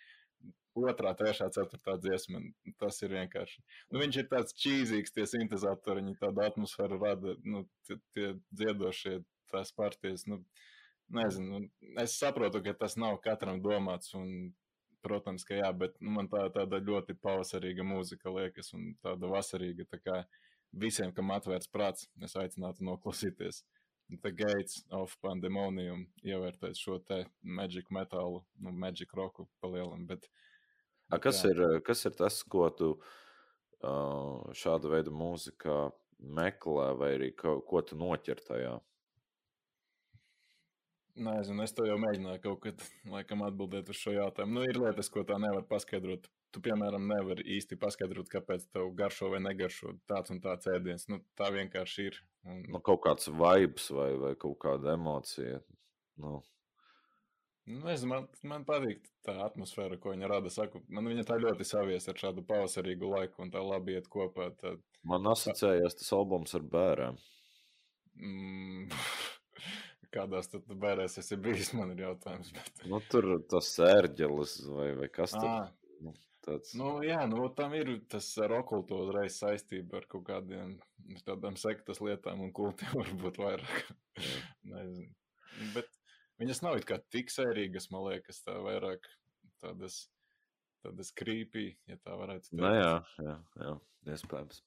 otrā, 0.78 1.14
trešā, 1.18 1.48
ceturtā 1.54 1.96
dziesma, 2.02 2.42
tas 2.82 3.00
ir 3.02 3.14
vienkārši. 3.14 3.62
Nu, 3.92 4.00
viņš 4.02 4.20
ir 4.20 4.28
tāds 4.30 4.56
čīzīgs, 4.60 5.14
tie 5.14 5.26
sintezatori, 5.30 6.02
viņi 6.02 6.20
tādu 6.20 6.44
atmosfēru 6.44 7.00
rada, 7.02 7.36
nu, 7.46 7.64
tie, 7.88 7.98
tie 8.16 8.32
dziedošie, 8.52 9.20
tās 9.54 9.74
partijas. 9.76 10.26
Nu, 10.30 10.42
Nezinu, 11.14 11.58
nu, 11.60 11.90
es 12.00 12.14
saprotu, 12.16 12.62
ka 12.64 12.72
tas 12.80 12.94
nav 12.96 13.18
katram 13.24 13.58
domāts, 13.62 14.14
un, 14.16 14.54
protams, 15.04 15.44
ka 15.44 15.58
jā, 15.58 15.68
bet 15.76 15.98
nu, 16.00 16.14
man 16.16 16.30
tā 16.32 16.46
tāda 16.54 16.80
ļoti 16.80 17.16
pavasarīga 17.20 17.84
mūzika 17.84 18.32
liekas, 18.32 18.72
un 18.76 18.94
tāda 19.04 19.28
vasarīga, 19.30 19.84
tā 19.90 20.00
kā 20.00 20.22
visiem, 20.84 21.12
kam 21.14 21.32
atvērts 21.36 21.70
prāts, 21.70 22.08
es 22.24 22.36
aicinātu 22.40 22.86
noklausīties. 22.88 23.62
The 24.22 24.32
Gates 24.36 24.82
of 24.92 25.14
Pandemonium 25.24 26.04
ievērtēt 26.24 26.76
šo 26.76 26.98
te 27.08 27.22
magic 27.42 27.88
metālu, 27.94 28.42
nu, 28.60 28.72
magic 28.72 29.12
roku 29.16 29.46
palielam, 29.64 30.04
bet 30.08 30.28
A, 31.12 31.20
kas, 31.20 31.42
jā. 31.44 31.52
ir, 31.52 31.82
kas 31.84 32.04
ir 32.08 32.16
tas, 32.16 32.40
ko 32.48 32.68
tu 32.72 32.94
uh, 32.96 34.40
šāda 34.56 34.90
veida 34.96 35.12
mūzikā 35.12 35.78
meklē, 36.24 36.88
vai 36.98 37.14
arī 37.18 37.30
ko, 37.36 37.58
ko 37.68 37.82
tu 37.84 37.98
noķer 38.00 38.40
tajā? 38.46 38.74
Nezinu, 41.14 41.62
es 41.62 41.70
to 41.74 41.84
jau 41.86 41.94
mēģināju 42.02 42.40
kaut 42.42 42.62
kad, 42.64 42.80
laikam, 43.14 43.44
atbildēt 43.46 43.90
uz 43.92 44.00
šo 44.00 44.16
jautājumu. 44.16 44.58
Nu, 44.58 44.64
ir 44.66 44.80
lietas, 44.80 45.10
ko 45.12 45.22
tā 45.26 45.38
nevar 45.42 45.66
paskaidrot. 45.70 46.26
Tu, 46.54 46.62
piemēram, 46.62 47.06
nevari 47.10 47.42
īsti 47.56 47.78
paskaidrot, 47.82 48.28
kāpēc 48.30 48.68
tev 48.70 48.92
garšo 48.98 49.32
vai 49.32 49.40
negaršo 49.42 49.96
tāds 50.10 50.30
un 50.30 50.38
tāds 50.42 50.70
ēdiens. 50.70 51.06
Nu, 51.10 51.20
tā 51.38 51.50
vienkārši 51.54 52.08
ir. 52.10 52.18
Un, 52.46 52.60
Nu, 52.70 52.82
kaut 52.82 53.02
kāds 53.06 53.30
vibes 53.30 53.88
vai, 53.94 54.10
vai 54.22 54.34
kaut 54.38 54.58
kāda 54.62 54.94
emocija. 54.94 55.58
Nu, 56.22 56.38
nu, 57.66 57.80
nezinu, 57.86 58.10
man, 58.10 58.26
man 58.50 58.64
patīk 58.68 59.04
tā 59.26 59.36
atmosfēra, 59.46 59.98
ko 60.00 60.12
viņa 60.12 60.30
rada. 60.30 60.52
Saku, 60.52 60.82
man 60.92 61.08
viņa 61.10 61.26
tā 61.28 61.38
ļoti 61.40 61.66
savies 61.68 62.08
ar 62.10 62.18
šādu 62.20 62.44
pavasarīgu 62.48 63.12
laiku, 63.14 63.44
un 63.44 63.52
tā 63.54 63.62
labi 63.64 63.96
iet 63.96 64.10
kopā. 64.12 64.50
Tā, 64.60 64.76
man 65.08 65.30
asociējās 65.32 65.98
tas 66.00 66.12
albums 66.16 66.54
ar 66.58 66.66
bērniem. 66.74 67.20
mm, 68.20 68.90
kādās 70.14 70.50
tad 70.52 70.68
bērēs 70.84 71.18
esi 71.22 71.38
bijis, 71.40 71.72
man 71.78 71.94
ir 71.94 72.04
jautājums. 72.06 72.52
Bet... 72.54 72.84
Nu, 72.90 73.00
tur 73.10 73.30
tas 73.50 73.72
ērģelis 73.88 74.58
vai, 74.70 74.92
vai 75.00 75.10
kas 75.12 75.34
tur 75.34 75.48
Ah, 75.48 75.72
nu, 76.04 76.14
tāds. 76.46 76.74
Nu, 76.78 76.94
jā, 77.06 77.24
nu, 77.30 77.48
tam 77.58 77.74
ir 77.78 77.96
tas 78.12 78.28
ar 78.44 78.54
okultu 78.60 79.00
uzreiz 79.06 79.40
saistība 79.40 80.00
ar 80.02 80.08
kaut 80.10 80.26
kādiem 80.28 80.76
tādām 81.26 81.58
sektas 81.60 82.00
lietām 82.04 82.44
un 82.44 82.54
kultiem 82.56 82.94
varbūt 83.02 83.40
vairāk. 83.42 83.92
Nezinu. 84.70 85.10
Bet 85.74 85.90
viņas 86.42 86.62
nav 86.64 86.80
tik 87.12 87.32
sērīgas, 87.32 87.90
man 87.94 88.08
liekas, 88.08 88.42
tā 88.46 88.56
vairāk 88.64 89.06
tādas, 89.62 90.04
tādas 90.84 91.12
creepy, 91.16 91.72
ja 91.90 91.98
tā 92.02 92.16
varētu 92.18 92.56
Nu, 92.58 92.70
jā, 92.74 92.94
jā, 93.22 93.36
jā, 93.60 93.74
iespējams. 94.14 94.62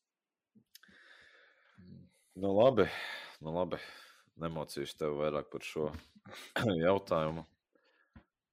Nu, 2.37 2.51
labi, 2.53 2.85
nu, 3.41 3.53
labi. 3.55 3.81
Nemocīšu 4.37 4.99
tev 4.99 5.15
vairāk 5.17 5.47
par 5.49 5.63
šo 5.65 5.87
jautājumu. 6.85 7.47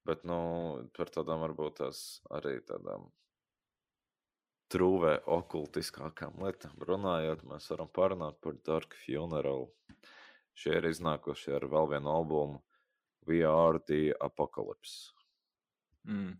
Bet, 0.05 0.23
nu, 0.25 0.37
par 0.97 1.11
tādām 1.13 1.43
varbūt 1.45 1.79
tās 1.81 1.99
arī 2.33 2.55
tādām 2.65 3.05
trūvē 4.73 5.19
okultiskākām 5.29 6.41
lietām 6.41 6.81
runājot, 6.89 7.43
mēs 7.45 7.69
varam 7.69 7.89
parunāt 7.93 8.39
par 8.41 8.57
Dark 8.65 8.97
Funeral. 9.03 9.67
Šie 10.57 10.79
ir 10.79 10.89
iznākuši 10.89 11.53
ar 11.57 11.67
vēl 11.69 11.91
vienu 11.93 12.09
albumu 12.09 12.61
We 13.27 13.43
Are 13.47 13.79
The 13.87 14.13
Apocalypse. 14.21 15.13
Mm. 16.07 16.35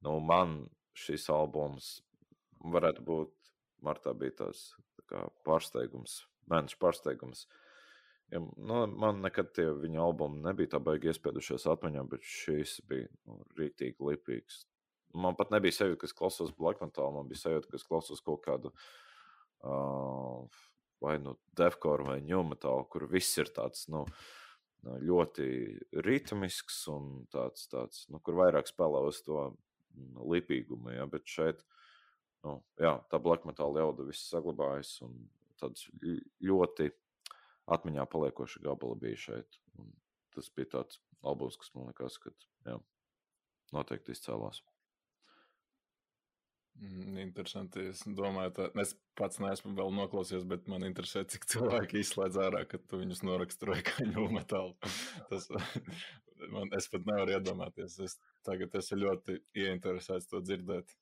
Nu, 0.00 0.18
man 0.24 0.62
šis 0.96 1.28
albums 1.32 1.98
varētu 2.60 3.04
būt, 3.04 3.34
martā 3.84 4.14
bija 4.16 4.44
tās 4.44 4.70
tā 5.10 5.26
pārsteigums, 5.46 6.22
mēneša 6.50 6.78
pārsteigums. 6.80 7.44
Ja, 8.30 8.40
nu, 8.40 8.82
man 9.02 9.24
nekad 9.24 9.50
tie 9.56 9.66
viņa 9.74 10.02
albumi 10.04 10.44
nebija 10.44 10.76
tā 10.76 10.80
baigi 10.86 11.10
iespēdušies 11.10 11.66
atmiņā, 11.72 12.04
bet 12.12 12.26
šis 12.26 12.78
bija 12.88 13.08
nu, 13.26 13.40
rīktīgi 13.58 14.06
lipīgs. 14.06 14.62
Man 15.18 15.34
pat 15.34 15.50
nebija 15.50 15.74
sajūta, 15.74 15.98
ka 16.04 16.06
es 16.06 16.14
klausos 16.14 16.52
black 16.54 16.82
metal, 16.84 17.10
man 17.16 17.26
bija 17.30 17.42
sajūta, 17.42 17.72
ka 17.72 17.80
es 17.80 17.86
klausos 17.88 18.22
kaut 18.22 18.44
kādu 18.44 18.70
uh, 19.66 20.60
vai 21.02 21.16
nu 21.18 21.34
defkoru 21.58 22.06
vai 22.12 22.20
metal, 22.22 22.84
kur 22.92 23.08
viss 23.10 23.38
ir 23.42 23.50
tāds, 23.56 23.88
nu, 23.90 24.04
ļoti 24.84 25.46
ritmisks 26.04 26.82
un 26.92 27.26
tāds, 27.32 27.66
tāds 27.70 28.06
nu, 28.12 28.20
kur 28.24 28.38
vairāk 28.38 28.70
spēlē 28.70 29.02
uz 29.08 29.20
to 29.26 29.42
mm, 29.50 30.22
lipīgumu. 30.32 30.94
Ja? 30.94 31.06
Bet 31.10 31.28
šeit 31.28 31.62
nu, 32.46 32.58
jā, 32.80 32.94
tā 33.12 33.20
black 33.22 33.44
metal 33.48 33.76
jauda 33.76 34.06
viss 34.08 34.30
saglabājas 34.32 34.96
un 35.06 35.16
tāds 35.60 35.88
ļoti 36.40 36.88
atmiņā 37.70 38.06
paliekoši 38.10 38.64
gabali 38.64 38.98
bija 39.04 39.24
šeit. 39.28 39.60
Un 39.78 39.92
tas 40.34 40.48
bija 40.56 40.76
tāds 40.78 41.00
albums, 41.26 41.58
kas 41.60 41.74
man 41.74 41.90
liekas, 41.90 42.16
ka 42.22 42.32
jā, 42.66 42.78
noteikti 43.76 44.16
izcēlās. 44.16 44.62
Mm, 46.80 47.18
Interesanti. 47.20 47.90
Es 47.90 48.02
domāju, 48.06 48.54
ka 48.56 48.68
es 48.80 48.94
pats 49.18 49.40
neesmu 49.42 49.74
vēl 49.76 49.92
noklausījies, 49.98 50.46
bet 50.48 50.68
man 50.70 50.86
interesē, 50.86 51.26
cik 51.28 51.44
cilvēki 51.50 52.00
izslēdz 52.00 52.38
ārā, 52.40 52.64
kad 52.68 52.86
tu 52.88 53.02
viņus 53.02 53.22
noraksturoji 53.26 53.84
kā 53.90 54.06
ņūlu 54.08 54.32
metālu. 54.38 54.92
Tas, 55.28 55.48
man, 56.54 56.72
es 56.78 56.88
pat 56.92 57.04
nevaru 57.08 57.36
iedomāties. 57.36 57.98
Es 58.06 58.16
tagad 58.46 58.76
esmu 58.80 59.02
ļoti 59.04 59.40
ieinteresēts 59.64 60.30
to 60.30 60.40
dzirdēt. 60.44 60.96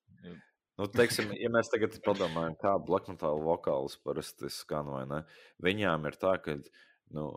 Nu, 0.78 0.86
teiksim, 0.94 1.32
ja 1.38 1.50
mēs 1.50 1.70
tagad 1.72 1.96
padomājam, 2.04 2.54
kā 2.58 2.76
metal 3.08 3.40
vokāls 3.42 3.96
parasti 4.02 4.50
skan, 4.50 4.90
vai 4.94 5.04
ne? 5.10 5.24
Viņām 5.62 6.06
ir 6.06 6.18
tā, 6.22 6.36
ka 6.42 6.54
nu, 7.14 7.32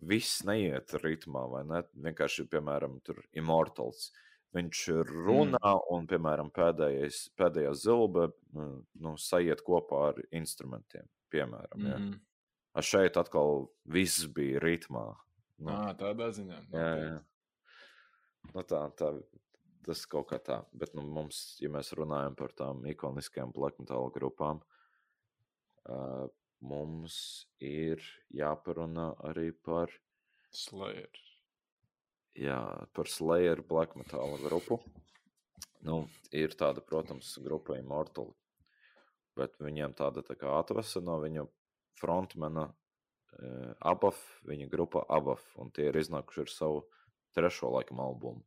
viss 0.00 0.44
neiet 0.48 0.94
ritmā, 1.02 1.44
vai 1.52 1.64
ne? 1.68 1.82
Vienkārši, 2.08 2.46
piemēram, 2.52 3.00
tur 3.04 3.20
Immortals. 3.36 4.10
Viņš 4.56 4.82
runā, 5.08 5.72
un, 5.94 6.06
piemēram, 6.10 6.50
pēdējais, 6.54 7.22
pēdējā 7.38 7.72
zilbe 7.78 8.28
mm, 8.54 8.76
nu, 9.04 9.14
sajiet 9.20 9.62
kopā 9.66 10.08
ar 10.10 10.20
instrumentiem. 10.34 11.06
Piemēram, 11.30 11.86
ja. 11.86 11.98
Mhm. 11.98 12.18
A 12.70 12.82
šeit 12.86 13.16
atkal 13.18 13.64
viss 13.90 14.28
bija 14.30 14.60
ritmā. 14.62 15.08
Nu, 15.60 15.72
Ā, 15.74 15.90
tādā 15.98 16.30
ziņā. 16.34 16.60
jā, 16.70 16.90
jā. 17.02 17.16
Nu, 18.54 18.62
tā, 18.64 18.84
tā, 18.96 19.10
tas 19.86 20.04
kaut 20.10 20.30
kā 20.30 20.38
tā. 20.42 20.60
Bet 20.72 20.94
nu, 20.94 21.02
mums, 21.02 21.58
ja 21.60 21.70
mēs 21.72 21.90
runājam 21.98 22.36
par 22.38 22.54
tām 22.56 22.84
ikoniskajām 22.88 23.50
black 23.54 23.78
metal 23.82 24.06
grupām, 24.14 24.62
uh, 25.90 26.30
mums 26.62 27.16
ir 27.58 28.02
jāparunā 28.34 29.10
arī 29.30 29.50
par, 29.66 29.92
Slayer. 30.50 31.29
Jā, 32.38 32.60
par 32.94 33.08
Slayer 33.10 33.62
black 33.66 33.96
metal 33.98 34.36
grupu. 34.42 34.80
Nu, 35.86 36.02
ir 36.36 36.52
tāda, 36.60 36.82
protams, 36.84 37.32
grupa 37.40 37.78
Immortal, 37.78 38.34
bet 39.38 39.56
viņiem 39.62 39.94
tāda 39.96 40.24
tā 40.26 40.36
kā 40.36 40.52
atvesa 40.58 41.00
no 41.00 41.16
viņu 41.22 41.46
frontmena 42.00 42.66
uh, 42.68 43.72
Abaf, 43.80 44.20
viņa 44.48 44.68
grupa 44.72 45.06
Abaf, 45.08 45.46
un 45.60 45.72
tie 45.72 45.88
ir 45.88 46.00
iznākuši 46.00 46.44
ar 46.44 46.52
savu 46.52 46.84
trešo 47.36 47.72
laikam 47.72 48.02
albumu. 48.04 48.44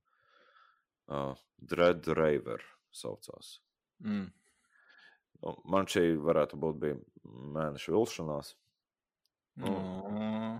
Uh, 1.09 1.33
Dread 1.57 2.07
Raver 2.07 2.61
saucās. 2.93 3.57
Mm. 4.03 4.29
Nu, 5.43 5.55
Man 5.67 5.89
šī 5.89 6.13
varētu 6.23 6.59
būt 6.59 6.79
bija 6.79 6.99
mēneša 7.57 7.95
vilšanās. 7.95 8.53
Nu. 9.63 9.73
Oh. 9.73 10.59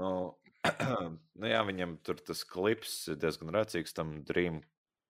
nu, 0.00 0.12
nu, 1.40 1.48
jā, 1.48 1.60
viņam 1.68 1.98
tur 2.06 2.18
tas 2.24 2.42
klips 2.48 2.94
diezgan 3.20 3.52
rēcīgs, 3.54 3.94
tam 3.96 4.18
Dream 4.28 4.62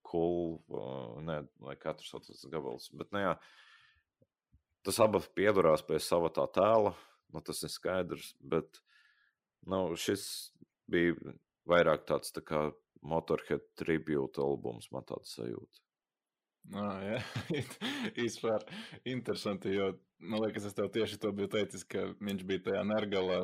Cool, 0.09 0.59
uh, 0.72 1.18
ne, 1.24 1.42
lai 1.64 1.76
katrs 1.80 2.12
sauc 2.12 2.26
tas 2.28 2.44
gabals. 2.53 2.88
Bet, 2.96 3.11
nu, 3.12 3.22
jā, 3.26 3.34
tas 4.86 5.01
abas 5.05 5.28
piedurās 5.36 5.84
pie 5.84 6.01
sava 6.01 6.30
tā 6.32 6.46
tēla, 6.55 6.94
nu, 7.34 7.42
tas 7.44 7.61
ir 7.64 7.72
skaidrs, 7.72 8.32
bet 8.40 8.80
nu, 9.68 9.82
šis 10.01 10.24
bija 10.88 11.16
vairāk 11.68 12.07
tāds 12.09 12.32
tā 12.32 12.44
kā 12.44 12.68
Motorhead 13.09 13.62
tribute 13.78 14.40
albums, 14.42 14.88
man 14.90 15.05
tāds 15.07 15.36
sajūta. 15.36 15.84
Ah, 16.74 16.99
jā, 17.05 17.20
īstenībā 18.24 18.57
interesanti, 19.09 19.76
jo 19.76 19.92
man 20.21 20.43
liekas, 20.45 20.66
es 20.69 20.75
tev 20.77 20.91
tieši 20.95 21.21
to 21.23 21.33
biju 21.33 21.49
teicis, 21.53 21.85
ka 21.89 22.09
viņš 22.19 22.45
bija 22.49 22.64
tajā 22.71 22.83
Nergalā, 22.89 23.41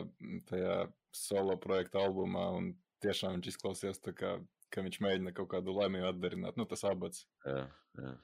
tajā 0.50 0.78
solo 1.14 1.56
projekta 1.60 2.02
albumā, 2.04 2.48
un 2.58 2.72
tiešām 3.04 3.36
viņš 3.38 3.52
izklausījās 3.54 4.00
tā 4.02 4.14
kā, 4.16 4.36
ka 4.74 4.82
viņš 4.82 5.00
mēģina 5.04 5.32
kaut 5.36 5.52
kādu 5.52 5.74
laimīgu 5.76 6.08
atdarināt. 6.10 6.56
Nu, 6.58 6.66
tas 6.66 6.82
abats. 6.88 7.26
Jā, 7.46 7.66
jā. 8.00 8.14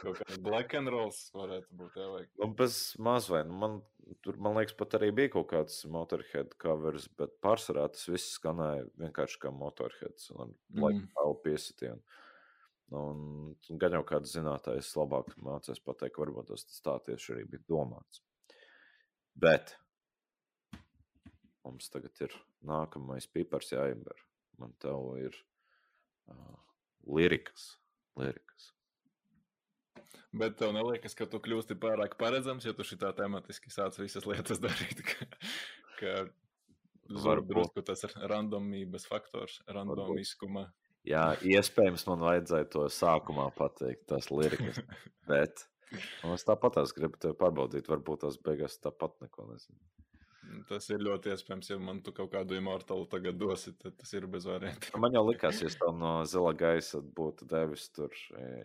kaut 0.00 0.20
kāds 0.20 0.38
black 0.44 0.74
and 0.78 0.90
rolls 0.92 1.30
varētu 1.34 1.74
būt, 1.80 1.96
jā, 1.98 2.08
vai 2.12 2.20
Nu, 2.38 2.50
bez 2.54 2.76
mazliet, 3.02 3.48
nu, 3.48 3.56
man, 3.58 3.78
tur, 4.22 4.36
man 4.38 4.54
liekas, 4.58 4.76
pat 4.78 4.94
arī 5.00 5.08
bija 5.16 5.32
kaut 5.34 5.48
kāds 5.50 5.80
Motorhead 5.90 6.54
covers, 6.62 7.08
bet 7.18 7.34
pārsvarā 7.42 7.88
tas 7.90 8.06
viss 8.10 8.36
skanēja 8.38 8.86
vienkārši 9.00 9.40
kā 9.42 9.50
Motorheads 9.54 10.30
un 10.36 10.54
laika 10.76 11.00
Mm. 11.00 11.08
tālu 11.16 11.38
piesitienu. 11.46 12.02
Un 12.90 13.54
gan 13.78 13.94
jau 13.94 14.02
kāds 14.06 14.32
zinātājs 14.34 14.90
labāk 14.98 15.30
mācīs 15.38 15.78
pateikt, 15.84 16.18
varbūt 16.18 16.50
tas 16.50 16.82
tā 16.82 16.96
tieši 17.06 17.36
arī 17.36 17.44
bija 17.52 17.62
domāts. 17.70 18.22
Bet 19.38 19.76
mums 21.62 21.86
tagad 21.92 22.18
ir 22.26 22.34
nākamais 22.66 23.28
pipars 23.30 23.70
jāimber. 23.70 24.26
Man 24.58 24.74
tev 24.82 25.14
ir 25.22 25.36
uh, 26.32 26.58
lirikas. 27.06 27.76
lirikas. 28.18 28.72
Bet 30.34 30.58
tev 30.58 30.74
neliekas, 30.74 31.14
ka 31.18 31.26
tu 31.30 31.38
kļūsti 31.42 31.78
pārāk 31.78 32.18
paredzams, 32.18 32.66
ja 32.66 32.74
tu 32.74 32.86
šitā 32.86 33.14
tematiski 33.18 33.70
sāc 33.70 33.96
visas 34.02 34.26
lietas 34.26 34.62
darīt. 34.62 35.02
Ka, 35.10 35.26
ka 36.00 36.12
Varbūt. 37.10 37.24
Varbūt 37.26 37.48
drusku 37.50 37.82
tas 37.82 38.04
ir 38.06 38.12
randomības 38.30 39.08
faktors, 39.10 39.56
randomiskuma. 39.66 40.68
Jā, 41.08 41.24
iespējams, 41.40 42.04
man 42.10 42.24
vajadzēja 42.26 42.68
to 42.74 42.84
sākumā 42.92 43.46
pateikt, 43.56 44.04
tās 44.10 44.28
lirikas. 44.32 44.82
Bet 45.30 45.64
nu, 45.94 46.34
es 46.34 46.44
tāpat 46.46 46.76
tās 46.76 46.92
gribu 46.96 47.18
tevi 47.20 47.38
pārbaudīt. 47.40 47.88
Varbūt 47.88 48.26
tās 48.26 48.36
beigās 48.44 48.76
tāpat 48.84 49.16
neko 49.24 49.48
nezinu. 49.48 49.80
Tas 50.66 50.88
ir 50.90 51.02
ļoti 51.04 51.30
iespējams, 51.30 51.68
ja 51.70 51.76
man 51.78 52.00
tu 52.02 52.12
kaut 52.16 52.32
kādu 52.32 52.56
imortālu 52.58 53.04
tagad 53.10 53.36
dosi, 53.38 53.72
tad 53.78 53.94
tas 54.00 54.10
ir 54.16 54.26
bez 54.30 54.48
variantiem. 54.48 54.96
Man 55.02 55.14
jau 55.14 55.22
likās, 55.28 55.60
ja 55.62 55.68
es 55.70 55.76
tev 55.78 55.92
no 55.94 56.14
zila 56.26 56.50
gaisa 56.58 56.98
būtu 57.18 57.46
devis 57.50 57.86
tur 57.94 58.14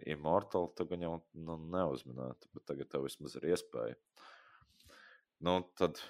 immortāli, 0.10 0.72
tad 0.78 0.90
gan 0.90 1.06
jau 1.06 1.14
nu, 1.38 1.60
neuzminētu. 1.76 2.50
Bet 2.58 2.66
tagad 2.72 2.90
tev 2.90 3.06
vismaz 3.06 3.38
ir 3.38 3.52
iespēja. 3.52 4.00
Nu, 5.46 5.60
tad 5.78 6.02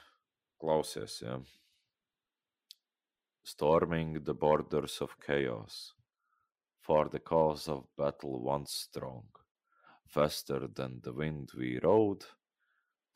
klausies, 0.61 1.19
jā. 1.25 1.41
Storming 3.45 4.23
the 4.23 4.33
borders 4.33 5.01
of 5.03 5.17
chaos. 5.21 5.94
For 6.85 7.09
the 7.09 7.19
cause 7.19 7.67
of 7.67 7.87
battle 7.97 8.43
once 8.43 8.71
strong. 8.71 9.23
Faster 10.05 10.67
than 10.67 11.01
the 11.03 11.13
wind 11.13 11.49
we 11.57 11.79
rode, 11.81 12.25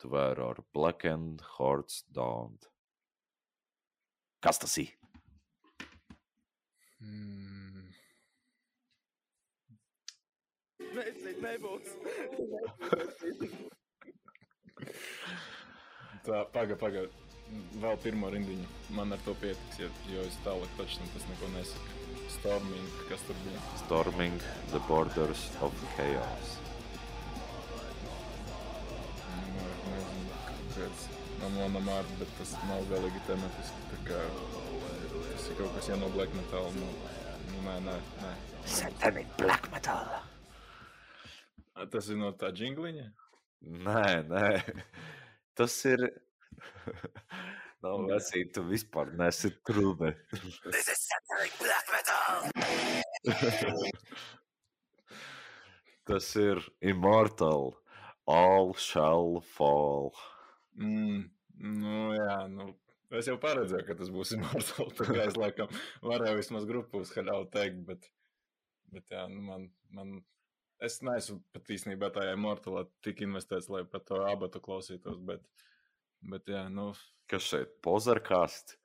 to 0.00 0.08
where 0.08 0.40
our 0.40 0.56
blackened 0.74 1.40
hearts 1.58 2.02
dawned. 2.12 2.66
Kas 4.42 4.58
tas 4.58 4.78
ir? 4.78 4.88
Mm. 7.00 7.94
Tā, 16.26 16.44
paga, 16.52 16.76
paga. 16.76 17.06
Vēl 17.78 17.96
pirmo 18.02 18.30
rindiņu. 18.34 18.66
Man 18.98 19.12
ar 19.14 19.20
to 19.24 19.34
pietiks, 19.38 19.78
jo, 19.78 19.88
jo 20.10 20.20
es 20.26 20.36
tālāk 20.44 20.70
taču 20.80 20.98
tas 21.14 21.24
neko 21.30 21.46
nesaku. 21.54 21.99
Storming, 22.38 22.88
kas 23.08 23.22
tur 23.26 23.38
bija. 23.44 23.60
Storming 23.84 24.40
the 24.72 24.80
borders 24.88 25.42
of 25.60 25.74
chaos. 25.96 26.52
Nu, 29.26 29.66
nezinu, 29.90 30.38
kāds 30.76 31.06
no 31.40 31.50
mana 31.56 31.82
mārta, 31.88 32.18
bet 32.20 32.32
tas 32.38 32.54
nav 32.68 32.84
galīgi 32.92 33.22
tematiski. 33.28 33.86
Tā 33.92 34.00
kā 34.08 34.20
tas 35.10 35.48
ir 35.50 35.58
kaut 35.60 35.74
kas 35.76 35.90
jāno 35.92 36.10
black 36.16 36.34
metal. 36.38 36.70
Nu, 36.78 36.90
nu 37.50 37.64
nē, 37.68 37.76
nē, 37.88 37.96
nē. 38.24 38.34
Satanic 38.78 39.32
black 39.40 39.70
metal. 39.74 40.12
A, 41.74 41.86
Tas 41.90 42.10
ir 42.12 42.18
no 42.20 42.32
tā 42.36 42.52
džingliņa? 42.52 43.06
Nē, 43.88 44.08
nē. 44.28 44.48
Tas 45.56 45.76
ir. 45.88 46.06
Nav 47.80 48.02
Nu, 48.02 48.10
vecīt, 48.10 48.50
tu 48.52 48.60
vispār 48.68 49.14
nesi 49.16 49.48
trūme. 49.64 50.10
Tas 50.66 50.90
ir 50.92 50.98
immortal. 56.80 57.76
All 58.26 58.74
shall 58.74 59.40
fall. 59.40 60.14
Mm, 60.78 61.30
nu, 61.58 62.14
jā, 62.14 62.48
nu. 62.52 62.74
Es 63.10 63.26
jau 63.26 63.34
paredzēju, 63.42 63.86
ka 63.88 63.96
tas 63.98 64.10
būs 64.14 64.36
immortāls. 64.36 64.94
Tā 64.98 65.06
kā 65.08 65.24
es 65.26 65.38
laikam 65.38 65.72
varēju 66.06 66.38
vismaz 66.38 66.66
grupu 66.68 67.00
uzhaļauju 67.02 67.48
teikt, 67.54 67.80
bet, 67.88 68.06
bet 68.94 69.10
jā, 69.10 69.24
nu 69.32 69.42
man, 69.48 69.66
man, 69.90 70.12
es 70.78 71.00
neesmu 71.02 71.40
pat 71.54 71.72
īstenībā 71.74 72.12
tajā 72.14 72.36
immortālā 72.38 72.84
tik 73.04 73.24
investēts, 73.26 73.70
lai 73.72 73.82
par 73.88 74.04
to 74.06 74.22
abatu 74.30 74.62
klausītos, 74.62 75.18
bet, 75.26 75.42
bet 76.22 76.54
jā, 76.54 76.68
nu, 76.70 76.92
Kas 77.30 77.50
šeit 77.50 77.74
pozarkāst? 77.82 78.76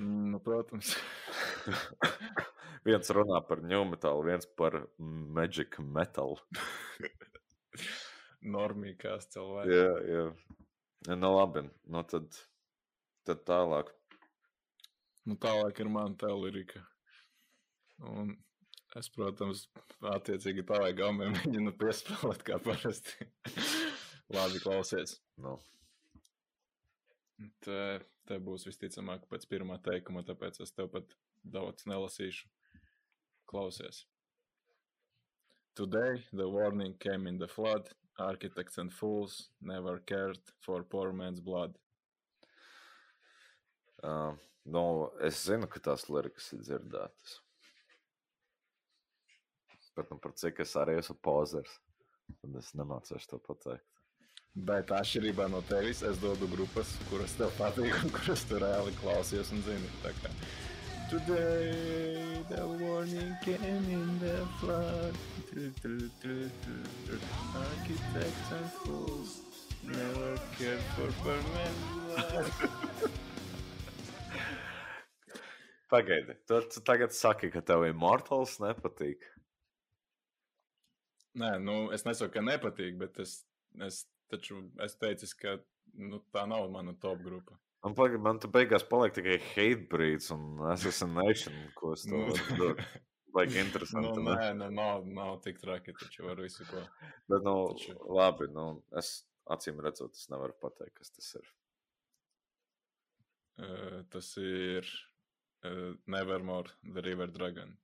nu 0.00 0.40
protams. 0.40 0.96
viens 2.86 3.12
runā 3.16 3.40
par 3.46 3.62
metal, 3.62 4.22
viens 4.26 4.46
par 4.56 4.76
magic 4.98 5.78
metal. 5.78 6.38
Normīgās 8.56 9.28
cilvēki. 9.34 9.76
Jā, 9.76 9.94
jā. 10.08 11.16
Nu, 11.16 11.32
labi. 11.36 11.64
Nu, 11.88 12.02
tad, 12.08 12.28
tad 13.28 13.44
tālāk. 13.48 13.92
Nu, 15.28 15.36
tālāk 15.36 15.80
ir 15.80 15.90
mana 15.92 16.16
tā 16.16 16.32
lirika. 16.32 16.82
Un 18.00 18.32
es, 18.96 19.10
protams, 19.12 19.66
attiecīgi 20.16 20.64
tā 20.68 20.80
vai 20.80 20.92
gaumē 20.96 21.28
mēģinu 21.34 21.74
piespēlēt 21.80 22.44
kā 22.46 22.60
parasti. 22.64 23.28
Labi, 24.36 24.62
klausies. 24.62 25.18
Nu, 25.42 25.58
Te, 27.64 28.00
te 28.28 28.36
būs 28.42 28.66
visticamāk 28.68 29.22
pēc 29.30 29.46
pirmā 29.48 29.78
teikuma, 29.84 30.20
tāpēc 30.26 30.60
es 30.60 30.74
tev 30.76 30.90
pat 30.92 31.14
daudz 31.40 31.86
nelasīšu. 31.88 32.48
Klausies. 33.50 34.04
Today 35.74 36.22
the 36.32 36.48
warning 36.48 36.94
came 37.00 37.26
in 37.26 37.38
the 37.38 37.48
flood. 37.48 37.88
Architects 38.18 38.78
and 38.78 38.92
fools 38.92 39.48
never 39.60 39.98
cared 39.98 40.38
for 40.60 40.82
poor 40.82 41.12
man's 41.12 41.40
blood. 41.40 41.74
uh, 44.02 44.32
Nu, 44.64 45.10
es 45.24 45.40
zinu, 45.46 45.66
ka 45.66 45.80
tās 45.82 46.04
lirikas 46.12 46.50
ir 46.54 46.60
dzirdētas. 46.66 47.38
Bet, 49.96 50.10
nu, 50.12 50.18
par 50.22 50.34
cik 50.38 50.60
es 50.62 50.76
arī 50.78 50.98
esmu 51.00 51.16
pozers, 51.24 51.72
tad 52.42 52.58
es 52.60 52.70
nemācīšu 52.78 53.32
to 53.32 53.40
pateikt. 53.48 53.86
Bet 54.54 54.92
atšķirībā 54.94 55.46
no 55.50 55.62
tevis, 55.66 56.02
es 56.06 56.20
dodu 56.22 56.48
grupas, 56.50 56.92
kuras 57.10 57.34
tev 57.38 57.50
patīk 57.58 57.96
un 58.04 58.12
kuras 58.14 58.44
tu 58.46 58.58
reāli 58.62 58.94
klausies 59.00 59.52
un 59.54 59.62
zini. 59.66 59.90
Today 61.10 62.38
the 62.48 62.66
warning 62.78 63.36
came 63.42 63.60
in 63.64 64.18
the 64.20 64.46
flood. 64.60 65.14
Architects 67.56 68.52
and 68.52 68.70
fools 68.70 69.40
never 69.82 70.38
cared 70.56 70.78
for 70.94 71.10
permanent. 71.24 71.76
Pagaidi, 75.90 76.34
tu, 76.46 76.60
tu 76.70 76.80
tagad 76.80 77.12
saki, 77.12 77.50
ka 77.50 77.60
tev 77.60 77.82
Immortals 77.90 78.58
nepatīk. 78.62 79.26
Nē, 81.34 81.58
nu, 81.58 81.90
es 81.90 82.06
nesaku, 82.06 82.36
ka 82.36 82.44
nepatīk, 82.46 82.94
bet 83.02 83.18
es, 83.18 83.42
es 83.82 84.04
taču 84.30 84.62
es 84.86 84.94
teicu, 84.94 85.26
ka 85.42 85.56
nu, 85.98 86.22
tā 86.30 86.46
nav 86.46 86.70
mana 86.70 86.94
top 87.02 87.18
grupa. 87.26 87.58
Un 87.86 87.94
pagaidi, 87.96 88.20
man 88.20 88.38
tu 88.42 88.48
beigās 88.52 88.82
paliek 88.84 89.14
tikai 89.16 89.38
Hatebreeds 89.54 90.30
un 90.34 90.58
Assassination, 90.68 91.54
ko 91.78 91.94
es 91.96 92.02
tev 92.04 92.26
varu 92.28 92.56
dot. 92.60 92.82
Vajag 93.32 93.52
Nu, 93.54 93.60
interesanti. 93.62 94.22
ne? 94.26 94.32
nē, 94.34 94.48
nu, 94.58 94.68
nav, 94.74 95.04
nav 95.06 95.36
tik 95.44 95.60
traki, 95.62 95.94
taču 95.96 96.24
var 96.26 96.40
visu 96.42 96.64
ko. 96.66 96.82
Bet, 97.30 97.44
nu, 97.46 97.54
Taču- 97.72 97.94
labi, 98.18 98.48
nu, 98.52 98.64
es 98.98 99.12
acīm 99.54 99.78
redzot, 99.84 100.18
es 100.18 100.26
nevaru 100.32 100.56
pateikt, 100.60 100.96
kas 100.98 101.14
tas 101.14 101.28
ir. 101.38 101.46
Uh, 103.60 104.00
tas 104.10 104.32
ir 104.40 104.88
uh, 105.68 105.94
Nevermore, 106.10 106.74
The 106.82 107.04
River 107.06 107.30
Dragon. 107.30 107.76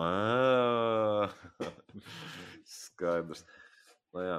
Ā, 0.00 1.28
Skaidrs. 2.78 3.44
Nu, 4.14 4.22
jā. 4.24 4.38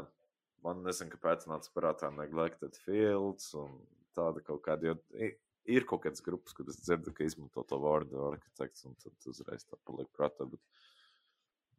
Man 0.66 0.82
nezinu, 0.84 1.14
kāpēc 1.14 1.46
nāca 1.52 1.72
prātā 1.78 2.10
Neglected 2.18 2.76
Fields 2.84 3.52
un 3.60 3.78
tāda 4.18 4.44
kaut 4.46 4.64
kāda. 4.66 4.92
Jo 4.92 5.30
ir 5.68 5.86
kaut 5.88 6.04
kādas 6.06 6.24
grupas, 6.24 6.56
kuras 6.56 6.80
dzirdu, 6.80 7.14
ka 7.16 7.28
izmanto 7.28 7.64
to 7.68 7.80
vārdu 7.84 8.22
arhitekts, 8.32 8.86
un 8.88 8.96
tad 9.02 9.30
uzreiz 9.30 9.68
tā 9.68 9.80
paliek 9.88 10.10
prātā. 10.16 10.48
Bet, 10.50 10.64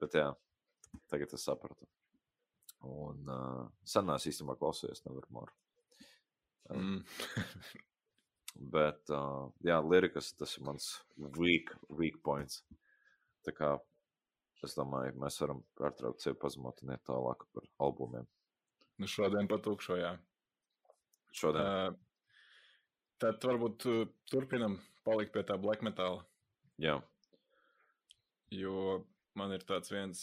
bet 0.03 0.17
jā, 0.21 0.29
tagad 1.13 1.35
es 1.35 1.47
sapratu. 1.49 1.89
Un 2.87 3.31
uh, 3.33 3.65
senās 3.89 4.29
īstenībā 4.31 4.59
klausījos 4.61 5.03
Nevermore. 5.07 5.55
Mm. 6.71 7.03
Bet, 8.75 9.05
uh, 9.15 9.49
jā, 9.63 9.77
lirikas 9.87 10.33
tas 10.35 10.57
ir 10.59 10.65
mans 10.67 10.89
weak, 11.39 11.71
weak 11.95 12.17
points. 12.27 12.63
Tā 13.47 13.55
kā 13.55 13.77
es 14.67 14.75
domāju, 14.75 15.15
mēs 15.23 15.37
varam 15.43 15.61
pārtraukt 15.79 16.25
sevi 16.25 16.39
pazemot 16.43 16.83
un 16.83 16.91
iet 16.95 17.05
tālāk 17.07 17.45
par 17.55 17.69
albumiem. 17.87 18.27
nu, 18.99 19.07
šodien 19.07 19.47
patukšo, 19.51 19.99
jā. 20.01 20.17
Šodien. 21.39 21.63
Uh, 21.63 22.08
tad 23.23 23.45
varbūt 23.45 23.87
uh, 23.91 24.03
turpinam 24.31 24.79
palikt 25.07 25.35
pie 25.35 25.45
tā 25.47 25.57
black 25.61 25.85
metāla, 25.87 26.25
Jā, 26.79 27.01
jo 28.55 29.01
man 29.39 29.51
ir 29.57 29.65
tāds 29.67 29.91
viens 29.91 30.21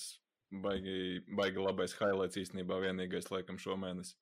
baigi, 0.63 1.19
baigi 1.35 1.59
labais 1.59 1.95
highlights 1.99 2.39
īstenībā 2.39 2.77
vienīgais, 2.79 3.27
laikam, 3.33 3.59
šomēnes. 3.59 4.13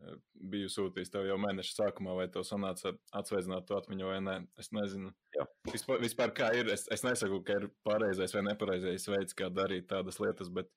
Uh, 0.00 0.16
Biju 0.54 0.70
sūtījis 0.72 1.12
tev 1.12 1.28
jau 1.28 1.36
mēneša 1.40 1.76
sākumā, 1.76 2.14
vai 2.16 2.26
tev 2.32 2.46
sanāca 2.48 2.94
atsveicināt 3.20 3.68
to 3.68 3.76
atmiņu 3.76 4.08
vai 4.08 4.22
nē. 4.24 4.38
Es 4.60 4.72
nezinu. 4.72 5.12
Jā. 5.36 5.44
Vispār, 5.68 6.00
vispār 6.00 6.32
kā 6.36 6.48
ir, 6.56 6.72
es, 6.72 6.86
es 6.92 7.04
nesaku, 7.04 7.42
ka 7.44 7.58
ir 7.60 7.68
pareizais 7.84 8.32
vai 8.36 8.46
nepareizais 8.48 9.08
veids, 9.12 9.36
kā 9.36 9.50
darīt 9.52 9.90
tādas 9.92 10.20
lietas, 10.22 10.48
bet 10.48 10.72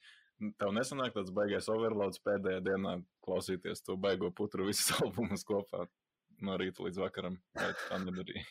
tev 0.60 0.76
nesanāk 0.76 1.16
tāds 1.16 1.32
baigais 1.36 1.72
overloads 1.72 2.20
pēdējā 2.28 2.60
dienā 2.68 2.98
klausīties 3.26 3.88
to 3.88 3.96
baigo 3.96 4.34
putru 4.36 4.68
visus 4.68 4.92
albumus 5.02 5.48
kopā 5.48 5.88
no 6.46 6.58
rīta 6.60 6.86
līdz 6.86 7.02
vakaram. 7.02 7.38
Tā 7.58 8.00
nedarīji? 8.04 8.44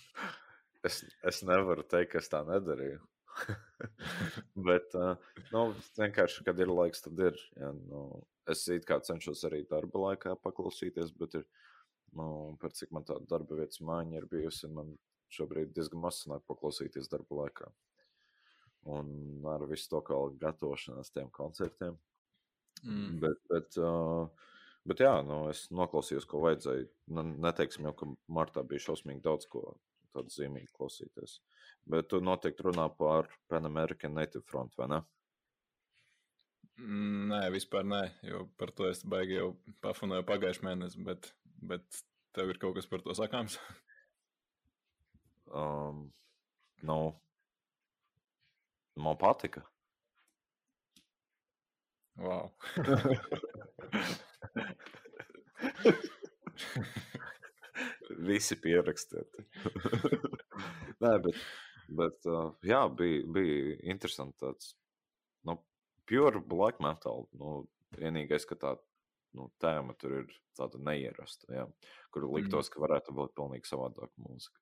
es, 0.88 1.02
es 1.26 1.42
nevaru 1.46 1.84
teikt, 1.86 2.12
ka 2.14 2.22
es 2.22 2.30
tā 2.32 2.42
nedarīju. 2.48 3.00
Bet, 4.68 4.94
uh, 4.98 5.14
nu, 5.54 5.64
vienkārši, 5.98 6.44
kad 6.46 6.60
ir 6.60 6.72
laiks, 6.72 7.04
tad 7.04 7.20
ir. 7.30 7.38
Jā, 7.58 7.70
nu, 7.90 8.04
es 8.50 8.66
it 8.72 8.86
kā 8.88 8.98
cenšos 9.04 9.44
arī 9.48 9.62
darba 9.70 10.06
laikā 10.08 10.34
paklausīties, 10.42 11.12
bet 11.20 11.36
ir, 11.38 11.46
nu, 12.18 12.26
par 12.60 12.74
cik 12.76 12.90
man 12.96 13.06
tāda 13.06 13.28
darba 13.30 13.60
vietas 13.60 13.80
mājiņa 13.86 14.18
ir 14.18 14.26
bijusi, 14.32 14.70
man 14.74 14.96
šobrīd 15.30 15.70
diezgan 15.76 16.02
maz 16.02 16.24
sanāk 16.24 16.42
paklausīties 16.50 17.10
darba 17.12 17.44
laikā. 17.44 17.70
Un 18.90 19.44
ar 19.52 19.66
visu 19.70 19.90
to 19.92 20.00
kā 20.04 20.18
gatavošanās 20.40 21.12
tiem 21.14 21.28
koncertiem. 21.36 21.98
Mm. 22.82 23.18
Bet, 23.22 23.42
bet, 23.52 23.76
uh, 23.78 24.48
bet 24.90 25.04
jā, 25.04 25.12
nu, 25.26 25.44
es 25.52 25.68
noklausījos, 25.74 26.26
ko 26.28 26.42
vajadzēja. 26.44 26.88
Nu, 27.14 27.24
neteiksim 27.46 27.86
jau, 27.88 27.94
ka 27.96 28.10
martā 28.40 28.64
bija 28.66 28.88
šausmīgi 28.88 29.22
daudz 29.24 29.46
ko 29.50 29.76
tādu 30.14 30.34
zīmīgu 30.34 30.72
klausīties. 30.74 31.38
Bet 31.90 32.10
tu 32.10 32.20
noteikti 32.24 32.66
runā 32.66 32.88
par 32.98 33.30
Pan 33.50 33.68
American 33.68 34.16
Native 34.18 34.44
Front, 34.50 34.74
vai 34.78 34.90
ne? 34.90 35.00
Nē, 36.80 37.42
vispār 37.52 37.84
nē, 37.84 38.02
jo 38.24 38.46
par 38.58 38.72
to 38.76 38.88
es 38.88 39.02
baigi 39.04 39.36
jau 39.36 39.50
pafunēju 39.84 40.24
pagājušajā 40.28 40.66
mēnesī, 40.66 41.02
bet, 41.04 41.28
bet 41.60 42.02
tev 42.36 42.52
ir 42.52 42.60
kaut 42.62 42.78
kas 42.78 42.88
par 42.88 43.04
to 43.04 43.16
sakāms. 43.16 43.58
Um, 45.50 46.06
nu, 46.86 46.96
man 48.96 49.16
patika. 49.20 49.64
Wow. 52.20 52.52
Visi 58.28 58.56
pierakstīti. 58.60 59.46
Nē, 61.00 61.12
bet, 61.24 61.36
bet 61.96 62.28
jā, 62.66 62.82
bija, 62.92 63.24
bija 63.32 63.78
interesanti 63.94 64.36
tāds, 64.44 64.74
nu, 65.48 65.56
pure 66.10 66.40
black 66.52 66.76
metal. 66.84 67.24
Nu, 67.40 67.48
vienīgais, 67.96 68.44
ka 68.46 68.54
tā 68.60 68.70
nu, 69.38 69.48
tēma 69.62 69.94
tur 69.98 70.12
ir 70.20 70.28
tāda 70.58 70.78
neierasta, 70.90 71.44
jā, 71.54 71.64
kur 72.12 72.22
liktos, 72.34 72.66
ka 72.70 72.82
varētu 72.82 73.14
būt 73.16 73.30
pilnīgi 73.38 73.70
savādāka 73.70 74.14
mūzika. 74.26 74.58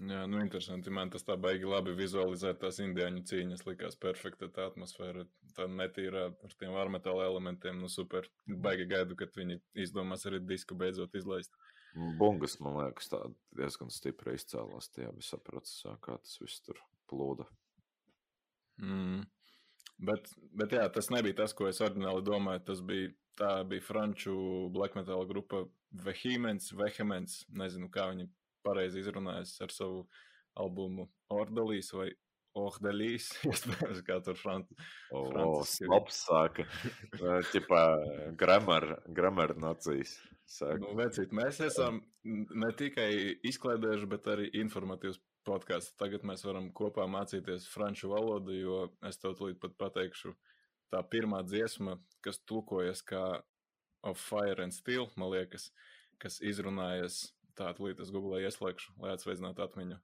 Jā, 0.00 0.22
nu 0.32 0.38
interesanti. 0.40 0.92
Man 0.96 1.10
tas 1.12 1.26
tā 1.28 1.34
baigi 1.36 1.68
labi 1.68 1.92
vizualizēt 1.92 2.62
tās 2.62 2.78
indiāņu 2.80 3.24
cīņas. 3.28 3.66
Likās 3.66 3.98
perfekta 4.00 4.48
tā 4.48 4.70
atmosfēra. 4.70 5.26
Tā 5.56 5.66
netīra 5.68 6.30
ar 6.30 6.54
tiem 6.56 6.72
varmetāla 6.72 7.26
elementiem. 7.28 7.82
Nu 7.82 7.90
super. 7.92 8.28
Baigi 8.48 8.88
gaidu, 8.88 9.18
kad 9.20 9.36
viņi 9.36 9.58
izdomās 9.84 10.24
arī 10.30 10.40
disku 10.40 10.78
beidzot 10.78 11.18
izlaist. 11.20 11.52
Bungas, 12.20 12.56
man 12.62 12.78
liekas, 12.78 13.10
tā 13.10 13.20
diezgan 13.58 13.90
stipri 13.92 14.36
izcēlās 14.38 14.88
tajā 14.94 15.10
visā 15.16 15.40
procesā, 15.42 15.96
kā 16.04 16.16
tas 16.22 16.38
viss 16.40 16.62
tur 16.64 16.78
plūda. 17.10 17.48
Mm. 18.80 19.26
Bet, 20.00 20.30
bet 20.56 20.72
jā, 20.78 20.86
tas 20.94 21.10
nebija 21.12 21.42
tas, 21.42 21.52
ko 21.52 21.68
es 21.68 21.82
ordināli 21.84 22.24
domāju. 22.24 22.64
Tas 22.70 22.80
bija, 22.80 23.12
tā 23.36 23.52
bija 23.68 23.84
franču 23.84 24.34
black 24.72 24.96
metal 24.96 25.26
grupa 25.28 25.66
Vehemens, 26.06 26.70
Vehemens. 26.72 27.42
Nezinu, 27.52 27.90
kā 27.92 28.08
viņi 28.14 28.30
pareizi 28.66 29.02
izrunājas 29.02 29.56
ar 29.64 29.72
savu 29.74 30.04
albumu 30.60 31.08
Ordalīs 31.32 31.92
vai 31.94 32.10
Ohdalīs. 32.58 33.30
Iespējams, 33.46 34.02
kā 34.08 34.18
tur 34.26 34.38
franču. 34.38 34.74
O, 35.12 35.22
o 35.22 35.24
Franciski. 35.30 35.86
slaps 35.86 36.20
sāka. 36.26 36.66
Tipā 37.52 37.82
grammar, 38.38 38.88
grammar 39.06 39.54
nācijas. 39.58 40.16
Saka. 40.50 40.80
Nu, 40.82 40.96
vecīt, 40.98 41.30
mēs 41.36 41.60
esam 41.62 42.00
ne 42.26 42.70
tikai 42.74 43.10
izklaidējuši, 43.46 44.08
bet 44.10 44.26
arī 44.32 44.48
informatīvs 44.58 45.20
podkāsts. 45.46 45.94
Tagad 46.00 46.26
mēs 46.26 46.42
varam 46.46 46.72
kopā 46.74 47.06
mācīties 47.10 47.68
franču 47.70 48.10
valodu, 48.10 48.56
jo 48.58 48.80
es 49.06 49.20
tev 49.22 49.36
tūlīt 49.38 49.60
pat 49.62 49.76
pateikšu, 49.78 50.34
tā 50.90 51.04
pirmā 51.06 51.44
dziesma, 51.46 52.00
kas 52.24 52.42
tulkojas 52.50 53.04
kā 53.06 53.24
Of 54.10 54.18
Fire 54.18 54.64
and 54.64 54.74
Steel, 54.74 55.06
man 55.20 55.30
liekas, 55.36 55.70
kas 56.18 56.40
izrunājas 56.42 57.28
tā, 57.60 57.70
tūlīt 57.76 58.00
es 58.02 58.12
googlē 58.14 58.40
ieslēgšu, 58.46 58.96
lai 59.02 59.14
atsveicinātu 59.14 59.64
atmiņu. 59.66 60.00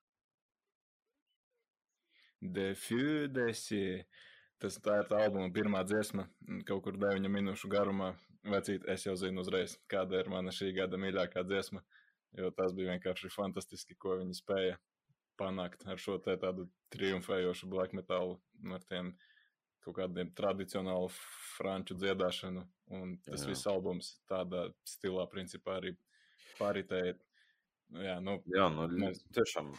De 2.57 2.75
Feu 2.77 3.27
de 3.33 3.53
Sie. 3.57 4.05
Tas 4.61 4.79
tā 4.81 5.01
ir 5.03 5.09
tā 5.11 5.19
albuma 5.27 5.51
pirmā 5.53 5.83
dziesma, 5.85 6.25
mm, 6.47 6.63
kaut 6.69 6.83
kur 6.87 6.97
9 7.01 7.29
minūšu 7.29 7.69
garumā. 7.73 8.15
Vecīt, 8.47 8.87
es 8.89 9.05
jau 9.05 9.13
zinu 9.19 9.43
uzreiz, 9.43 9.75
kāda 9.91 10.23
ir 10.23 10.31
mana 10.33 10.53
šī 10.55 10.71
gada 10.77 10.97
mīļākā 11.01 11.43
dziesma, 11.45 11.83
jo 12.39 12.51
tas 12.57 12.73
bija 12.77 12.95
vienkārši 12.95 13.33
fantastiski, 13.35 13.97
ko 13.99 14.17
viņi 14.21 14.39
spēja 14.39 14.79
panākt 15.37 15.83
ar 15.91 16.01
šo 16.01 16.17
te 16.23 16.37
tādu 16.41 16.69
triumfējošu 16.95 17.69
black 17.69 17.93
metalu, 17.97 18.39
ar 18.73 18.85
tiem 18.89 19.13
kaut 19.85 19.99
kādiem 19.99 20.31
tradicionālu 20.39 21.11
franču 21.57 21.99
dziedāšanu, 21.99 22.65
un 22.97 23.17
tas 23.27 23.45
Jā. 23.45 23.51
viss 23.51 23.69
albums 23.71 24.15
tādā 24.31 24.69
stilā 24.89 25.27
principā 25.31 25.81
arī 25.81 25.93
paritēja. 26.59 27.19
Jā, 27.95 28.19
nu, 28.21 28.41
Jā, 28.51 28.67
nu, 28.73 28.89
Mēs- 28.89 29.23
tiešām 29.33 29.71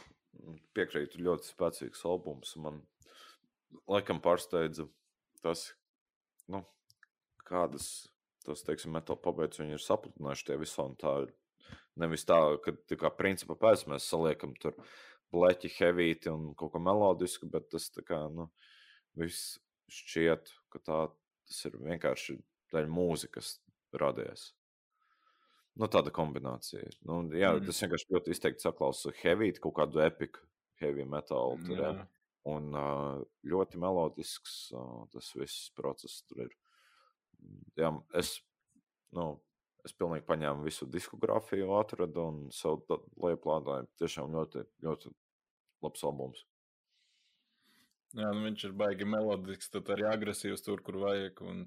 piekrītu. 0.73 1.19
Ļoti 1.19 1.51
spēcīgs 1.51 2.05
albums. 2.05 2.55
Man 2.55 2.81
laikam 3.89 4.21
pārsteidza 4.23 4.87
tas, 5.43 5.73
nu, 6.47 6.63
kādas 7.45 8.07
tos, 8.45 8.63
teiksim, 8.63 8.93
metāla 8.95 9.19
pabeigts 9.21 9.59
viņi 9.59 9.75
ir 9.75 9.83
sapludinājuši 9.83 10.45
tie 10.47 10.57
visi. 10.57 10.87
Tā 11.01 11.27
nevis 11.99 12.25
tā, 12.25 12.39
ka 12.63 12.71
tā 12.87 12.97
kā 12.99 13.11
principā 13.11 13.57
pēc 13.59 13.85
mēs 13.91 14.07
saliekam 14.07 14.53
tur 14.55 14.77
bleķi, 15.33 15.73
heavīti 15.79 16.31
un 16.31 16.53
kaut 16.55 16.71
ko 16.71 16.79
melodisku, 16.79 17.49
bet 17.51 17.69
tas 17.69 17.89
tā 17.91 18.03
kā, 18.07 18.21
nu, 18.31 18.49
viss 19.19 19.57
šķiet, 19.91 20.53
ka 20.71 20.79
tā 20.79 20.99
tas 21.47 21.65
ir 21.67 21.77
vienkārši 21.79 22.37
dēļ 22.73 22.87
mūzikas 22.91 23.57
radies. 23.93 24.53
Nu, 25.77 25.85
tāda 25.93 26.09
kombinācija. 26.13 26.89
Nu, 27.05 27.21
jā, 27.37 27.51
Mm. 27.53 27.61
mm. 27.61 27.65
tas 27.69 27.81
vienkārši 27.83 28.13
ļoti 28.15 28.33
izteikti 28.33 28.65
saklausa 28.65 29.13
heavy, 29.21 29.51
kaut 29.61 29.75
kādu 29.77 30.01
epiku, 30.01 30.41
heavy 30.81 31.05
metālu. 31.05 31.59
Tur, 31.65 31.77
jā. 31.77 31.91
jā. 31.99 32.07
Un 32.47 32.71
uh, 32.79 33.19
ļoti 33.43 33.79
melodisks 33.83 34.71
uh, 34.71 35.03
tas 35.11 35.33
viss 35.35 35.69
process 35.75 36.21
tur 36.29 36.45
ir. 36.45 36.53
Jā, 37.77 37.91
es, 38.17 38.37
nu, 39.13 39.27
es 39.85 39.93
pilnīgi 39.93 40.25
paņēmu 40.25 40.65
visu 40.65 40.87
diskogrāfiju, 40.89 41.69
atradu 41.77 42.23
un 42.31 42.39
savu 42.55 43.01
lejuplādēju. 43.27 43.91
Tiešām 43.99 44.33
ļoti, 44.33 44.63
ļoti 44.87 45.11
labs 45.85 46.05
albums. 46.07 46.45
Jā, 48.15 48.31
nu 48.31 48.47
viņš 48.47 48.63
ir 48.69 48.73
baigi 48.79 49.05
melodisks, 49.05 49.69
tad 49.73 49.91
arī 49.93 50.07
agresīvs 50.09 50.63
tur, 50.65 50.81
kur 50.81 50.97
vajag. 51.03 51.43
Un 51.43 51.65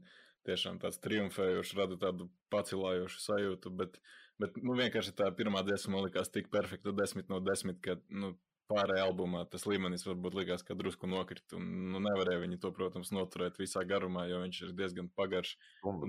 tiešām 0.49 0.81
tāds 0.83 1.01
triumfējošs, 1.05 1.75
rada 1.79 1.99
tādu 2.01 2.29
pacilājošu 2.53 3.23
sajūtu. 3.25 3.73
Bet, 3.81 3.99
bet 4.41 4.57
nu, 4.61 4.77
vienkārši 4.79 5.15
tā 5.19 5.31
pirmā 5.37 5.65
dziesma 5.67 5.97
man 5.97 6.07
likās 6.09 6.33
tik 6.33 6.51
perfekta, 6.53 6.95
desmit 6.97 7.31
no 7.33 7.41
desmit, 7.45 7.81
ka 7.85 7.99
nu, 8.09 8.35
pārējā 8.71 9.07
albumā 9.09 9.45
tas 9.51 9.67
līmenis 9.67 10.07
varbūt 10.07 10.37
likās, 10.39 10.65
ka 10.67 10.77
drusku 10.79 11.09
nokrita. 11.11 11.59
Nu, 11.61 12.03
nevarēja 12.03 12.45
viņi 12.45 12.61
to, 12.63 12.73
protams, 12.77 13.13
noturēt 13.15 13.59
visā 13.61 13.83
garumā, 13.89 14.27
jo 14.31 14.43
viņš 14.45 14.61
ir 14.67 14.77
diezgan 14.79 15.11
pagaršs. 15.19 15.57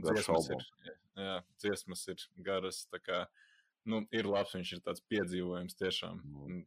Dziesmas 0.06 0.52
ir, 0.54 0.68
jā, 1.18 1.40
dziesmas 1.64 2.06
ir 2.14 2.28
garas. 2.50 2.84
Kā, 3.06 3.24
nu, 3.90 4.04
ir 4.14 4.30
labs, 4.30 4.54
viņš 4.58 4.76
ir 4.78 4.86
tāds 4.86 5.04
piedzīvojums 5.12 5.80
tiešām. 5.82 6.22
Mm. 6.22 6.62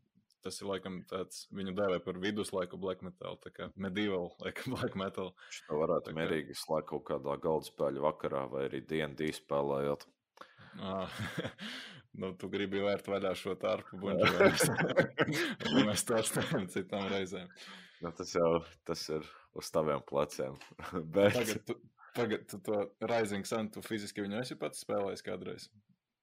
Tas 0.45 0.59
ir 0.61 0.69
laikam 0.69 0.99
tāds, 1.09 1.47
viņu 1.57 1.73
dēvē 1.79 1.99
par 2.05 2.19
viduslaiku 2.21 2.77
black 2.81 3.01
metal, 3.07 3.39
tā 3.41 3.49
kā 3.55 3.71
medieval 3.81 4.31
laikam 4.45 4.75
black 4.77 4.97
metal. 5.01 5.31
To 5.71 5.79
varētu 5.81 6.13
kā- 6.13 6.19
mierīgi 6.21 6.57
slēgt 6.61 6.91
kaut 6.93 7.07
kādā 7.09 7.39
galda 7.41 7.69
spēļu 7.71 8.05
vakarā 8.05 8.45
vai 8.53 8.67
arī 8.69 8.83
DND 8.85 9.31
spēlējot. 9.39 10.05
Ah, 10.85 11.09
nu, 12.21 12.33
tu 12.37 12.51
gribi 12.53 12.83
vērt 12.85 13.07
vaļā 13.09 13.33
šo 13.39 13.55
tārpu 13.63 14.01
buļbuļsāļu. 14.03 15.09
Un 15.73 15.89
mēs 15.89 16.05
to 16.09 16.21
stāstām 16.27 16.69
citām 16.73 17.09
reizēm. 17.13 17.49
Nu, 18.05 18.11
tas 18.13 18.35
jau 18.37 18.51
tas 18.85 19.01
ir 19.15 19.25
uz 19.57 19.71
taviem 19.73 20.03
pleciem. 20.05 20.57
Bet, 21.15 21.39
Tagad, 21.39 21.63
tu, 21.71 21.79
tagad 22.19 22.45
tu 22.51 22.59
to 22.67 22.83
Rising 23.09 23.47
Sun, 23.49 23.71
tu 23.73 23.81
fiziski 23.87 24.27
viņu 24.27 24.43
esi 24.43 24.59
pats 24.61 24.83
spēlējis 24.85 25.25
kādreiz. 25.25 25.71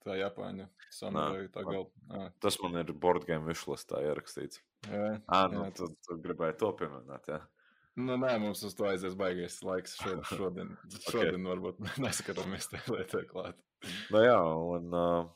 Tā 0.02 0.16
Japāņu 0.18 0.66
samuraju 0.89 1.49
tā 1.54 1.64
galva. 1.68 1.89
Ah, 2.10 2.30
tas 2.41 2.58
man 2.64 2.80
ir 2.82 2.93
board 2.97 3.28
game 3.28 3.45
wishlistā 3.45 4.02
ierakstīts. 4.08 4.62
jā, 4.88 5.10
Ah, 5.28 5.45
nu, 5.52 5.66
jā, 5.68 5.76
tu, 5.78 5.89
tu 6.08 6.18
gribēji 6.24 6.58
to 6.62 6.72
pieminēt, 6.80 7.30
jā. 7.30 7.41
Nu, 7.99 8.16
nē, 8.16 8.38
mums 8.39 8.64
uz 8.64 8.74
to 8.78 8.88
aizies 8.88 9.18
baigais 9.20 9.60
laiks. 9.68 9.97
Šodien, 10.02 10.24
šodien, 10.32 10.72
šodien 11.06 11.45
varbūt 11.52 11.84
neskaramies 12.06 12.72
tajā 12.72 12.95
lietā 12.95 13.22
klāt. 13.30 13.60
Nu, 14.14 14.24
jā, 14.24 14.38
un 14.78 14.95
uh, 14.95 15.30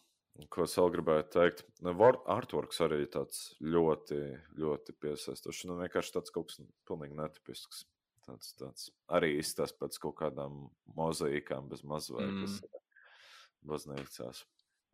ko 0.53 0.65
es 0.65 0.75
vēl 0.79 0.93
gribēju 0.95 1.27
teikt, 1.35 1.65
nu, 1.85 1.93
var- 1.99 2.21
artworks 2.31 2.81
arī 2.85 3.03
tāds 3.11 3.49
ļoti, 3.63 4.21
ļoti 4.61 4.95
piesaistošs. 5.03 5.65
Nu, 5.69 5.77
vienkārši 5.83 6.15
tāds 6.17 6.33
kaut 6.33 6.49
kas 6.51 6.63
pilnīgi 6.87 7.19
netipisks. 7.19 7.85
Tāds, 8.25 8.55
tāds 8.57 8.89
arī 9.13 9.35
izstāsta 9.37 9.77
pēc 9.83 9.99
kaut 10.01 10.15
kādām 10.23 10.63
mozaīkām 10.97 11.67
bez 11.69 11.83
mazvaigas 11.85 12.57
mm. 12.63 12.79
baznīcās. 13.69 14.41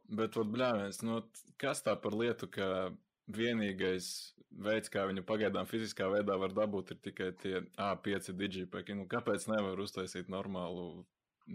Bet, 0.10 0.36
vat, 0.36 0.50
bļāviens, 0.52 1.02
nu, 1.08 1.22
kas 1.62 1.84
tā 1.86 1.96
par 2.00 2.16
lietu, 2.18 2.50
ka 2.52 2.92
vienīgais 3.32 4.34
veids, 4.52 4.92
kā 4.92 5.06
viņu 5.08 5.24
pagaidām 5.28 5.68
fiziskā 5.70 6.10
veidā 6.12 6.36
var 6.42 6.52
dabūt, 6.56 6.92
ir 6.92 7.00
tikai 7.06 7.30
tie 7.40 7.62
A5 7.80 8.34
digipeki. 8.36 8.98
Nu, 8.98 9.08
kāpēc 9.12 9.48
nevar 9.48 9.80
uztaisīt 9.80 10.32
normālu 10.32 11.06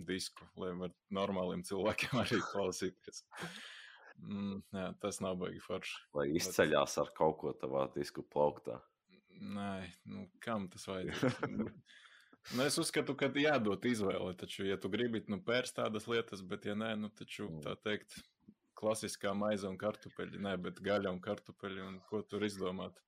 disku, 0.06 0.46
lai 0.56 0.72
var 0.78 0.94
normāliem 1.12 1.64
cilvēkiem 1.68 2.16
arī 2.24 2.40
klausīties? 2.52 3.24
Mm, 4.16 4.62
jā, 4.72 4.88
tas 5.02 5.20
nav 5.20 5.36
baigi 5.42 5.60
forši. 5.60 5.98
Vai 6.16 6.30
izceļās 6.38 6.96
ar 7.02 7.12
kaut 7.16 7.36
ko 7.42 7.52
tavā 7.52 7.84
disku 7.92 8.24
plauktā? 8.24 8.80
Nē, 9.36 9.90
nu, 10.08 10.30
kam 10.40 10.70
tas? 10.72 10.88
Nu, 10.88 11.68
Nu, 12.54 12.62
es 12.62 12.76
uzskatu, 12.78 13.16
ka 13.18 13.26
jādod 13.34 13.82
izvēle. 13.90 14.30
Taču, 14.38 14.62
ja 14.68 14.76
tu 14.78 14.86
gribi, 14.92 15.18
nu, 15.26 15.40
pērst 15.42 15.80
tādas 15.80 16.06
lietas, 16.06 16.44
bet, 16.46 16.68
ja 16.68 16.76
nē, 16.78 16.92
nu, 17.00 17.08
taču 17.10 17.48
Mm. 17.50 17.62
tā 17.64 17.74
teikt, 17.82 18.20
klasiskā 18.76 19.32
maize 19.36 19.68
un 19.68 19.78
kartupeļi, 19.80 20.40
nē, 20.46 20.56
bet 20.62 20.80
gaļa 20.84 21.12
un 21.14 21.20
kartupeļi, 21.24 21.82
un 21.86 22.00
ko 22.08 22.22
tur 22.22 22.44
izdomāt. 22.46 22.98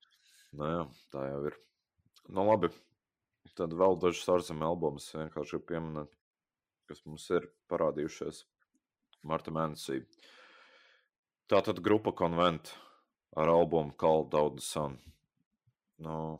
Jā, 0.56 0.84
tā 1.12 1.24
jau 1.28 1.40
ir. 1.50 1.58
Nu, 2.28 2.44
labi. 2.48 2.70
Tad 3.56 3.72
vēl 3.74 3.96
dažas 4.00 4.28
ārzemju 4.30 4.66
albumus 4.66 5.08
vienkārši 5.16 5.56
ir 5.56 5.64
pieminēt, 5.68 6.12
kas 6.88 7.00
mums 7.06 7.24
ir 7.34 7.48
parādījušies 7.72 8.44
marta 9.26 9.52
mēnesī. 9.54 10.02
Tātad 11.48 11.80
grupa 11.84 12.12
Convent 12.12 12.74
ar 13.36 13.48
albumu 13.48 13.96
Call 13.96 14.28
Out 14.36 14.58
the 14.58 14.64
Sun. 14.64 14.98
Nu, 16.04 16.38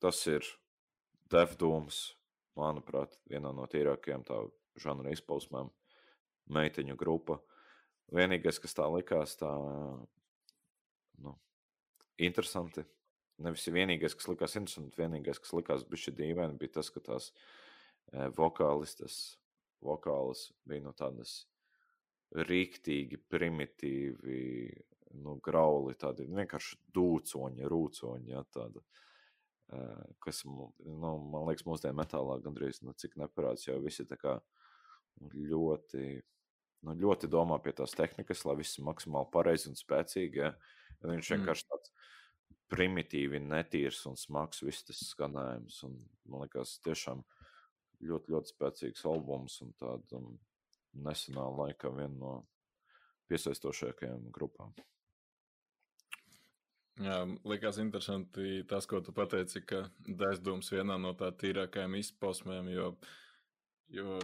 tas 0.00 0.22
ir 0.30 0.46
Devdūms, 1.30 1.98
manuprāt, 2.56 3.18
viena 3.26 3.50
no 3.52 3.66
tīrākajām 3.66 4.22
tā 4.26 4.38
žanra 4.80 5.10
izpausmēm. 5.14 5.72
Meiteņu 6.54 6.94
grupa. 6.96 7.40
Vienīgais, 8.14 8.60
kas 8.62 8.76
tā 8.76 8.86
likās, 8.92 9.34
tā 9.40 9.50
nu, 11.22 11.32
interesanti. 12.22 12.84
Nevis 13.42 13.66
vienīgais, 13.68 14.14
kas 14.16 14.28
likās 14.30 14.54
interesanti, 14.56 14.96
vienīgais, 14.96 15.40
kas 15.42 15.52
likās 15.52 15.84
bišķi 15.90 16.14
dīvaini, 16.16 16.56
bija 16.60 16.78
tas, 16.78 16.88
ka 16.94 17.02
tās 17.04 17.32
e, 17.32 18.30
vokālistas, 18.38 19.36
vokālas 19.84 20.46
bija 20.64 20.86
no 20.86 20.94
tādas 20.96 21.42
rīktīgi, 22.46 23.18
primitīvi, 23.28 24.38
nu, 25.20 25.36
grauli, 25.44 25.96
tādi 26.00 26.24
vienkārši 26.30 26.78
dūcoņi, 26.96 27.68
rūcoņi, 27.68 28.32
ja, 28.32 28.40
tāda, 28.56 28.80
e, 29.68 29.82
kas, 30.24 30.44
nu, 30.48 30.70
man 30.86 31.50
liekas, 31.50 31.66
mūsdienu 31.68 32.00
metālā 32.00 32.38
gandrīz, 32.46 32.80
nu, 32.86 32.96
cik 32.96 33.18
neparāds, 33.20 33.66
jau 33.68 33.76
visi 33.84 34.08
tā 34.08 34.16
kā 34.22 34.38
nu, 35.20 35.28
ļoti, 35.52 36.06
nu, 36.84 36.94
ļoti 36.94 37.30
domā 37.32 37.58
pie 37.62 37.72
tās 37.76 37.94
tehnikas, 37.96 38.44
lai 38.44 38.56
viss 38.60 38.80
maksimāli 38.84 39.30
pareizi 39.32 39.70
un 39.70 39.78
spēcīgi, 39.78 40.42
ja, 40.42 40.52
ja 41.00 41.12
viņš 41.12 41.30
Mm. 41.30 41.38
vienkārši 41.38 41.68
tāds 41.70 41.92
primitīvi, 42.72 43.40
netīrs 43.40 44.02
un 44.10 44.16
smags 44.18 44.62
viss 44.66 44.84
tas 44.84 45.00
skanējums, 45.12 45.82
un 45.86 45.96
man 46.26 46.44
liekas, 46.44 46.80
tiešām 46.84 47.22
ļoti, 48.02 48.32
ļoti 48.34 48.52
spēcīgs 48.52 49.06
albums 49.06 49.60
un 49.62 49.72
tāda 49.78 50.18
um, 50.18 50.34
nesenā 50.92 51.46
laikā 51.60 51.92
viena 51.94 52.16
no 52.18 52.34
piesaistošākajām 53.30 54.30
grupām. 54.34 54.74
Jā, 56.96 57.18
likās 57.44 57.76
interesanti 57.78 58.62
tas, 58.68 58.86
ko 58.88 59.02
tu 59.04 59.12
pateici, 59.12 59.60
ka 59.68 59.82
Dēsdūms 60.06 60.70
vienā 60.72 60.96
no 60.96 61.12
tā 61.18 61.28
tīrākajām 61.28 61.98
izpausmēm, 61.98 62.70
jo, 62.72 62.86
jo 63.92 64.16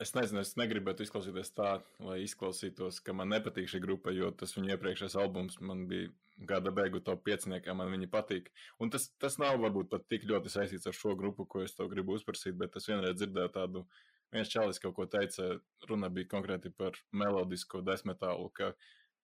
es 0.00 0.14
nezinu, 0.16 0.40
es 0.42 0.56
negribētu 0.58 1.04
izklausīties 1.04 1.52
tā, 1.56 1.76
lai 2.02 2.20
izklausītos, 2.24 3.02
ka 3.04 3.14
man 3.16 3.30
nepatīk 3.34 3.68
šī 3.70 3.82
grupa, 3.84 4.14
jo 4.16 4.30
tas 4.32 4.54
viņu 4.56 4.74
iepriekšējais 4.74 5.16
albums 5.20 5.60
man 5.60 5.86
bija 5.90 6.10
gada 6.48 6.72
beigu 6.72 7.02
top 7.04 7.26
5, 7.28 7.50
man 7.76 7.92
viņi 7.92 8.08
patīk. 8.12 8.48
Un 8.80 8.92
tas, 8.92 9.10
tas 9.20 9.36
nav 9.42 9.58
varbūt 9.60 9.90
pat 9.92 10.06
tik 10.08 10.24
ļoti 10.28 10.52
saistīts 10.52 10.88
ar 10.88 10.96
šo 10.96 11.12
grupu, 11.20 11.44
ko 11.44 11.64
es 11.66 11.76
to 11.76 11.88
gribu 11.90 12.16
uzprasīt, 12.16 12.56
bet 12.60 12.78
es 12.80 12.88
vienreiz 12.88 13.18
dzirdēju 13.18 13.52
tādu, 13.56 13.84
viens 14.32 14.48
čalis 14.48 14.80
kaut 14.80 14.96
ko 14.96 15.06
teica, 15.10 15.58
runa 15.88 16.08
bija 16.08 16.30
konkrēti 16.32 16.72
par 16.72 16.96
melodisko 17.12 17.82
desmetālu, 17.84 18.48
ka 18.56 18.72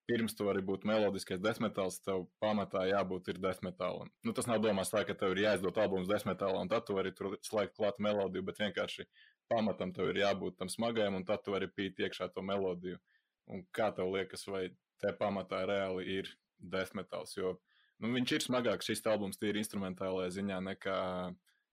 pirms 0.07 0.37
tu 0.39 0.45
vari 0.47 0.62
būt 0.62 0.85
melodiskais 0.87 1.41
desmetāls, 1.43 1.99
tev 2.05 2.29
pamatā 2.43 2.85
jābūt 2.87 3.33
ir 3.33 3.41
desmetālam. 3.43 4.12
Nu, 4.22 4.35
tas 4.37 4.47
nav 4.47 4.61
domāts 4.62 4.93
tā, 4.93 5.03
ka 5.09 5.16
tev 5.18 5.35
ir 5.35 5.47
jāizdod 5.47 5.81
albums 5.83 6.11
desmetālā, 6.11 6.61
un 6.62 6.70
tad 6.70 6.87
tu 6.87 6.95
vari 6.95 7.14
tur 7.16 7.35
slēgt 7.43 7.74
klāt 7.79 7.99
melodiju, 8.03 8.45
bet 8.47 8.61
vienkārši 8.62 9.09
pamatam 9.51 9.93
tev 9.95 10.11
ir 10.13 10.23
jābūt 10.25 10.59
tam 10.61 10.71
smagajam, 10.73 11.19
un 11.19 11.25
tad 11.29 11.45
tu 11.45 11.55
vari 11.55 11.69
pīt 11.71 12.01
iekšā 12.03 12.31
to 12.35 12.45
melodiju. 12.45 12.99
Un 13.53 13.63
kā 13.75 13.93
tev 13.95 14.11
liekas, 14.15 14.47
vai 14.51 14.69
te 15.03 15.13
pamatā 15.15 15.63
reāli 15.69 16.07
ir 16.19 16.31
desmetāls? 16.59 17.37
Jo 17.37 17.57
nu, 18.03 18.11
viņš 18.17 18.33
ir 18.37 18.47
smagāks 18.47 18.91
šis 18.91 19.05
albums 19.11 19.39
tīri 19.41 19.63
instrumentālajā 19.63 20.35
ziņā 20.41 20.63
nekā 20.71 20.99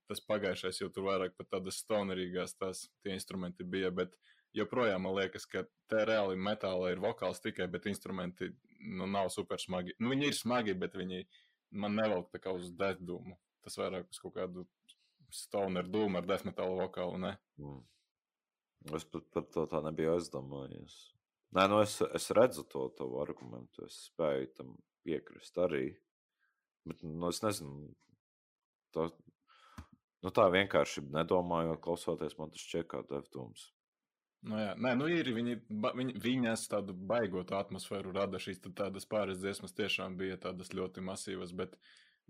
tas 0.08 0.20
pagājušais, 0.28 0.82
jo 0.82 0.90
tur 0.92 1.08
vairāk 1.08 1.34
pat 1.38 1.50
tādas 1.56 1.80
stonerīgās 1.80 2.56
tās 2.60 2.84
instrumenti 3.08 3.64
bija, 3.64 3.90
bet 3.90 4.16
joprojām 4.56 5.06
man 5.06 5.16
liekas, 5.18 5.46
ka 5.50 5.64
te 5.90 6.04
reāli 6.06 6.36
metāla 6.36 6.92
ir 6.92 7.02
vokāls 7.02 7.40
tikai, 7.42 7.66
bet 7.72 7.88
instrumenti 7.90 8.50
nu, 8.84 9.08
nav 9.08 9.30
super 9.32 9.60
smagi. 9.60 9.96
Nu, 9.98 10.12
viņi 10.12 10.28
ir 10.30 10.36
smagi, 10.36 10.76
bet 10.78 10.96
viņi 10.98 11.24
man 11.80 11.96
nevelk 11.98 12.30
tā 12.32 12.42
kā 12.42 12.52
uz 12.54 12.70
death 12.76 13.00
dūmu. 13.02 13.36
Tas 13.64 13.78
vairāk 13.80 14.10
uz 14.12 14.20
kaut 14.20 14.36
kādu 14.36 14.66
stoner 15.34 15.88
dūmu 15.90 16.20
ar 16.20 16.28
death 16.28 16.46
metāla 16.46 16.84
vokālu, 16.84 17.18
ne? 17.26 17.34
Mm. 17.60 17.82
Es 18.94 19.06
pat 19.08 19.28
par 19.32 19.46
to 19.54 19.64
tā 19.70 19.80
nebiju 19.84 20.14
aizdomājies. 20.14 20.96
Nē, 21.54 21.68
nu 21.70 21.78
es, 21.80 22.00
es 22.18 22.30
redzu 22.36 22.64
to 22.68 22.88
tavu 22.98 23.20
argumentu, 23.22 23.86
es 23.86 24.08
spēju 24.10 24.50
tam 24.58 24.74
piekrist 25.06 25.60
arī. 25.62 25.86
Bet 26.84 27.00
nu, 27.06 27.30
es 27.30 27.40
nezinu, 27.44 27.86
tā, 28.92 29.06
nu, 30.24 30.32
tā 30.34 30.48
vienkārši 30.52 31.06
nedomājot, 31.14 31.80
klausoties, 31.84 32.36
man 32.40 32.52
tas 32.52 32.64
šķiet 32.66 32.90
kā 32.90 33.00
devtums. 33.08 33.70
Nu, 34.44 34.58
jā, 34.60 34.74
nē, 34.76 34.92
nu 35.00 35.06
ir 35.08 35.30
viņi, 35.32 35.54
ba, 35.80 35.94
viņi, 35.96 36.18
viņas 36.20 36.66
tādu 36.68 36.92
baigotu 36.92 37.56
atmosfēru 37.56 38.12
rada. 38.12 38.36
Šīs 38.42 38.60
tā- 38.60 38.74
tādas 38.82 39.08
pāris 39.08 39.40
dziesmas 39.40 39.72
tiešām 39.72 40.18
bija 40.20 40.36
tādas 40.36 40.74
ļoti 40.76 41.00
masīvas, 41.06 41.54
bet, 41.56 41.78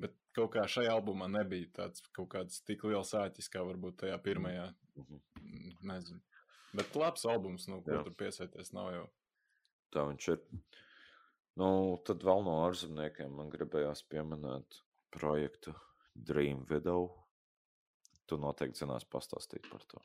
bet 0.01 0.15
kaut 0.37 0.53
kā 0.57 0.65
šajā 0.71 0.93
albumā 0.95 1.29
nebija 1.31 1.71
tāds 1.81 2.05
kaut 2.17 2.31
kāds 2.35 2.63
tik 2.67 2.85
liels 2.89 3.15
āķis, 3.19 3.51
kā 3.53 3.65
varbūt 3.67 4.03
tajā 4.05 4.19
pirmajā. 4.25 4.71
Mhm. 5.01 5.21
Nezinu. 5.91 6.23
Bet 6.75 6.97
labs 6.99 7.23
albums, 7.31 7.69
nu, 7.71 7.81
ko 7.87 7.95
Jā. 7.95 8.03
tur 8.03 8.15
piesaities, 8.19 8.73
nav 8.75 8.91
jau. 8.91 9.05
Tā 9.95 10.03
viņš 10.09 10.29
ir. 10.33 10.41
Nu, 11.61 11.69
tad 12.07 12.25
vēl 12.27 12.43
no 12.43 12.57
ārzemniekiem 12.65 13.37
man 13.39 13.53
gribējās 13.53 14.03
pieminēt 14.11 14.81
projektu 15.15 15.75
Dream 16.15 16.65
Video. 16.67 17.13
Tu 18.27 18.39
noteikti 18.41 18.83
zinās 18.83 19.07
pastāstīt 19.07 19.69
par 19.71 19.85
to. 19.87 20.03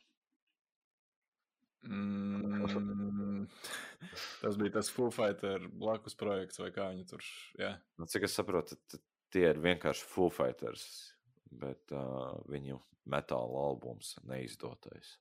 Mm, 1.88 3.48
tas 4.42 4.58
bija 4.60 4.76
tas 4.76 4.90
Foo 4.92 5.10
Fighter 5.16 5.64
blakus 5.72 6.18
projekts, 6.20 6.60
vai 6.60 6.70
kā 6.76 6.90
viņi 6.92 7.08
tur. 7.08 7.24
Jā, 7.58 7.78
Nu, 7.98 8.06
cik 8.12 8.28
es 8.28 8.36
saprotu, 8.36 8.78
tie 9.34 9.46
ir 9.52 9.62
vienkārši 9.64 10.08
Foo 10.10 10.30
Fighters, 10.34 10.86
bet 11.52 11.94
uh, 11.96 12.38
viņu 12.50 12.80
metāla 13.10 13.66
albums 13.70 14.16
neizdotais. 14.30 15.18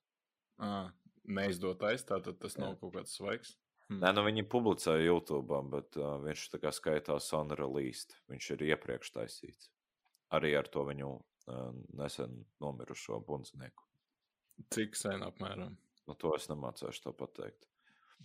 à, 0.59 0.91
neizdotais, 1.25 2.05
tātad 2.05 2.39
tas 2.41 2.57
Jā. 2.57 2.65
nav 2.65 2.79
kaut 2.81 2.95
kāds 2.97 3.17
svaigs. 3.17 3.57
Hmm. 3.89 4.03
Nē, 4.03 4.13
nu 4.13 4.25
viņi 4.27 4.45
publicēja 4.53 5.07
YouTube, 5.07 5.63
bet 5.73 5.97
uh, 5.97 6.19
viņš 6.21 6.49
tā 6.53 6.61
kā 6.61 6.73
skaitās 6.75 7.31
unreleased. 7.37 8.13
Viņš 8.29 8.51
ir 8.57 8.67
iepriekš 8.73 9.15
taisīts. 9.15 9.71
Arī 10.37 10.53
ar 10.59 10.69
to 10.69 10.85
viņu 10.85 11.15
uh, 11.15 11.71
nesen 11.97 12.43
nomirušo 12.61 13.23
bundznieku. 13.25 13.87
Cik 14.75 14.99
sen 14.99 15.25
apmēram? 15.25 15.79
Nu, 16.09 16.17
to 16.21 16.35
es 16.37 16.51
nemācīšu 16.51 17.07
to 17.07 17.15
pateikt. 17.17 17.65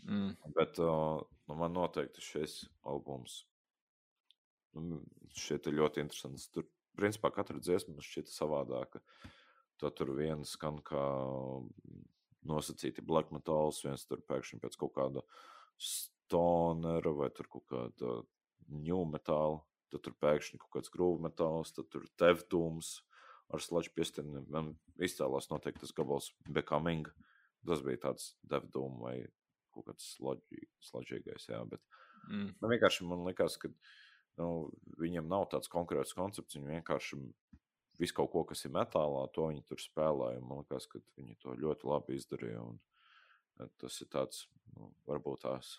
Mm. 0.03 0.34
Bet 0.57 0.79
uh, 0.84 1.21
nu, 1.47 1.55
man 1.55 1.75
noteikti 1.75 2.23
šis 2.23 2.63
albums 2.89 3.43
nu, 4.80 5.01
šķiet 5.38 5.69
ļoti 5.74 6.03
interesants. 6.03 6.47
Tur, 6.53 6.67
principā, 6.97 7.32
katra 7.34 7.61
dziesma 7.61 7.95
man 7.95 8.05
šķiet 8.05 8.32
savādāka. 8.32 9.01
To 9.82 9.89
tur 9.89 10.13
viens 10.17 10.53
skan 10.55 10.80
kā 10.86 11.03
nosacīti 12.47 13.03
black 13.05 13.34
metāls, 13.34 13.82
viens 13.86 14.05
tur 14.07 14.21
pēkšņi 14.30 14.61
pēc 14.63 14.78
kaut 14.80 14.93
kāda 14.97 15.24
stonera 15.82 17.13
vai 17.15 17.30
tur 17.36 17.49
kaut 17.51 17.65
kāda 17.71 18.19
new 18.69 19.03
metāla. 19.09 19.61
Tad 19.93 20.05
tur 20.05 20.15
pēkšņi 20.24 20.59
kaut 20.61 20.78
kāds 20.78 20.93
groove 20.93 21.21
metāls, 21.24 21.74
tad 21.76 21.89
tur 21.93 22.05
tevdums 22.19 22.95
ar 23.53 23.61
sludge 23.61 23.93
piestiņiem. 23.93 24.49
Man 24.53 24.74
izcēlās 24.97 25.51
noteikti 25.51 25.86
tas 25.86 25.95
gabals 25.95 26.32
Becoming. 26.49 27.09
Tas 27.63 27.80
bija 27.86 28.09
tāds 28.09 28.34
devdums 28.43 28.99
vai 28.99 29.17
kaut 29.74 29.88
kāds 29.88 30.09
sludžīgais, 30.84 31.47
jā, 31.47 31.61
bet 31.69 31.82
Mm. 32.32 32.53
Man 32.61 32.74
vienkārši 32.74 33.07
man 33.07 33.26
liekas, 33.28 33.57
ka 33.59 33.69
nu, 34.41 34.49
viņiem 34.99 35.29
nav 35.29 35.47
tāds 35.51 35.71
konkrēts 35.71 36.15
koncepts. 36.17 36.57
Viņi 36.57 36.79
vienkārši 36.79 37.19
visu 38.01 38.17
kaut 38.17 38.31
ko, 38.34 38.43
kas 38.49 38.65
ir 38.65 38.73
metālā, 38.73 39.25
to 39.34 39.47
viņi 39.51 39.65
tur 39.69 39.81
spēlēja. 39.81 40.41
Man 40.43 40.63
liekas, 40.63 40.88
ka 40.89 41.01
viņi 41.17 41.38
to 41.43 41.55
ļoti 41.59 41.89
labi 41.89 42.17
izdarīja. 42.19 42.61
Un, 42.63 42.79
eh, 43.59 43.69
tas 43.81 43.99
ir 44.01 44.09
tāds, 44.13 44.47
nu, 44.77 44.93
varbūt 45.09 45.45
tās 45.45 45.75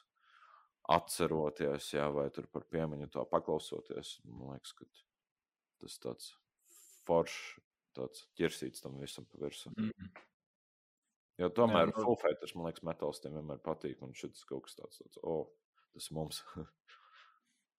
atceroties, 0.95 1.93
jā, 1.97 2.07
vai 2.13 2.29
tur 2.31 2.47
par 2.53 2.67
piemiņu 2.71 3.11
to 3.11 3.25
paklausoties. 3.31 4.19
Man 4.25 4.55
liekas, 4.55 4.75
ka 4.77 4.85
tas 5.81 5.99
tāds 5.99 6.31
foršs, 7.07 7.59
tāds 7.97 8.27
ķirsīts 8.39 8.85
tam 8.85 8.99
visam 9.01 9.27
pa 9.31 9.39
virsmu. 9.47 9.75
Mm. 9.79 10.23
Jo 11.39 11.49
tomēr 11.51 11.91
nu- 11.91 12.05
Full 12.05 12.17
Fighters, 12.17 12.55
man 12.55 12.67
liekas, 12.69 12.85
metāls 12.87 13.21
tiem 13.21 13.35
vienmēr 13.35 13.59
patīk. 13.59 14.03
Un 14.03 14.13
šis 14.13 14.45
kaut 14.47 14.65
kas 14.67 14.77
tāds, 14.79 15.01
tāds 15.03 15.19
oh, 15.23 15.51
tas 15.93 16.11
mums. 16.11 16.43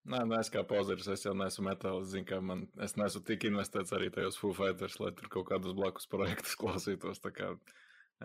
Nē, 0.06 0.20
nē, 0.30 0.38
es 0.44 0.52
kā 0.54 0.62
pozeris, 0.70 1.08
es 1.10 1.24
jau 1.26 1.32
neesmu 1.34 1.64
metāls. 1.66 2.12
Zinu, 2.12 2.28
ka 2.30 2.38
man, 2.38 2.68
es 2.86 2.94
neesmu 3.00 3.24
tik 3.26 3.48
investēts 3.50 3.94
arī 3.98 4.12
tajos 4.14 4.38
Foo 4.38 4.54
Fighters, 4.54 5.00
lai 5.02 5.10
tur 5.18 5.32
kaut 5.34 5.48
kādus 5.50 5.74
blakus 5.78 6.06
projektus 6.12 6.54
klausītos. 6.62 7.22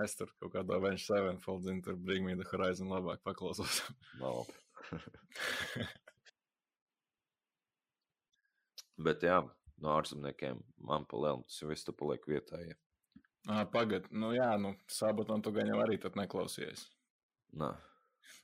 Es 0.04 0.14
tur 0.18 0.28
kaut 0.42 0.52
kādā 0.58 0.76
Venture 0.76 1.06
Sevenfold, 1.06 1.64
zinu, 1.64 1.80
tur 1.86 1.96
Bring 1.96 2.26
Me 2.26 2.36
the 2.36 2.44
Horizon 2.52 2.92
labāk 2.92 3.24
paklausos. 3.24 3.80
Nav. 4.20 4.44
Bet 9.00 9.24
jā, 9.24 9.40
no 9.80 9.96
ārzemniekiem 9.96 10.60
man 10.84 11.08
palielināt, 11.08 11.48
tas 11.48 11.64
viss 11.72 11.88
tur 11.88 11.96
paliek 11.96 12.28
vietējais. 12.28 12.76
ah, 13.48 13.64
Pagaidā, 13.72 14.12
nu 14.12 14.34
jā, 14.36 14.52
nu 14.60 14.76
sabatam 14.92 15.40
tu 15.40 15.52
gan 15.56 15.72
jau 15.72 15.80
arī 15.80 15.96
tad 16.02 16.20
neklausies. 16.20 16.84
Nē, 17.56 17.72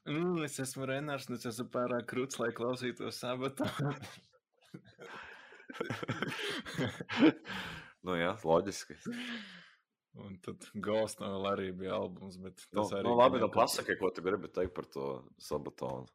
Mm, 0.06 0.44
es 0.46 0.60
esmu 0.62 0.86
Renārs, 0.86 1.26
un 1.30 1.38
es 1.38 1.46
esmu 1.50 1.66
pārāk 1.74 2.06
krūts, 2.12 2.38
lai 2.38 2.52
klausītos 2.54 3.18
sabatā. 3.22 3.66
nu 8.06 8.16
jā, 8.18 8.32
loģiski. 8.46 8.96
un 10.22 10.36
tad 10.44 10.68
Ghost 10.84 11.20
no 11.20 11.32
vēl 11.34 11.48
arī 11.52 11.70
bija 11.76 11.96
albums, 11.98 12.38
bet 12.40 12.62
Nu, 12.70 12.82
tas 12.82 12.94
arī. 12.96 13.08
nu, 13.08 13.16
labi, 13.18 13.40
nu 13.42 13.50
pasaki, 13.52 13.98
ko 14.00 14.12
tu 14.14 14.24
gribi 14.24 14.48
teikt 14.52 14.74
par 14.76 14.86
to 14.92 15.08
sabatonu. 15.42 16.06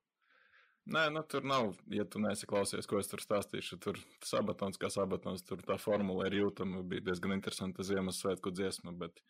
Nē, 0.91 1.03
nu 1.13 1.21
tur 1.29 1.43
nav, 1.45 1.75
ja 1.93 2.03
tu 2.09 2.17
neesi 2.19 2.47
klausies, 2.49 2.87
ko 2.89 2.97
es 2.97 3.07
tur 3.11 3.21
stāstīšu. 3.21 3.77
Tur 3.83 3.99
sabatons 4.25 4.79
kā 4.81 4.89
sabatons, 4.89 5.43
tur 5.45 5.61
tā 5.61 5.75
formula 5.77 6.25
ir 6.25 6.39
jūtama. 6.39 6.81
Bija 6.89 7.05
diezgan 7.11 7.35
interesanta 7.35 7.85
Ziemassvētku 7.85 8.49
dziesma, 8.57 8.95
bet, 8.97 9.21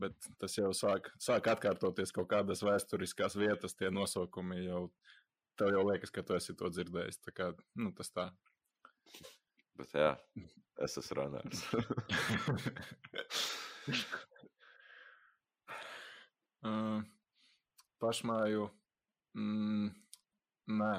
bet 0.00 0.14
tas 0.42 0.56
jau 0.58 0.70
sāk, 0.76 1.10
sāk 1.22 1.48
atkārtoties 1.52 2.12
kaut 2.14 2.28
kādas 2.32 2.62
vēsturiskās 2.66 3.36
vietas, 3.38 3.76
tie 3.78 3.88
nosaukumi 3.94 4.64
jau. 4.66 4.82
Tev 5.54 5.68
jau 5.70 5.84
liekas, 5.86 6.10
ka 6.10 6.22
tu 6.26 6.34
esi 6.34 6.52
to 6.58 6.66
dzirdējis. 6.66 7.18
Tā 7.22 7.30
kā, 7.34 7.46
nu, 7.78 7.92
tas 7.94 8.10
tā. 8.10 8.24
Bet 9.78 9.90
jā, 9.94 10.10
es 10.82 10.98
esmu 10.98 11.14
Renārs. 11.20 11.60
uh, 16.66 16.98
pašmāju. 18.02 18.64
Mm, 19.38 19.88
nē. 20.82 20.94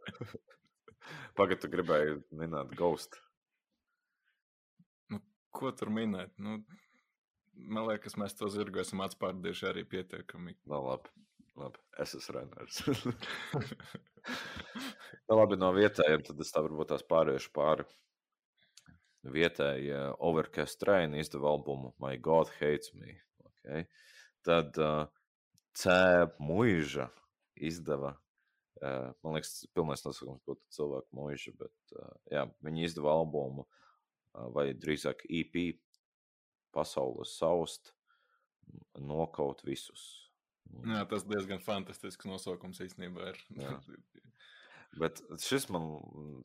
Pagaidā, 1.36 1.60
tu 1.62 1.68
gribēji 1.72 2.20
minēt 2.36 2.68
Ghost. 2.76 3.12
Ko 5.50 5.72
tur 5.74 5.90
minēt? 5.92 6.32
Nu, 6.38 6.60
man 7.54 7.88
liekas, 7.88 8.16
mēs 8.20 8.36
to 8.38 8.48
zirgu 8.52 8.82
esam 8.82 9.02
atspārdījuši 9.04 9.68
arī 9.70 9.84
pietiekami. 9.88 10.56
Nu, 10.70 10.82
labi. 10.86 11.12
labi. 11.60 11.82
Es 12.02 12.14
esmu 12.18 12.36
Renārs. 12.38 12.82
nu, 15.28 15.38
labi, 15.40 15.58
no 15.60 15.72
vietējiem 15.76 16.26
tad 16.26 16.44
es 16.44 16.52
tā 16.54 16.62
varbūt 16.66 16.92
tās 16.94 17.06
pāriešu 17.10 17.52
pāri. 17.56 17.86
Vietējie 19.30 19.96
uh, 19.98 20.14
Overcast 20.24 20.80
Train 20.80 21.14
izdeva 21.18 21.50
albumu 21.52 21.92
My 22.00 22.16
God 22.16 22.48
Hates 22.56 22.94
Me. 22.96 23.18
Okay. 23.50 23.84
Tad 24.46 24.78
uh, 24.80 25.04
C. 25.76 25.92
Mūža 26.40 27.10
izdeva. 27.60 28.14
Uh, 28.80 29.12
man 29.20 29.36
liekas, 29.36 29.66
pilnais 29.76 30.00
nosaukums 30.06 30.40
būtu 30.48 30.62
cilvēku 30.72 31.18
mūža, 31.18 31.52
bet 31.60 31.98
uh, 31.98 32.14
jā, 32.32 32.46
viņi 32.64 32.86
izdeva 32.86 33.12
albumu 33.12 33.66
uh, 33.66 34.46
vai 34.54 34.70
drīzāk 34.72 35.26
EP 35.28 35.58
pasaules 36.74 37.32
saust, 37.38 37.94
nokaut 38.98 39.62
visus. 39.66 40.04
Jā, 40.86 41.02
tas 41.10 41.24
diezgan 41.26 41.58
fantastisks 41.64 42.28
nosaukums 42.28 42.78
īstenībā 42.84 43.32
ir. 43.32 43.40
Bet 45.00 45.20
šis 45.42 45.68
man 45.70 45.84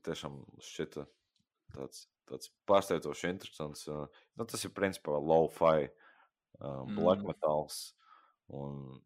tiešām 0.05 0.39
šķita 0.61 1.05
tāds, 1.76 2.05
tāds 2.30 2.51
pārsteidzoši 2.69 3.30
interesants. 3.34 3.88
uh, 3.89 4.05
Nu, 4.38 4.45
tas 4.45 4.65
ir 4.65 4.73
principā 4.78 5.17
low-fi, 5.21 5.89
black 6.95 7.21
Mm. 7.21 7.28
metāls. 7.30 7.93
Un, 8.49 9.01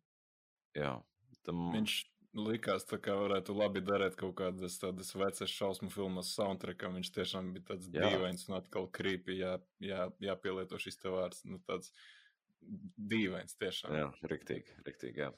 jā, 0.76 1.02
tam, 1.44 1.72
Viņš 1.74 1.94
likās, 2.38 2.86
kā 2.86 3.16
varētu 3.18 3.56
labi 3.58 3.82
darīt 3.86 4.16
kaut 4.20 4.36
kādas 4.40 4.78
tādas 4.82 5.12
vecas 5.18 5.50
šausmu 5.50 5.90
filmas 5.94 6.34
soundtrackam. 6.36 6.98
Viņš 7.00 7.12
tiešām 7.16 7.52
bija 7.56 7.72
tāds 7.72 7.90
Jā. 7.94 8.10
dīvains 8.10 8.48
un 8.50 8.60
atkal 8.60 8.90
krīpi, 8.94 9.40
jā, 9.42 9.58
jā, 9.84 10.10
jāpielieto 10.24 10.80
šis 10.82 11.00
te 11.02 11.14
vārds. 11.14 11.44
Nu, 11.50 11.60
tāds 11.66 11.94
dīvains 12.62 13.58
tiešām. 13.60 13.96
Jā, 13.98 14.10
riktīgi, 14.30 14.78
riktīgi, 14.86 15.26
jā. 15.26 15.32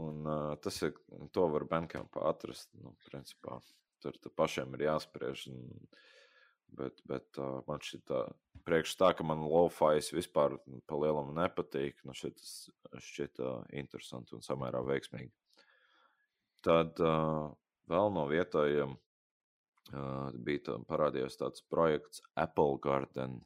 Un 0.00 0.24
uh, 0.24 0.54
tas 0.64 0.80
ir, 0.86 0.94
to 1.36 1.46
var 1.52 1.66
Bandcampā 1.68 2.24
atrast, 2.30 2.70
nu, 2.80 2.94
principā. 3.10 3.60
Tur 4.00 4.16
pašiem 4.36 4.72
ir 4.76 4.86
jāspriež. 4.88 5.46
Un, 5.52 5.84
bet, 6.74 7.04
bet 7.08 7.40
uh, 7.40 7.60
man 7.68 7.84
tā, 8.08 8.24
priekš 8.64 8.96
tā, 9.00 9.12
ka 9.16 9.26
man 9.26 9.44
lo-fais 9.44 10.08
vispār 10.16 10.56
pa 10.88 10.98
lielam 10.98 11.34
nepatīk, 11.36 12.00
nu, 12.08 12.16
šis 12.16 12.70
šķiet 12.96 13.42
uh, 13.44 13.60
interesanti 13.76 14.36
un 14.36 14.44
samērā 14.44 14.80
veiksmīgi. 14.88 15.32
Tad 16.64 17.00
uh, 17.04 17.50
vēl 17.92 18.12
no 18.14 18.24
vietējiem 18.30 18.94
uh, 18.94 20.28
bija 20.46 20.62
tā, 20.70 20.76
parādījies 20.88 21.36
tāds 21.40 21.64
projekts 21.68 22.22
Apple 22.40 22.78
Garden. 22.84 23.42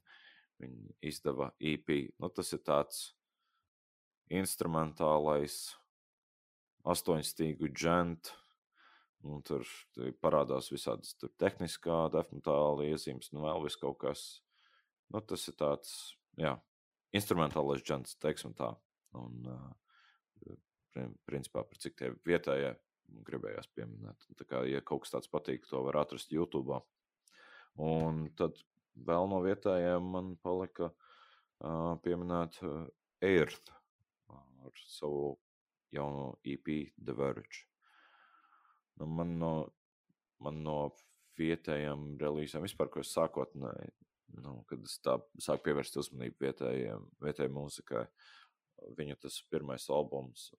Viņi 0.62 0.95
izdeva 1.11 1.51
EP. 1.59 1.91
Nu, 2.19 2.31
tas 2.35 2.53
ir 2.55 2.62
tāds 2.66 3.03
instrumentālais, 4.35 5.59
astoņstīgu 6.87 7.73
džentu. 7.75 8.37
Un 9.27 9.43
tur 9.43 9.66
parādās 10.23 10.71
visādas 10.71 11.16
tur 11.19 11.33
tehniskā, 11.43 12.05
definitāla 12.14 12.87
iezīmes, 12.87 13.33
nu 13.35 13.43
vēl 13.43 13.64
vis 13.64 13.75
kaut 13.81 13.99
kas. 14.05 14.27
Nu, 15.11 15.19
tas 15.27 15.43
ir 15.51 15.57
tāds, 15.59 15.95
jā, 16.39 16.55
instrumentālais 17.16 17.83
džents, 17.83 18.14
teiksim 18.23 18.55
tā. 18.55 18.71
Un, 19.19 19.41
uh, 19.51 21.09
principā, 21.27 21.64
par 21.66 21.83
cik 21.83 21.99
tie 21.99 22.12
vietējie 22.27 22.77
gribējās 23.29 23.69
pieminēt. 23.75 24.29
Tā 24.39 24.47
kā, 24.49 24.63
ja 24.69 24.83
kaut 24.85 25.05
kas 25.05 25.15
tāds 25.15 25.31
patīk, 25.33 25.67
to 25.69 25.83
var 25.87 26.01
atrast 26.03 26.33
YouTube. 26.33 26.81
Un 27.79 28.27
tad 28.39 28.59
vēl 29.07 29.29
no 29.31 29.41
vietējiem 29.45 30.09
man 30.15 30.33
palika 30.43 30.91
uh, 30.91 31.95
pieminēt 32.05 32.61
uh, 32.67 32.87
Eirth 33.25 33.75
ar 34.33 34.83
savu 34.87 35.37
jauno 35.95 36.33
EP 36.45 36.69
The 36.97 37.15
Verge. 37.17 37.65
Nu, 38.99 39.07
man, 39.07 39.39
no, 39.39 39.53
man 40.43 40.63
no 40.65 40.79
vietējiem 41.39 42.17
relīzēm 42.21 42.67
vispār, 42.67 42.91
ko 42.91 43.05
es 43.05 43.15
sākotnēji, 43.15 43.93
nu, 44.43 44.59
kad 44.69 44.83
es 44.85 44.99
tā 45.05 45.15
sāku 45.41 45.69
pievērst 45.69 46.01
uzmanību 46.03 46.49
vietējiem, 46.49 47.07
vietējai 47.23 47.55
mūzikai, 47.55 48.03
viņa 48.99 49.21
tas 49.23 49.39
pirmais 49.51 49.87
albums 49.95 50.51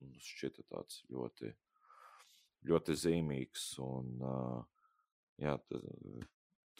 man 0.00 0.16
šķita 0.22 0.64
tāds 0.70 1.02
ļoti, 1.12 1.52
ļoti 2.66 2.96
zīmīgs 2.98 3.66
un, 3.84 4.12
uh, 4.24 4.62
jā, 5.42 5.56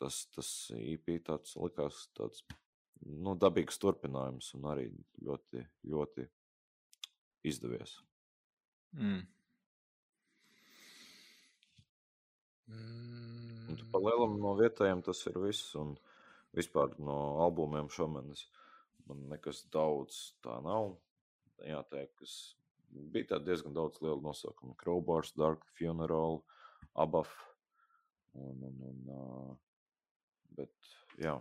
tas, 0.01 0.23
tas 0.35 0.51
EP 0.77 1.13
tāds 1.27 1.57
likās 1.61 2.07
tāds, 2.17 2.43
nu, 3.05 3.37
dabīgs 3.37 3.79
turpinājums 3.83 4.53
un 4.59 4.69
arī 4.73 4.89
ļoti, 5.23 5.63
ļoti 5.93 6.27
izdevies. 7.47 7.99
Mm. 8.97 9.25
Un 12.67 13.83
pa 13.93 14.01
lielam 14.03 14.39
no 14.43 14.55
vietējiem 14.59 15.03
tas 15.07 15.23
ir 15.31 15.39
viss. 15.43 15.75
Un 15.79 15.95
vispār 16.57 16.95
no 17.03 17.17
albumiem 17.45 17.91
šomēnes 17.93 18.47
man 19.07 19.27
nekas 19.31 19.65
daudz 19.73 20.21
tā 20.45 20.59
nav. 20.65 20.97
Jāteikt, 21.67 22.17
kas 22.21 22.33
bija 22.91 23.33
tā 23.35 23.41
diezgan 23.45 23.75
daudz 23.77 24.01
lielu 24.03 24.21
nosaukumu. 24.25 24.77
Crowbars, 24.81 25.35
Dark 25.39 25.65
Funeral, 25.79 26.41
Abaf. 26.95 27.33
Un, 28.37 28.63
un, 28.69 28.81
un, 28.91 29.05
uh, 29.09 29.53
bet 30.59 30.91
jā, 31.23 31.39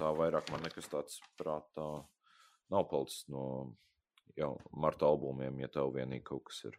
tā 0.00 0.08
vairāk 0.16 0.48
man 0.52 0.64
nekas 0.64 0.88
tāds 0.88 1.18
prātā 1.36 1.88
nav 2.72 2.86
palicis 2.88 3.26
no 3.28 3.42
jau 4.38 4.54
marta 4.72 5.08
albumiem, 5.10 5.58
ja 5.60 5.68
tev 5.68 5.92
vienīgi 5.96 6.24
kaut 6.30 6.46
kas 6.48 6.62
ir. 6.70 6.78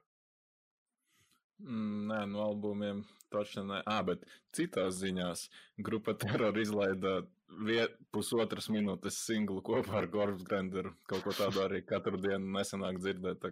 Mm, 1.62 2.08
Nē, 2.10 2.24
no 2.32 2.42
albumiem 2.48 3.04
taču 3.32 3.64
nē. 3.66 3.82
Ah, 3.86 4.02
bet 4.06 4.24
citās 4.56 4.98
ziņās 5.02 5.46
grupa 5.86 6.16
Terror 6.18 6.58
izlaida 6.58 7.22
viet, 7.68 7.98
pusotras 8.14 8.70
minūtes 8.72 9.20
singlu 9.26 9.62
kopā 9.66 10.00
ar 10.02 10.08
Gorfs 10.12 10.46
Grenderu. 10.48 10.94
Kaut 11.10 11.26
ko 11.26 11.36
tādu 11.36 11.64
arī 11.64 11.82
katru 11.86 12.20
dienu 12.22 12.54
nesenāk 12.58 13.00
dzirdēt, 13.02 13.46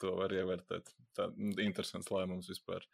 to 0.00 0.16
var 0.16 0.32
ievērtēt. 0.32 0.90
Tā 1.16 1.28
interesants 1.60 2.10
lēmums 2.12 2.50
vispār. 2.50 2.86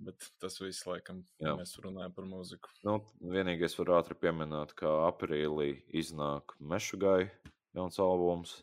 Bet 0.00 0.30
tas 0.40 0.54
viss, 0.62 0.86
laikam, 0.88 1.24
Jā. 1.42 1.52
mēs 1.58 1.74
runājam 1.84 2.12
par 2.16 2.24
mūziku. 2.24 2.70
Nu, 2.86 3.00
vienīgais 3.20 3.74
var 3.82 3.98
ātri 3.98 4.16
pieminēt, 4.16 4.72
ka 4.78 4.88
aprīlī 5.10 5.74
iznāk 6.00 6.54
Mešugai 6.60 7.28
jauns 7.76 7.98
albums, 8.00 8.54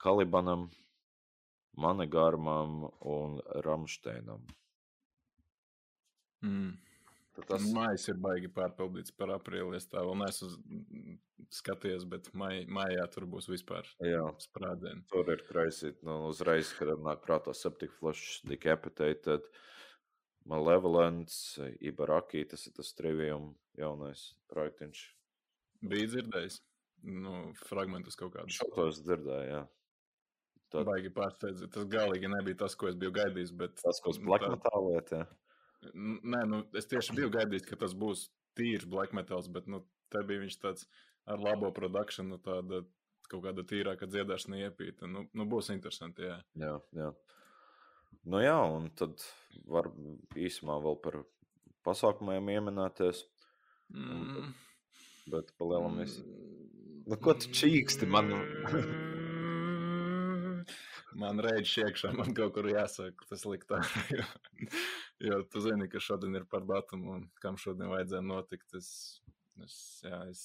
Kalibanam, 0.00 0.70
Manegarmam 1.76 2.86
un 3.04 3.36
Ramšteinam. 3.66 4.46
Mm. 6.46 6.72
Tad 7.36 7.44
Tas 7.50 7.60
Tas 7.62 7.72
maijs 7.76 8.08
ir 8.08 8.16
baigi 8.24 8.48
pārpildīts 8.48 9.12
par 9.16 9.28
aprīli. 9.36 9.76
Es 9.76 9.86
tā 9.92 10.00
vēl 10.00 10.16
neesmu 10.22 10.48
skatījies, 11.52 12.06
bet 12.08 12.30
mai, 12.34 12.64
maijā 12.66 13.04
tur 13.12 13.26
būs 13.30 13.46
vispār 13.52 13.86
jā, 14.02 14.22
sprādzieni. 14.42 15.04
tur 15.12 15.28
ir 15.34 15.42
kreisīt. 15.46 16.00
Nu, 16.02 16.22
uzreiz, 16.30 16.72
kad 16.78 16.88
nāk 17.04 17.20
prātā 17.26 17.52
Septic 17.54 17.92
Flush, 17.98 18.40
Decapitated, 18.48 19.44
Malevolence, 20.46 21.58
Ibaraki, 21.80 22.44
tas 22.48 22.66
ir 22.68 22.72
tas 22.76 22.92
trivium 22.94 23.52
jaunais 23.78 24.28
projektiņš. 24.52 25.00
Bija 25.86 26.08
dzirdējis, 26.12 26.60
nu, 27.10 27.52
fragmentus 27.66 28.16
kaut 28.18 28.32
kādus. 28.36 28.56
Šo 28.60 28.68
to 28.74 28.86
es 28.92 29.00
dzirdēju, 29.04 29.48
jā. 29.52 29.64
Tad 30.72 30.86
Baigi 30.88 31.10
pārsteidz. 31.14 31.66
Tas 31.70 31.84
galīgi 31.90 32.30
nebija 32.30 32.58
tas, 32.64 32.74
ko 32.78 32.88
es 32.90 32.96
biju 32.98 33.12
gaidījis. 33.14 33.52
Bet 33.58 33.76
tas, 33.82 34.00
ko 34.02 34.14
nu, 34.16 34.24
Black 34.30 34.46
tā- 34.46 34.54
Metal 34.56 34.86
liet, 34.90 35.12
jā. 35.14 35.26
N- 35.26 35.45
Nē, 35.94 36.42
nu, 36.48 36.62
es 36.78 36.86
tieši 36.90 37.14
biju 37.16 37.30
gaidījis, 37.34 37.66
ka 37.68 37.76
tas 37.80 37.94
būs 37.94 38.26
tīrs 38.58 38.86
black 38.88 39.12
metals, 39.16 39.48
bet 39.52 39.66
nu, 39.70 39.82
te 40.12 40.22
bija 40.26 40.42
viņš 40.44 40.58
tāds 40.62 40.86
ar 41.26 41.38
labo 41.42 41.70
produkciju, 41.74 42.24
nu, 42.30 42.38
tāda 42.42 42.82
kaut 43.26 43.42
kāda 43.44 43.64
tīrāka 43.66 44.06
dziedāšana 44.06 44.60
iepīta. 44.68 45.08
Nu, 45.10 45.24
nu, 45.34 45.46
būs 45.50 45.72
interesanti, 45.74 46.22
jā. 46.28 46.36
Jā, 46.62 46.76
jā. 46.94 47.10
Nu 48.26 48.38
jā, 48.42 48.56
un 48.76 48.88
tad 48.98 49.22
var 49.66 49.88
īsumā 50.38 50.76
vēl 50.82 50.96
par 51.02 51.20
pasākumiem 51.86 52.52
ieminēties, 52.56 53.24
Mm. 53.94 54.48
bet 55.30 55.52
palielam 55.58 55.94
viss. 56.00 56.16
Nu, 57.06 57.14
ko 57.22 57.36
tu 57.38 57.52
čīksti 57.54 58.08
man? 58.10 58.32
Man 61.16 61.38
reizes 61.40 61.76
iekšā, 61.84 62.10
man 62.18 62.34
kaut 62.36 62.52
kur 62.56 62.66
jāsaka, 62.68 63.28
tas 63.30 63.44
liktā. 63.48 63.78
Jo, 65.20 65.42
tu 65.52 65.60
zini, 65.64 65.88
ka 65.88 66.00
šodien 66.00 66.36
ir 66.36 66.46
par 66.50 66.64
datumu 66.68 67.16
un 67.16 67.26
kam 67.42 67.58
šodien 67.60 67.90
vajadzēja 67.92 68.24
notikt. 68.26 68.74
Es, 68.78 68.88
es, 69.64 69.76
jā, 70.04 70.20
es, 70.30 70.42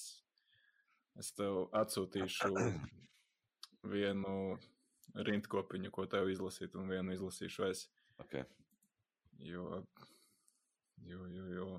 es 1.20 1.32
tev 1.38 1.66
atsūtīšu 1.82 2.52
vienu 3.94 4.36
rindkopiņu, 5.28 5.92
ko 5.92 6.06
tev 6.10 6.30
izlasīt, 6.32 6.76
un 6.80 6.92
vienu 6.92 7.16
izlasīšu 7.16 7.68
es. 7.68 7.88
Okay. 8.22 8.46
Jo, 9.42 9.82
jo, 11.08 11.26
jo, 11.34 11.48
jo 11.56 11.70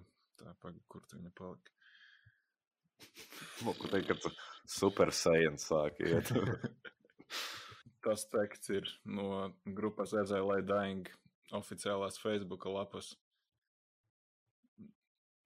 tā 0.41 0.53
pagaidi, 0.61 0.85
kur 0.91 1.05
tu 1.07 1.21
viņa 1.21 1.31
palika. 1.39 1.77
Ko 3.63 3.89
teikt, 3.91 4.11
ka 4.11 4.17
tu 4.23 4.31
super 4.69 5.13
saiens 5.15 5.65
sāk 5.71 6.01
iet. 6.03 6.31
Tas 8.03 8.25
teksts 8.31 8.73
ir 8.75 8.89
no 9.07 9.53
grupas 9.79 10.15
Ezēlai 10.19 10.61
Dying 10.67 11.07
oficiālās 11.53 12.19
Facebook 12.23 12.67
lapas. 12.71 13.13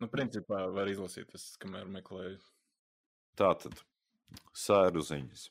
Nu, 0.01 0.09
principā 0.13 0.67
var 0.77 0.91
izlasīt, 0.93 1.31
tas, 1.33 1.55
kamēr 1.61 1.89
meklēju. 1.89 2.39
Tātad, 3.41 3.81
sēru 4.57 5.03
ziņas. 5.05 5.49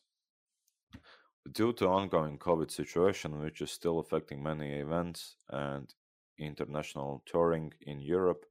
Due 1.46 1.74
to 1.78 1.90
ongoing 1.90 2.38
COVID 2.42 2.72
situation, 2.72 3.40
which 3.42 3.62
is 3.62 3.72
still 3.72 4.00
affecting 4.00 4.42
many 4.42 4.72
events 4.80 5.36
and 5.50 5.94
international 6.38 7.22
touring 7.26 7.72
in 7.82 8.00
Europe, 8.00 8.46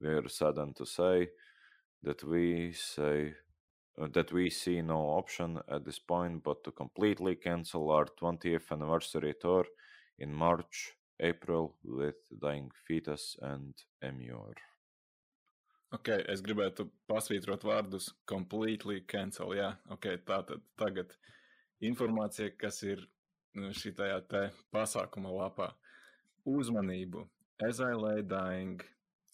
we 0.00 0.08
are 0.08 0.28
saddened 0.28 0.76
to 0.76 0.86
say 0.86 1.28
that 2.02 2.24
we 2.24 2.72
say 2.72 3.34
uh, 4.00 4.08
that 4.12 4.32
we 4.32 4.48
see 4.50 4.80
no 4.80 5.00
option 5.18 5.58
at 5.68 5.84
this 5.84 5.98
point 5.98 6.42
but 6.42 6.64
to 6.64 6.72
completely 6.72 7.34
cancel 7.34 7.90
our 7.90 8.06
20th 8.20 8.72
anniversary 8.72 9.34
tour 9.40 9.66
in 10.18 10.32
March, 10.32 10.94
April 11.22 11.76
with 11.84 12.16
Dying 12.40 12.70
Fetus 12.86 13.36
and 13.40 13.74
Emure. 14.02 14.58
Ok, 15.92 16.08
es 16.32 16.40
gribētu 16.40 16.86
pasvītrot 17.10 17.66
vārdus 17.68 18.08
completely 18.26 19.02
cancel. 19.06 19.52
Jā, 19.54 19.74
ok, 19.92 20.08
tā 20.26 20.40
tad 20.48 20.64
tagad 20.80 21.12
informācija, 21.84 22.54
kas 22.56 22.80
ir 22.86 23.04
šitajā 23.52 24.22
te 24.28 24.42
pasākuma 24.72 25.32
lapā. 25.36 25.68
Uzmanību! 26.48 27.26
Ezēlē 27.62 28.22
Dying 28.26 28.82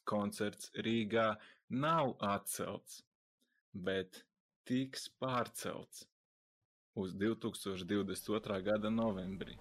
koncerts 0.08 0.72
Rīgā 0.84 1.30
nav 1.70 2.16
atcelts, 2.34 3.00
bet 3.72 4.24
tiks 4.68 5.08
pārcelts. 5.22 6.04
uz 6.98 7.14
2022. 7.14 8.62
gada 8.66 8.90
novembrī 8.90 9.54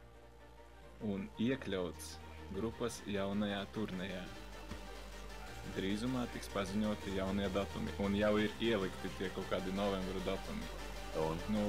un 1.05 1.27
iekļauts 1.41 2.17
grupas 2.55 3.01
jaunajā 3.11 3.63
turnīrā. 3.75 4.23
Drīzumā 5.75 6.23
tiks 6.33 6.49
paziņoti 6.53 7.17
jaunie 7.17 7.47
datumi, 7.53 7.91
un 8.01 8.15
jau 8.15 8.33
ir 8.39 8.53
ielikti 8.63 9.11
tie 9.17 9.29
kaut 9.35 9.49
kādi 9.51 9.73
novembra 9.75 10.23
datumi. 10.25 10.69
Un, 11.21 11.39
Nu, 11.53 11.63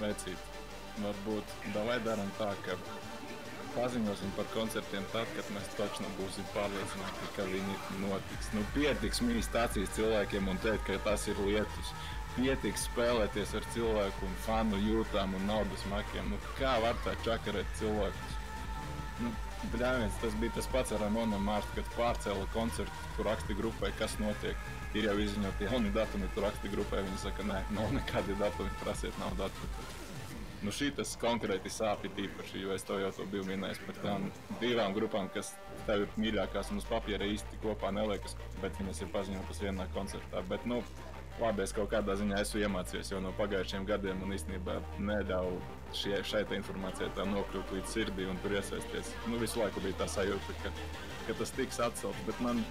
vecīt, 0.00 0.38
varbūt 1.02 1.52
davai 1.74 1.98
darām 2.06 2.30
tā, 2.38 2.50
ka 2.64 2.76
paziņosim 3.74 4.32
par 4.36 4.48
koncertiem 4.54 5.06
tad, 5.12 5.30
kad 5.36 5.48
mēs 5.54 5.70
točno 5.78 6.10
būsim 6.18 6.46
pārliecināti, 6.54 7.30
ka 7.36 7.46
viņi 7.50 7.78
notiks. 8.04 8.52
Nu, 8.54 8.62
pietiks 8.76 9.22
mīs 9.26 9.48
stācijas 9.50 9.94
cilvēkiem 9.98 10.50
un 10.50 10.60
teikt, 10.64 10.86
ka 10.88 11.00
tas 11.08 11.26
ir 11.30 11.40
lietus. 11.46 11.94
Pietiks 12.34 12.88
spēlēties 12.88 13.54
ar 13.58 13.66
cilvēku 13.74 14.26
un 14.26 14.38
fanu 14.46 14.78
jūtām 14.82 15.36
un 15.38 15.44
naudas 15.50 15.84
makiem. 15.90 16.32
Nu, 16.32 16.40
kā 16.58 16.78
var 16.82 16.98
tā 17.06 17.14
čakarēt 17.26 17.76
cilvēkus? 17.78 18.33
Nu, 19.22 19.30
Bļāviens, 19.72 20.16
tas 20.20 20.34
bija 20.40 20.52
tas 20.56 20.66
pats 20.72 20.92
ar 20.92 21.00
Ramonu 21.04 21.38
Mārtu, 21.40 21.70
kad 21.78 21.90
pārcēla 21.96 22.48
koncertu, 22.52 23.04
kur 23.16 23.28
rakstīja 23.30 23.60
grupai, 23.60 23.92
kas 24.00 24.16
notiek. 24.20 24.72
Ir 24.94 25.08
jau 25.08 25.14
izziņoti 25.22 25.68
jauni 25.68 25.92
datumi, 25.94 26.28
kur 26.34 26.48
rakstīja 26.48 26.74
grupai. 26.74 27.04
Viņi 27.06 27.20
saka, 27.22 27.46
nē, 27.48 27.62
nav 27.76 27.94
nekādi 27.94 28.36
datumi, 28.40 28.74
prasiet, 28.82 29.14
nav 29.22 29.36
datumu. 29.38 29.86
Nu, 30.64 30.72
šī 30.72 30.90
tas 30.96 31.10
konkrēti 31.20 31.68
sāpja 31.68 32.08
īpaši, 32.24 32.62
jo 32.62 32.72
es 32.72 32.86
to 32.88 32.96
jau 32.96 33.10
to 33.12 33.26
biju 33.28 33.44
minējis 33.50 33.82
par 33.84 33.98
tām 34.00 34.22
divām 34.62 34.94
grupām, 34.96 35.26
kas 35.34 35.50
tev 35.84 36.06
ir 36.06 36.14
mīļākās 36.20 36.70
un 36.72 36.80
uz 36.80 36.86
papīra 36.88 37.26
īsti 37.28 37.60
kopā 37.64 37.90
neliekas, 37.92 38.36
bet 38.62 38.78
viņas 38.80 39.02
ir 39.04 39.10
paziņotas 39.12 39.60
vienā 39.66 39.84
koncertā. 39.96 40.40
Bet, 40.48 40.64
nu, 40.70 40.80
labi, 41.40 41.64
es 41.64 41.74
kaut 41.74 41.90
kādā 41.92 42.14
ziņā 42.18 42.38
esmu 42.42 42.62
iemācījies 42.64 43.10
jau 43.14 43.20
no 43.22 43.32
pagājušiem 43.38 43.86
gadiem 43.88 44.22
un 44.24 44.34
īstenībā 44.36 44.76
neļauju 45.02 45.58
šie, 45.96 46.14
šai 46.26 46.44
informācijai 46.58 47.10
tā 47.16 47.26
nokļūt 47.30 47.74
līdz 47.74 47.96
sirdī 47.96 48.28
un 48.30 48.38
tur 48.42 48.54
iesaisties. 48.58 49.12
Nu, 49.30 49.40
visu 49.42 49.62
laiku 49.62 49.82
bija 49.84 50.02
tā 50.02 50.08
sajūta, 50.10 50.56
ka, 50.62 50.72
ka 51.28 51.36
tas 51.40 51.54
tiks 51.56 51.80
atcelts, 51.82 52.24
bet 52.28 52.40
man, 52.44 52.62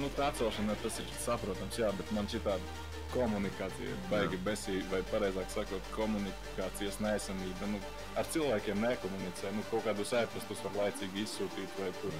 nu, 0.00 0.10
tā 0.18 0.32
atcelšana 0.32 0.78
tas 0.82 1.00
ir 1.02 1.10
saprotams, 1.22 1.80
jā, 1.82 1.90
bet 1.98 2.14
man 2.16 2.30
šī 2.30 2.42
tāda 2.46 2.76
komunikācija, 3.12 3.96
baigi 4.10 4.38
besīga, 4.44 4.84
vai 4.92 5.02
pareizāk 5.12 5.48
sakot, 5.52 5.92
komunikācijas 5.94 6.98
nesamība. 7.04 7.70
Nu, 7.72 7.80
ar 8.20 8.28
cilvēkiem 8.34 8.82
nekomunicē. 8.84 9.52
Nu, 9.56 9.64
kaut 9.70 9.86
kādus 9.88 10.12
ēpastus 10.18 10.64
var 10.66 10.82
laicīgi 10.82 11.24
izsūtīt 11.24 11.78
vai 11.80 11.88
tur 12.02 12.16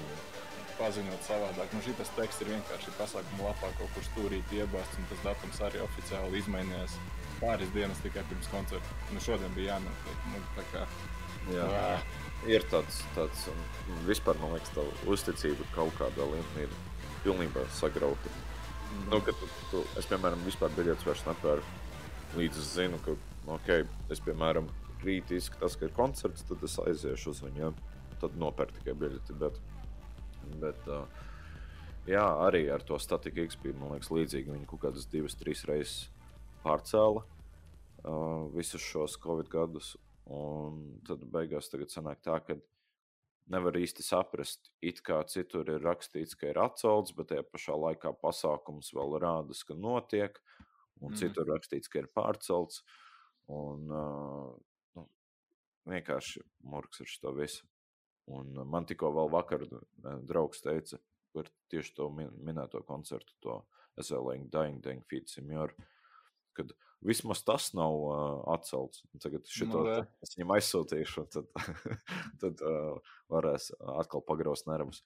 paziņot 0.78 1.26
savādāk. 1.26 1.74
Nu, 1.74 1.82
šis 1.84 2.12
teksts 2.16 2.44
ir 2.44 2.52
vienkārši 2.54 2.94
pasākuma 2.98 3.50
lapā 3.50 3.70
kaut 3.78 3.94
kur 3.94 4.06
stūrīt 4.08 4.54
iebāzts, 4.56 4.98
un 5.00 5.08
tas 5.12 5.24
datums 5.26 5.62
arī 5.68 5.82
oficiāli 5.84 6.42
izmainījās 6.42 6.98
pāris 7.38 7.70
dienas 7.74 8.00
tikai 8.02 8.24
pirms 8.30 8.50
koncerta. 8.52 8.98
Nu, 9.12 9.22
šodien 9.22 9.54
bija 9.56 9.76
jānotiek. 9.76 10.26
Nu, 10.32 10.42
kā, 10.72 10.84
jā, 11.54 11.68
Ā. 11.68 11.94
ir 12.50 12.66
tāds, 12.72 13.02
tāds 13.16 13.46
vispār, 14.08 14.38
man 14.42 14.56
liekas, 14.56 14.74
tā 14.74 14.86
uzticība 15.10 15.66
kaut 15.76 15.94
kādā 16.00 16.26
līmenī 16.32 16.66
ir 16.66 16.76
pilnībā 17.24 17.66
sagrauta. 17.78 18.34
Nu, 19.10 19.20
kad 19.20 19.36
tu, 19.38 19.48
tu, 19.70 19.84
es, 20.00 20.06
piemēram, 20.08 20.42
vispār 20.48 20.72
biļetes 20.76 21.06
vairs 21.06 21.24
nepērku. 21.28 21.86
Līdz 22.38 22.60
es 22.60 22.74
zinu, 22.76 22.98
ka, 23.04 23.14
ok, 23.54 23.70
es, 24.12 24.20
piemēram, 24.24 24.68
rīt 25.04 25.30
izskatās, 25.32 25.76
ka 25.78 25.88
ir 25.88 25.94
koncerts, 25.96 26.44
tad 26.48 26.64
es 26.66 26.76
aiziešu 26.82 27.32
uz 27.32 27.42
viņu. 27.44 27.62
Ja? 27.62 27.72
Tad 28.22 28.34
nopērku 28.40 28.80
tikai 28.80 28.96
biļeti. 28.98 29.36
Bet, 29.40 29.60
bet 30.62 30.88
uh, 30.90 31.04
jā, 32.08 32.24
arī 32.46 32.64
ar 32.72 32.84
to 32.86 32.98
statiku 33.02 33.44
X 33.46 33.58
bija, 33.62 33.76
liekas, 33.92 34.12
līdzīgi. 34.14 34.54
Viņi 34.54 34.68
kaut 34.70 34.86
kādas 34.86 35.08
divas, 35.12 35.36
trīs 35.38 35.64
reizes 35.68 36.08
pārcēla 36.64 37.24
uh, 37.24 38.48
visus 38.54 38.84
šos 38.84 39.18
Covid 39.22 39.50
gadus. 39.52 39.94
Un 40.28 40.98
tad 41.08 41.22
beigās 41.32 41.70
tagad 41.72 41.92
sanāk 41.92 42.20
tā, 42.24 42.36
ka 42.44 42.58
nevar 43.48 43.78
īsti 43.80 44.04
saprast, 44.04 44.70
it 44.84 45.00
kā 45.04 45.22
citur 45.30 45.70
ir 45.72 45.84
rakstīts, 45.84 46.36
ka 46.36 46.50
ir 46.50 46.60
atcelts, 46.60 47.14
bet 47.16 47.30
tajā 47.30 47.46
pašā 47.48 47.76
laikā 47.80 48.12
pasākums 48.20 48.92
vēl 48.96 49.16
rādas, 49.22 49.62
ka 49.64 49.76
notiek, 49.76 50.36
un 51.00 51.14
mm. 51.14 51.20
citur 51.22 51.48
rakstīts, 51.48 51.88
ka 51.88 52.02
ir 52.02 52.10
pārcelts. 52.12 52.82
Un, 53.48 53.88
uh, 53.88 54.52
nu, 54.98 55.06
vienkārši 55.88 56.44
murgs 56.68 57.00
ar 57.00 57.08
šo 57.08 57.32
visu. 57.38 57.64
Un 58.28 58.58
man 58.68 58.86
tikko 58.88 59.12
vēl 59.16 59.30
vakar 59.32 59.64
uh, 59.64 59.80
draugs 60.28 60.60
teica 60.64 61.00
par 61.32 61.48
tieši 61.72 61.94
to 61.96 62.08
min 62.12 62.32
minēto 62.44 62.82
koncertu, 62.88 63.34
to 63.44 63.60
SLM 64.00 64.48
Dying 64.52 64.82
Dang 64.84 65.04
Feed 65.08 65.28
Senior, 65.30 65.74
kad 66.56 66.72
vismaz 67.04 67.42
tas 67.46 67.70
nav 67.78 67.94
uh, 67.94 68.16
atcelts. 68.54 69.04
Tagad 69.22 69.46
šito, 69.48 69.82
Nu, 69.82 69.86
re. 69.86 70.00
es 70.24 70.34
viņam 70.36 70.56
aizsūtīšu, 70.56 71.24
un 71.24 71.30
tad, 71.36 71.52
tad 72.42 72.64
uh, 72.66 73.14
varēs 73.32 73.70
atkal 73.98 74.24
pagraust 74.26 74.68
nervus. 74.70 75.04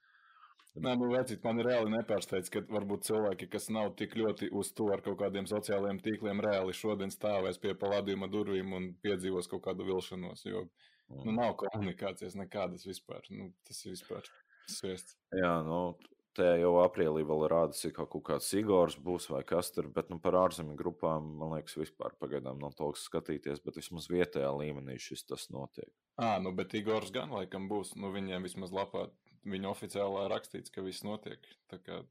Nē, 0.73 0.95
nu, 0.97 1.11
vecīt, 1.13 1.43
man 1.45 1.61
reāli 1.61 1.91
nepārsteidz, 1.93 2.49
ka 2.53 2.63
varbūt 2.73 3.05
cilvēki, 3.05 3.51
kas 3.53 3.69
nav 3.69 3.91
tik 3.99 4.15
ļoti 4.17 4.49
uz 4.57 4.71
to 4.73 4.87
ar 4.95 5.03
kaut 5.05 5.19
kādiem 5.21 5.45
sociālajiem 5.51 5.99
tīkliem, 6.01 6.41
reāli 6.41 6.73
šodien 6.73 7.13
stāvēs 7.13 7.61
pie 7.61 7.75
paladījuma 7.77 8.31
durvīm 8.33 8.73
un 8.79 8.87
piedzīvos 9.05 9.51
kaut 9.53 9.67
kādu 9.67 9.85
vilšanos. 9.91 10.47
Jo 10.49 10.65
nu, 11.13 11.27
Un, 11.29 11.37
nav 11.41 11.55
komunikācijas 11.61 12.35
nekādas 12.39 12.87
vispār. 12.89 13.27
Nu, 13.31 13.51
tas 13.69 13.85
ir 13.85 13.95
vispār 13.95 14.27
sviests. 14.71 15.17
jā, 15.37 15.53
nu, 15.67 15.97
te 16.37 16.47
jau 16.63 16.71
aprīlī 16.81 17.25
vēl 17.29 17.45
rādās, 17.53 17.83
ka 17.93 18.07
kaut 18.09 18.25
kāds 18.31 18.49
Igors 18.57 18.97
būs 18.97 19.29
vai 19.33 19.43
kas 19.45 19.69
tur, 19.75 19.89
bet 19.93 20.09
nu, 20.09 20.17
par 20.23 20.39
ārzemju 20.41 20.77
grupām, 20.81 21.27
man 21.41 21.53
liekas, 21.59 21.77
vispār 21.77 22.15
pagaidām 22.21 22.59
nav 22.63 22.73
tālāk 22.79 22.97
skatīties, 22.97 23.61
bet 23.65 23.77
vismaz 23.77 24.09
vietējā 24.09 24.49
līmenī 24.57 24.97
šis 24.99 25.27
tas 25.29 25.49
notiek. 25.53 25.91
Ah, 26.17 26.39
nu, 26.41 26.53
bet 26.57 26.73
Igors 26.79 27.13
gan 27.13 27.31
laikam 27.37 27.69
būs. 27.69 27.93
Nu, 28.01 28.11
viņiem 28.17 28.49
vismaz 28.49 28.73
lapā, 28.73 29.11
viņa 29.45 29.71
oficiālā 29.75 30.27
rakstīts, 30.33 30.73
ka 30.73 30.85
viss 30.87 31.05
notiek. 31.05 31.45
Kā 31.69 32.03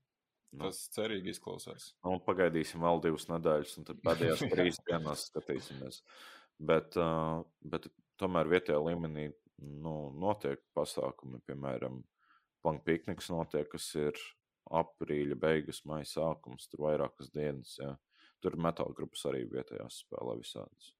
Nu. 0.52 0.66
tas 0.68 0.82
cerīgi 0.92 1.32
izklausās. 1.32 1.94
Nu, 2.04 2.18
pagaidīsim 2.28 2.82
vēl 2.84 3.00
divas 3.06 3.24
nedēļas, 3.30 3.78
un 3.80 3.86
tad 3.88 4.02
pēdējās 4.04 4.42
trīs 4.52 4.80
dienās 4.84 5.22
skatīsimies. 5.30 6.02
Bet, 6.60 6.98
bet 7.64 7.88
tomēr 8.22 8.50
vietējā 8.52 8.80
līmenī 8.86 9.28
nu, 9.62 9.96
notiek 10.18 10.62
pasākumi, 10.78 11.42
piemēram, 11.48 12.02
Punk 12.62 12.84
pikniks 12.86 13.32
notiek, 13.34 13.66
kas 13.72 13.88
ir 13.98 14.18
aprīļa 14.70 15.38
beigas, 15.42 15.82
maija 15.90 16.06
sākums, 16.06 16.68
tur 16.70 16.86
vairākas 16.86 17.32
dienas. 17.34 17.74
Ja. 17.82 17.96
Tur 18.42 18.58
metāla 18.62 18.94
grupas 18.98 19.24
arī 19.30 19.48
vietējās 19.50 20.04
spēlē 20.04 20.36
visādas. 20.38 20.92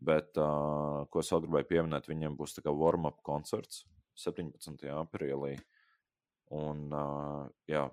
Bet, 0.00 0.36
uh, 0.40 1.06
ko 1.12 1.20
es 1.20 1.32
vēl 1.32 1.44
gribēju 1.46 1.68
pieminēt, 1.72 2.08
viņiem 2.08 2.36
būs 2.36 2.56
tā 2.56 2.64
kā 2.64 2.72
warm-up 2.72 3.20
koncerts 3.24 3.82
17. 4.20 4.84
aprīlī. 4.96 5.54
Un, 6.56 6.86
uh, 6.92 7.48
jā, 7.68 7.86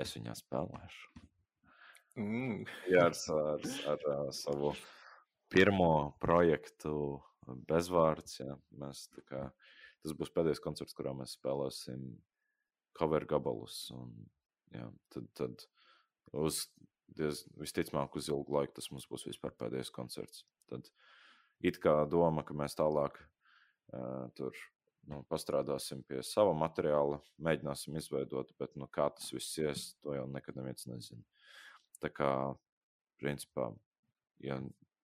es 0.00 0.16
viņā 0.16 0.36
spēlēšu. 0.40 1.22
Mm. 2.20 2.64
Jā, 2.92 3.06
ar, 3.08 3.16
ar, 3.36 3.70
ar, 3.94 4.10
ar 4.16 4.34
savu 4.36 4.74
pirmo 5.52 6.12
projektu 6.22 7.20
bezvārds. 7.68 8.40
Jā. 8.40 8.56
Mēs, 8.80 9.06
kā, 9.28 9.46
tas 10.02 10.16
būs 10.18 10.32
pēdējais 10.34 10.62
koncerts, 10.64 10.96
kurā 10.96 11.14
mēs 11.16 11.36
spēlēsim 11.38 12.06
cover 12.98 13.26
gabalus. 13.28 13.84
Un, 13.96 14.12
jā, 14.74 14.88
tad, 15.14 15.28
tad 15.38 15.66
uz, 16.36 16.64
diez, 17.12 17.44
visticamāk, 17.60 18.16
uz 18.16 18.30
ilgu 18.32 18.58
laiku 18.58 18.78
tas 18.78 18.90
mums 18.92 19.08
būs 19.10 19.26
vispār 19.28 19.54
pēdējais 19.60 19.92
koncerts. 19.94 20.46
Tad 20.72 20.88
it 21.62 21.80
kā 21.82 22.02
doma, 22.10 22.44
ka 22.46 22.56
mēs 22.56 22.76
tālāk 22.78 23.18
uh, 23.20 24.28
tur 24.38 24.56
nu, 25.10 25.22
pastrādāsim 25.30 26.02
pie 26.06 26.20
sava 26.26 26.54
materiāla, 26.56 27.18
mēģināsim 27.42 27.96
izveidot, 27.98 28.52
bet 28.60 28.76
nu, 28.78 28.88
kā 28.90 29.08
tas 29.16 29.32
viss 29.34 29.58
ies, 29.58 29.86
to 30.02 30.14
jau 30.16 30.26
nekad 30.30 30.58
neviens 30.58 30.86
nezina. 30.90 31.22
Tā 32.02 32.10
kā, 32.14 32.30
principā, 33.20 33.68
ja, 34.42 34.58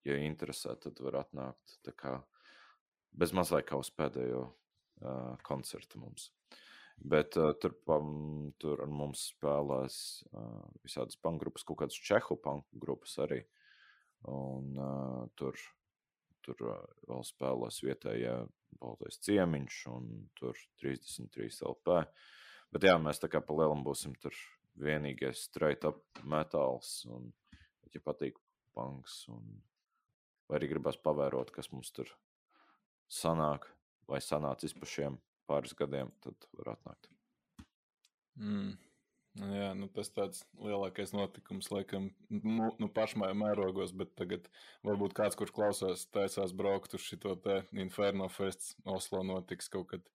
ja 0.07 0.17
interesē, 0.23 0.77
tad 0.81 1.01
var 1.05 1.23
atnākt 1.25 1.79
tā 1.87 1.95
kā 1.97 2.19
bez 3.19 3.33
mazliet 3.35 3.67
kā 3.69 3.79
uz 3.81 3.91
pēdējo 3.95 4.45
uh, 4.47 5.37
koncertu 5.47 6.01
mums. 6.03 6.31
Bet 6.99 7.37
uh, 7.39 7.53
tur, 7.63 7.77
pam, 7.87 8.09
tur 8.59 8.83
ar 8.83 8.91
mums 8.91 9.29
spēlēs 9.33 9.99
uh, 10.33 10.67
visādas 10.83 11.19
pankgrupas, 11.23 11.65
kaut 11.67 11.83
kādas 11.85 11.99
čehu 12.09 12.39
pankgrupas 12.43 13.15
arī. 13.23 13.45
Un 14.29 14.73
uh, 14.75 15.27
tur, 15.39 15.55
tur 16.43 16.65
uh, 16.67 16.81
vēl 17.07 17.23
spēlēs 17.27 17.83
vietējie 17.87 18.35
baltais 18.83 19.21
ciemiņš 19.23 19.79
un 19.95 20.11
tur 20.39 20.59
33 20.83 21.63
LP. 21.71 22.03
Bet 22.75 22.85
jā, 22.85 22.99
mēs 23.01 23.23
tā 23.23 23.31
kā 23.33 23.41
pa 23.41 23.55
lielam 23.57 23.85
būsim 23.87 24.17
tur 24.21 24.35
vienīgais 24.79 25.47
straight 25.49 25.87
up 25.89 26.03
metāls 26.27 27.01
un, 27.11 27.31
ja 27.95 28.03
patīk 28.05 28.37
punks 28.75 29.23
un 29.33 29.47
vai 30.49 30.59
arī 30.59 30.73
gribas 30.73 30.99
pavērot, 31.05 31.53
kas 31.55 31.71
mums 31.73 31.93
tur 31.95 32.11
sanāk 33.09 33.69
vai 34.09 34.21
sanācis 34.25 34.75
pa 34.77 34.89
šiem 34.89 35.21
pāris 35.49 35.77
gadiem, 35.77 36.13
tad 36.25 36.49
var 36.59 36.75
atnākt. 36.77 37.11
Mm. 38.39 38.77
Nu 39.39 39.49
Jā, 39.55 39.69
nu 39.77 39.87
tas 39.95 40.09
tāds 40.11 40.41
lielākais 40.59 41.13
notikums, 41.15 41.69
laikam, 41.71 42.09
nu, 42.33 42.71
nu 42.81 42.89
pašmāju 42.91 43.37
mērogos, 43.39 43.93
bet 43.95 44.11
tagad 44.19 44.49
varbūt 44.87 45.15
kāds, 45.15 45.37
kurš 45.39 45.53
klausās, 45.55 46.07
taisās 46.15 46.55
braukt 46.57 46.97
uz 46.99 47.05
šito 47.07 47.37
te 47.45 47.61
Inferno 47.79 48.27
Fests 48.33 48.75
Oslo 48.89 49.23
notiks 49.27 49.71
kaut 49.71 49.93
kad 49.93 50.09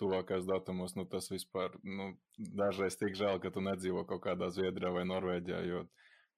tuvākajos 0.00 0.48
datumos. 0.48 0.96
Nu 0.96 1.04
tas 1.04 1.28
vispār, 1.30 1.76
nu, 1.84 2.12
dažreiz 2.38 2.96
tik 2.96 3.18
žēl, 3.18 3.42
ka 3.42 3.52
tu 3.52 3.64
nedzīvo 3.64 4.06
kaut 4.08 4.24
kādā 4.24 4.48
Zviedrijā 4.54 4.94
vai 4.94 5.04
Norvēģijā, 5.10 5.60
jo 5.68 5.84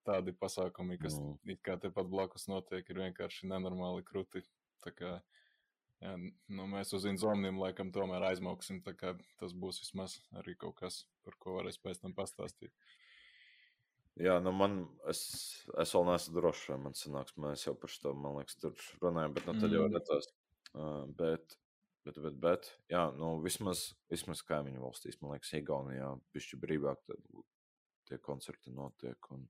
tādi 0.04 0.34
pasākumi, 0.36 0.98
kas 1.00 1.18
Mm. 1.18 1.56
kā 1.64 1.78
tepat 1.80 2.06
blakus 2.10 2.48
notiek, 2.48 2.88
ir 2.90 2.96
vienkārši 3.02 3.48
nenormāli 3.50 4.04
kruti. 4.04 4.42
Tā 4.84 4.92
kā, 4.92 5.12
jā, 6.04 6.16
nu, 6.48 6.66
mēs 6.68 6.92
uz 6.92 7.06
Inzomniem 7.08 7.58
laikam 7.58 7.90
tomēr 7.92 8.22
aizmauksim, 8.30 8.82
tā 8.84 8.92
kā 8.94 9.14
tas 9.40 9.52
būs 9.52 9.80
vismaz 9.80 10.18
arī 10.32 10.56
kaut 10.56 10.76
kas, 10.76 11.06
par 11.24 11.34
ko 11.38 11.56
varēs 11.58 11.80
pēc 11.80 12.00
tam 12.02 12.14
pastāstīt. 12.14 12.72
Jā, 14.14 14.38
nu 14.38 14.52
man, 14.54 14.76
es, 15.10 15.20
es 15.82 15.90
vēl 15.96 16.04
neesmu 16.06 16.36
drošs, 16.36 16.68
vai 16.70 16.78
man 16.84 16.94
sanāks, 16.94 17.34
mēs 17.40 17.64
jau 17.66 17.74
par 17.74 17.90
šo, 17.90 18.12
man 18.14 18.36
liekas, 18.38 18.60
tur 18.62 18.76
runājam, 19.02 19.34
bet 19.34 19.46
nu, 19.48 19.54
tad 19.58 19.72
jau 19.74 19.88
Mm. 19.88 19.96
redzēs. 19.96 20.28
Uh, 20.74 21.06
bet, 21.18 21.56
bet, 22.04 22.20
bet, 22.22 22.36
bet, 22.38 22.68
jā, 22.90 23.02
nu 23.18 23.40
vismaz, 23.42 23.94
vismaz 24.10 24.42
kaimiņu 24.46 24.84
valstīs, 24.84 25.18
man 25.20 25.34
liekas, 25.34 25.52
Igaunijā 25.58 26.12
pišķi 26.34 26.60
brīvāk 26.62 27.02
tie 28.06 28.18
koncerti 28.18 28.70
notiek. 28.70 29.30
Un, 29.32 29.48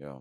jā, 0.00 0.14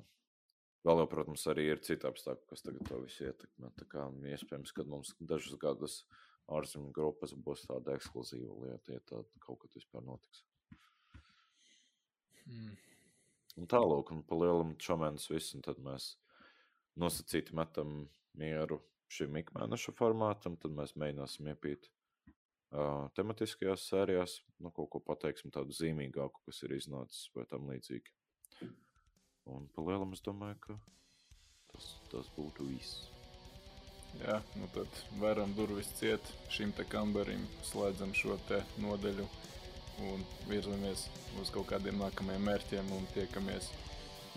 vēl 0.87 1.03
jau, 1.03 1.09
protams, 1.11 1.45
arī 1.51 1.69
ir 1.71 1.83
citi 1.85 2.07
apstākļi, 2.09 2.47
kas 2.51 2.65
tagad 2.65 2.89
to 2.89 2.99
visu 3.03 3.29
ietekmē. 3.29 3.71
Tā 3.79 3.87
kā 3.91 4.05
iespējams, 4.33 4.75
ka 4.75 4.85
mums 4.87 5.13
dažus 5.19 5.57
gadus 5.61 6.01
ārzemju 6.49 6.93
grupas 6.95 7.35
būs 7.37 7.65
tāda 7.69 7.95
ekskluzīva 7.97 8.55
lieta, 8.63 8.95
ja 8.95 9.03
tāda 9.11 9.43
kaut 9.43 9.61
kad 9.63 9.75
vispār 9.77 10.05
notiks. 10.05 10.43
Mm. 12.49 12.77
Un 13.59 13.67
tālāk, 13.69 14.11
un 14.13 14.23
pa 14.25 14.37
lielam 14.39 14.73
čomēnes 14.79 15.27
visu, 15.29 15.57
un 15.57 15.65
tad 15.65 15.81
mēs 15.83 16.13
nosacīti 16.99 17.55
metam 17.57 18.07
mieru 18.39 18.79
šim 19.11 19.37
ikmēneša 19.41 19.93
formātam, 19.97 20.57
tad 20.61 20.75
mēs 20.77 20.95
mēģināsim 20.99 21.49
iepīt 21.51 21.89
uh, 21.89 23.09
tematiskajās 23.17 23.87
sērijās, 23.89 24.37
nu, 24.63 24.71
kaut 24.75 24.91
ko 24.93 25.01
pateiksim 25.05 25.53
tādu 25.53 25.75
zīmīgāku, 25.75 26.43
kas 26.45 26.63
ir 26.65 26.75
iznācis 26.77 27.29
vai 27.35 27.45
tam 27.49 27.69
līdzīgi. 27.71 28.15
Un 29.49 29.69
pa 29.75 29.85
lielam 29.85 30.13
es 30.13 30.21
domāju, 30.25 30.57
ka 30.65 30.75
tas, 31.71 31.93
tas 32.11 32.29
būtu 32.35 32.67
viss. 32.69 33.07
Jā, 34.19 34.39
nu 34.57 34.67
tad 34.73 35.01
varam 35.21 35.53
durvis 35.57 35.91
ciet 35.99 36.31
šim 36.53 36.71
te 36.77 36.85
kambarim, 36.89 37.45
slēdzam 37.69 38.13
šo 38.17 38.37
te 38.49 38.61
nodeļu 38.81 39.27
un 40.09 40.23
virzamies 40.49 41.05
uz 41.41 41.51
kaut 41.53 41.69
kādiem 41.69 41.99
nākamajiem 42.01 42.47
mērķiem 42.49 42.89
un 42.95 43.05
tiekamies 43.13 43.69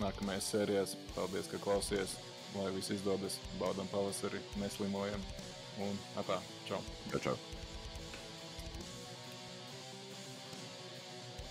nākamajās 0.01 0.51
sērijās. 0.53 0.95
Paldies, 1.15 1.49
ka 1.51 1.61
klausies, 1.63 2.17
lai 2.57 2.69
viss 2.75 2.93
izdodas, 2.93 3.39
baudam 3.61 3.89
pavasari, 3.93 4.41
neslimojam 4.61 5.25
un 5.87 5.97
atā, 6.21 6.39
čau! 6.69 6.81
Čau, 7.13 7.23
čau. 7.29 7.37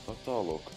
Tā 0.06 0.16
tālāk. 0.26 0.72